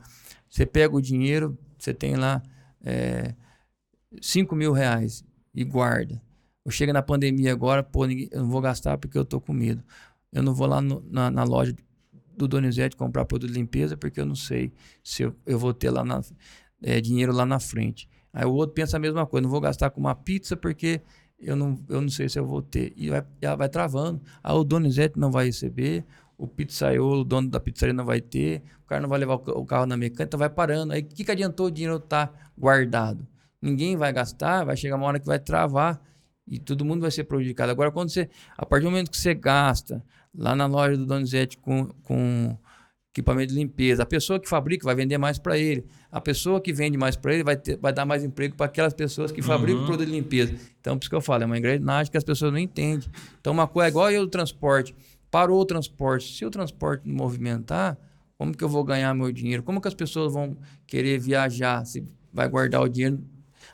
[0.49, 2.41] Você pega o dinheiro, você tem lá
[2.83, 3.33] é,
[4.21, 6.21] 5 mil reais e guarda.
[6.65, 9.83] Eu chego na pandemia agora, pô, eu não vou gastar porque eu tô com medo.
[10.31, 11.75] Eu não vou lá no, na, na loja
[12.35, 14.71] do Donizete comprar produto de limpeza porque eu não sei
[15.03, 16.21] se eu, eu vou ter lá na,
[16.81, 18.09] é, dinheiro lá na frente.
[18.31, 21.01] Aí o outro pensa a mesma coisa, não vou gastar com uma pizza porque
[21.39, 22.93] eu não, eu não sei se eu vou ter.
[22.95, 24.21] E vai, ela vai travando.
[24.43, 26.05] Aí o Donizete não vai receber,
[26.37, 29.65] o pizzaiolo, o dono da pizzaria não vai ter, o cara não vai levar o
[29.65, 30.93] carro na mecânica, então vai parando.
[30.93, 33.27] Aí o que, que adiantou o dinheiro estar tá guardado?
[33.61, 36.01] Ninguém vai gastar, vai chegar uma hora que vai travar
[36.47, 37.71] e todo mundo vai ser prejudicado.
[37.71, 40.03] Agora, quando você, a partir do momento que você gasta
[40.35, 42.57] lá na loja do Donizete com, com
[43.11, 44.03] equipamento de limpeza.
[44.03, 45.85] A pessoa que fabrica vai vender mais para ele.
[46.11, 48.93] A pessoa que vende mais para ele vai, ter, vai dar mais emprego para aquelas
[48.93, 49.87] pessoas que fabricam Uhum.
[49.87, 50.53] produto de limpeza.
[50.79, 53.07] Então, por isso que eu falo, é uma engrenagem que as pessoas não entendem.
[53.39, 54.95] Então, uma coisa é igual eu do transporte.
[55.29, 56.35] Parou o transporte.
[56.35, 57.97] Se o transporte não movimentar,
[58.37, 59.61] como que eu vou ganhar meu dinheiro?
[59.63, 60.57] Como que as pessoas vão
[60.87, 61.85] querer viajar?
[61.85, 62.03] Se
[62.33, 63.19] vai guardar o dinheiro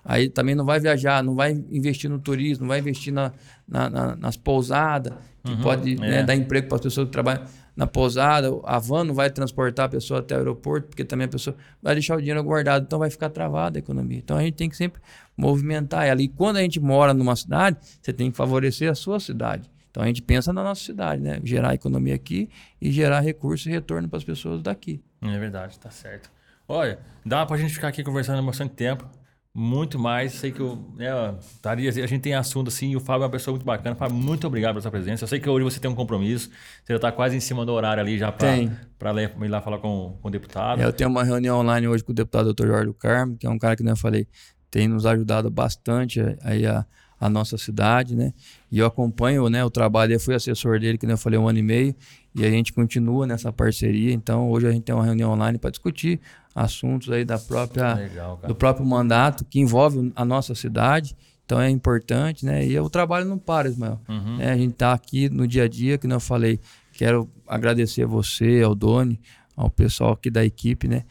[0.06, 3.34] Aí também não vai viajar, não vai investir no turismo, não vai investir na,
[3.68, 6.23] na- na- nas pousadas, que Uhum, pode né, é.
[6.23, 7.43] dar emprego para as pessoas que trabalham
[7.75, 8.49] na pousada.
[8.65, 11.93] A van não vai transportar a pessoa até o aeroporto, porque também a pessoa vai
[11.95, 14.17] deixar o dinheiro guardado, então vai ficar travada a economia.
[14.17, 15.01] Então a gente tem que sempre
[15.37, 16.21] movimentar ela.
[16.21, 19.69] E quando a gente mora numa cidade, você tem que favorecer a sua cidade.
[19.91, 21.39] Então a gente pensa na nossa cidade, né?
[21.43, 22.49] Gerar economia aqui
[22.81, 25.01] e gerar recursos e retorno para as pessoas daqui.
[25.21, 26.29] É verdade, tá certo.
[26.67, 29.09] Olha, dá pra gente ficar aqui conversando bastante tempo.
[29.53, 30.34] Muito mais.
[30.34, 31.09] Sei que eu, né,
[31.39, 33.95] estaria, a gente tem assunto assim, e o Fábio é uma pessoa muito bacana.
[33.95, 35.23] Fábio, muito obrigado pela sua presença.
[35.23, 36.49] Eu sei que hoje você tem um compromisso.
[36.84, 40.17] Você já tá quase em cima do horário ali já para ir lá falar com,
[40.21, 40.81] com o deputado.
[40.81, 42.67] É, eu tenho uma reunião online hoje com o deputado Dr.
[42.67, 44.27] Jorge do Carmo, que é um cara que, como eu falei,
[44.69, 46.85] tem nos ajudado bastante aí a,
[47.19, 48.34] a nossa cidade, né?
[48.71, 51.47] E eu acompanho né, o trabalho, eu fui assessor dele, que nem eu falei, um
[51.47, 51.95] ano e meio,
[52.39, 54.13] e a gente continua nessa parceria.
[54.13, 56.19] Então, hoje a gente tem uma reunião online para discutir
[56.55, 61.15] assuntos aí da própria Legal, do próprio mandato que envolve a nossa cidade.
[61.45, 62.65] Então é importante, né?
[62.65, 63.99] E o trabalho não para, Ismael.
[64.07, 64.37] Uhum.
[64.37, 64.51] né?
[64.51, 66.59] A gente está aqui no dia a dia, que eu falei.
[66.93, 69.19] Quero agradecer a você, ao Doni,
[69.55, 71.05] ao pessoal aqui da equipe, né?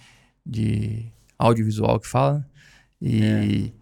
[0.47, 1.07] De
[1.39, 2.47] audiovisual que fala.
[3.03, 3.73] E,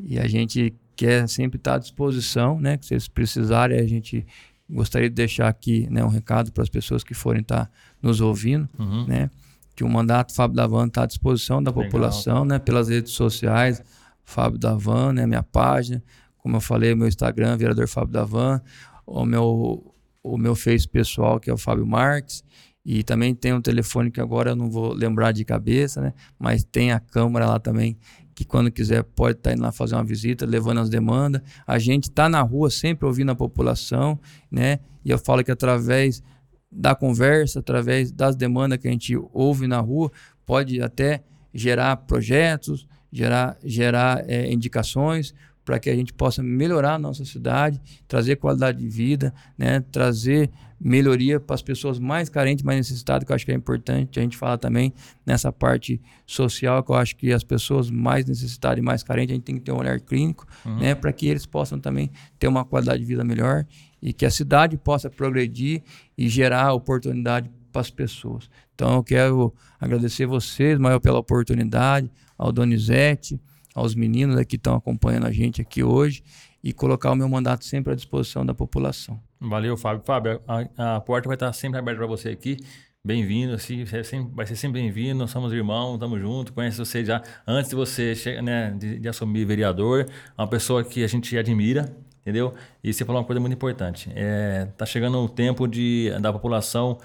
[0.00, 2.78] e a gente quer sempre estar à disposição, né?
[2.78, 4.26] Que vocês precisarem, a gente
[4.68, 7.70] gostaria de deixar aqui né, um recado para as pessoas que forem estar
[8.02, 9.06] nos ouvindo Uhum.
[9.06, 9.30] né?
[9.74, 11.84] Que o mandato Fábio Davan está à disposição da Legal.
[11.84, 12.58] população, né?
[12.58, 13.82] Pelas redes sociais,
[14.24, 15.26] Fábio Davan, né?
[15.26, 16.02] Minha página,
[16.38, 18.60] como eu falei, meu Instagram, vereador Fábio Davan,
[19.06, 22.42] o meu o meu Face pessoal que é o Fábio Marques
[22.84, 26.12] e também tem um telefone que agora eu não vou lembrar de cabeça, né?
[26.38, 27.96] Mas tem a câmera lá também
[28.36, 31.40] que quando quiser pode estar indo lá fazer uma visita, levando as demandas.
[31.66, 34.78] A gente está na rua sempre ouvindo a população, né?
[35.02, 36.22] E eu falo que através
[36.70, 40.12] da conversa, através das demandas que a gente ouve na rua,
[40.44, 41.22] pode até
[41.54, 45.34] gerar projetos, gerar, gerar eh, indicações
[45.64, 49.80] para que a gente possa melhorar a nossa cidade, trazer qualidade de vida, né?
[49.90, 54.18] trazer melhoria para as pessoas mais carentes, mais necessitadas, que eu acho que é importante
[54.18, 54.92] a gente falar também
[55.24, 59.34] nessa parte social, que eu acho que as pessoas mais necessitadas e mais carentes, a
[59.36, 60.46] gente tem que ter um olhar clínico,
[60.78, 60.94] né?
[60.94, 63.66] para que eles possam também ter uma qualidade de vida melhor
[64.02, 65.82] e que a cidade possa progredir
[66.16, 68.48] e gerar oportunidade para as pessoas.
[68.74, 73.40] Então eu quero agradecer vocês, Mael, pela oportunidade, ao Donizete,
[73.74, 76.22] aos meninos que estão acompanhando a gente aqui hoje
[76.62, 79.20] e colocar o meu mandato sempre à disposição da população.
[79.40, 80.02] Valeu, Fábio.
[80.04, 82.56] Fábio, a, a porta vai estar sempre aberta para você aqui.
[83.04, 85.18] Bem-vindo, assim, você é sempre- vai ser sempre bem-vindo.
[85.18, 86.52] Nós somos irmãos, estamos juntos.
[86.52, 90.06] Conheço você já antes de você chegar, né, de, de assumir vereador.
[90.36, 92.54] É uma pessoa que a gente admira, entendeu?
[92.82, 94.10] E você falou uma coisa muito importante.
[94.14, 96.98] É, tá chegando o tempo de da população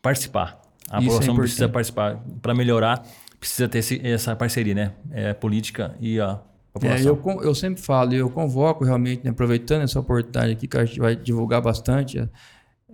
[0.00, 0.60] participar.
[0.88, 1.38] A Isso é população importante.
[1.40, 3.04] precisa participar para melhorar.
[3.40, 4.92] Precisa ter esse- essa parceria, né?
[5.10, 6.40] É, política e a
[6.78, 7.06] É, população.
[7.06, 10.76] eu, con- eu sempre falo, e eu convoco realmente, né, aproveitando essa oportunidade aqui, que
[10.76, 12.28] a gente vai divulgar bastante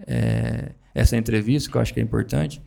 [0.06, 2.62] é, essa entrevista, que eu acho que é importante,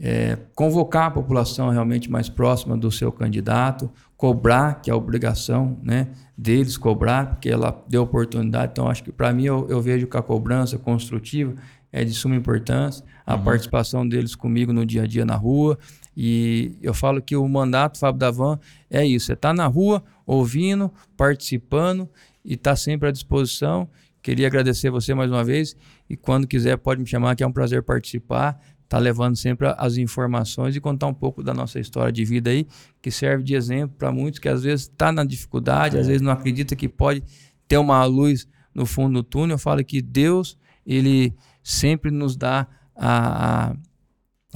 [0.00, 5.78] é, convocar a população realmente mais próxima do seu candidato, cobrar, que é a obrigação
[5.82, 8.72] né, deles cobrar, porque ela deu oportunidade.
[8.72, 11.54] Então, acho que para mim, eu, eu vejo que a cobrança construtiva
[11.90, 15.78] é de suma importância, a participação deles comigo no dia a dia na rua.
[16.16, 18.58] E eu falo que o mandato Fábio Davan
[18.90, 22.06] é isso: é estar na rua, ouvindo, participando
[22.44, 23.88] e estar sempre à disposição.
[24.22, 25.74] Queria agradecer você mais uma vez
[26.08, 28.60] e quando quiser pode me chamar, que é um prazer participar.
[28.86, 32.66] Tá levando sempre as informações e contar um pouco da nossa história de vida aí,
[33.00, 36.32] que serve de exemplo para muitos que às vezes está na dificuldade, às vezes não
[36.32, 37.22] acredita que pode
[37.66, 39.54] ter uma luz no fundo do túnel.
[39.54, 43.76] Eu falo que Deus, ele sempre nos dá a, a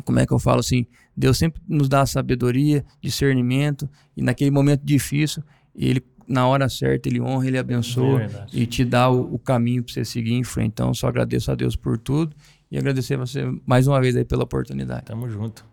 [0.05, 0.87] como é que eu falo assim?
[1.15, 5.43] Deus sempre nos dá sabedoria, discernimento, e naquele momento difícil,
[5.75, 9.83] ele, na hora certa, ele honra, ele abençoa É e te dá o, o caminho
[9.83, 10.73] para você seguir em frente.
[10.73, 12.35] Então, só agradeço a Deus por tudo
[12.71, 15.05] e agradecer a você mais uma vez aí pela oportunidade.
[15.05, 15.65] Tamo junto.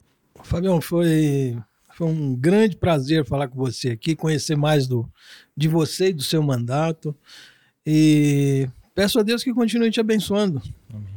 [0.43, 1.57] Fabião, foi,
[1.95, 5.09] foi um grande prazer falar com você aqui, conhecer mais do,
[5.55, 7.15] de você e do seu mandato.
[7.85, 10.61] E peço a Deus que continue te abençoando,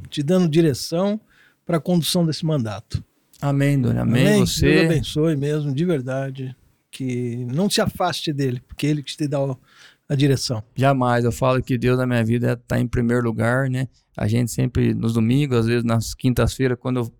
[0.08, 1.20] te dando direção
[1.64, 3.02] para a condução desse mandato.
[3.40, 4.02] Amém, Dona.
[4.02, 4.36] Amém.
[4.36, 6.56] Deus Você, abençoe mesmo, de verdade.
[6.92, 9.58] Que não se afaste dele, porque ele que te dá o-
[10.08, 10.62] a direção.
[10.76, 11.24] Jamais.
[11.24, 13.88] Eu falo que Deus na minha vida está em primeiro lugar, né?
[14.16, 17.12] A gente sempre, nos domingos, às vezes nas quintas-feiras, quando eu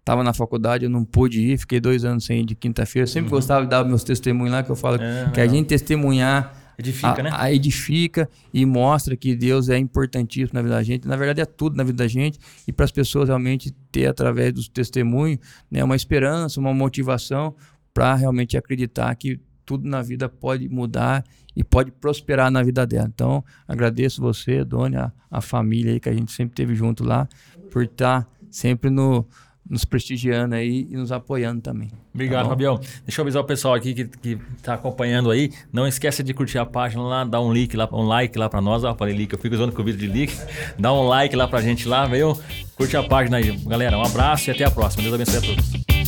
[0.00, 3.06] estava na faculdade, eu não pude ir, fiquei dois anos sem ir de quinta-feira.
[3.06, 3.38] Sempre uhum.
[3.38, 7.20] gostava de dar meus testemunhos lá, que eu falo é, que a gente testemunhar Edifica,
[7.20, 7.30] a, né?
[7.32, 11.06] A edifica e mostra que Deus é importantíssimo na vida da gente.
[11.06, 12.38] Na verdade, é tudo na vida da gente.
[12.66, 15.38] E para as pessoas realmente ter, através dos testemunhos,
[15.70, 17.54] né, uma esperança, uma motivação
[17.92, 21.24] para realmente acreditar que tudo na vida pode mudar
[21.54, 23.08] e pode prosperar na vida dela.
[23.12, 27.28] Então, agradeço você, Dona, a, a família aí que a gente sempre teve junto lá,
[27.70, 29.26] por estar tá sempre no,
[29.68, 31.90] nos prestigiando aí e nos apoiando também.
[32.12, 32.78] Obrigado, tá Fabião.
[33.06, 35.52] Deixa eu avisar o pessoal aqui que, está acompanhando aí.
[35.72, 38.60] Não esqueça de curtir a página lá, dar um like lá, um like lá para
[38.60, 38.84] nós.
[38.84, 40.34] Ó, falei like, eu fico usando com o vídeo de like.
[40.78, 42.38] Dá um like lá pra gente lá, viu?
[42.76, 43.96] Curte a página aí, galera.
[43.96, 45.02] Um abraço e até a próxima.
[45.02, 46.01] Deus abençoe a todos.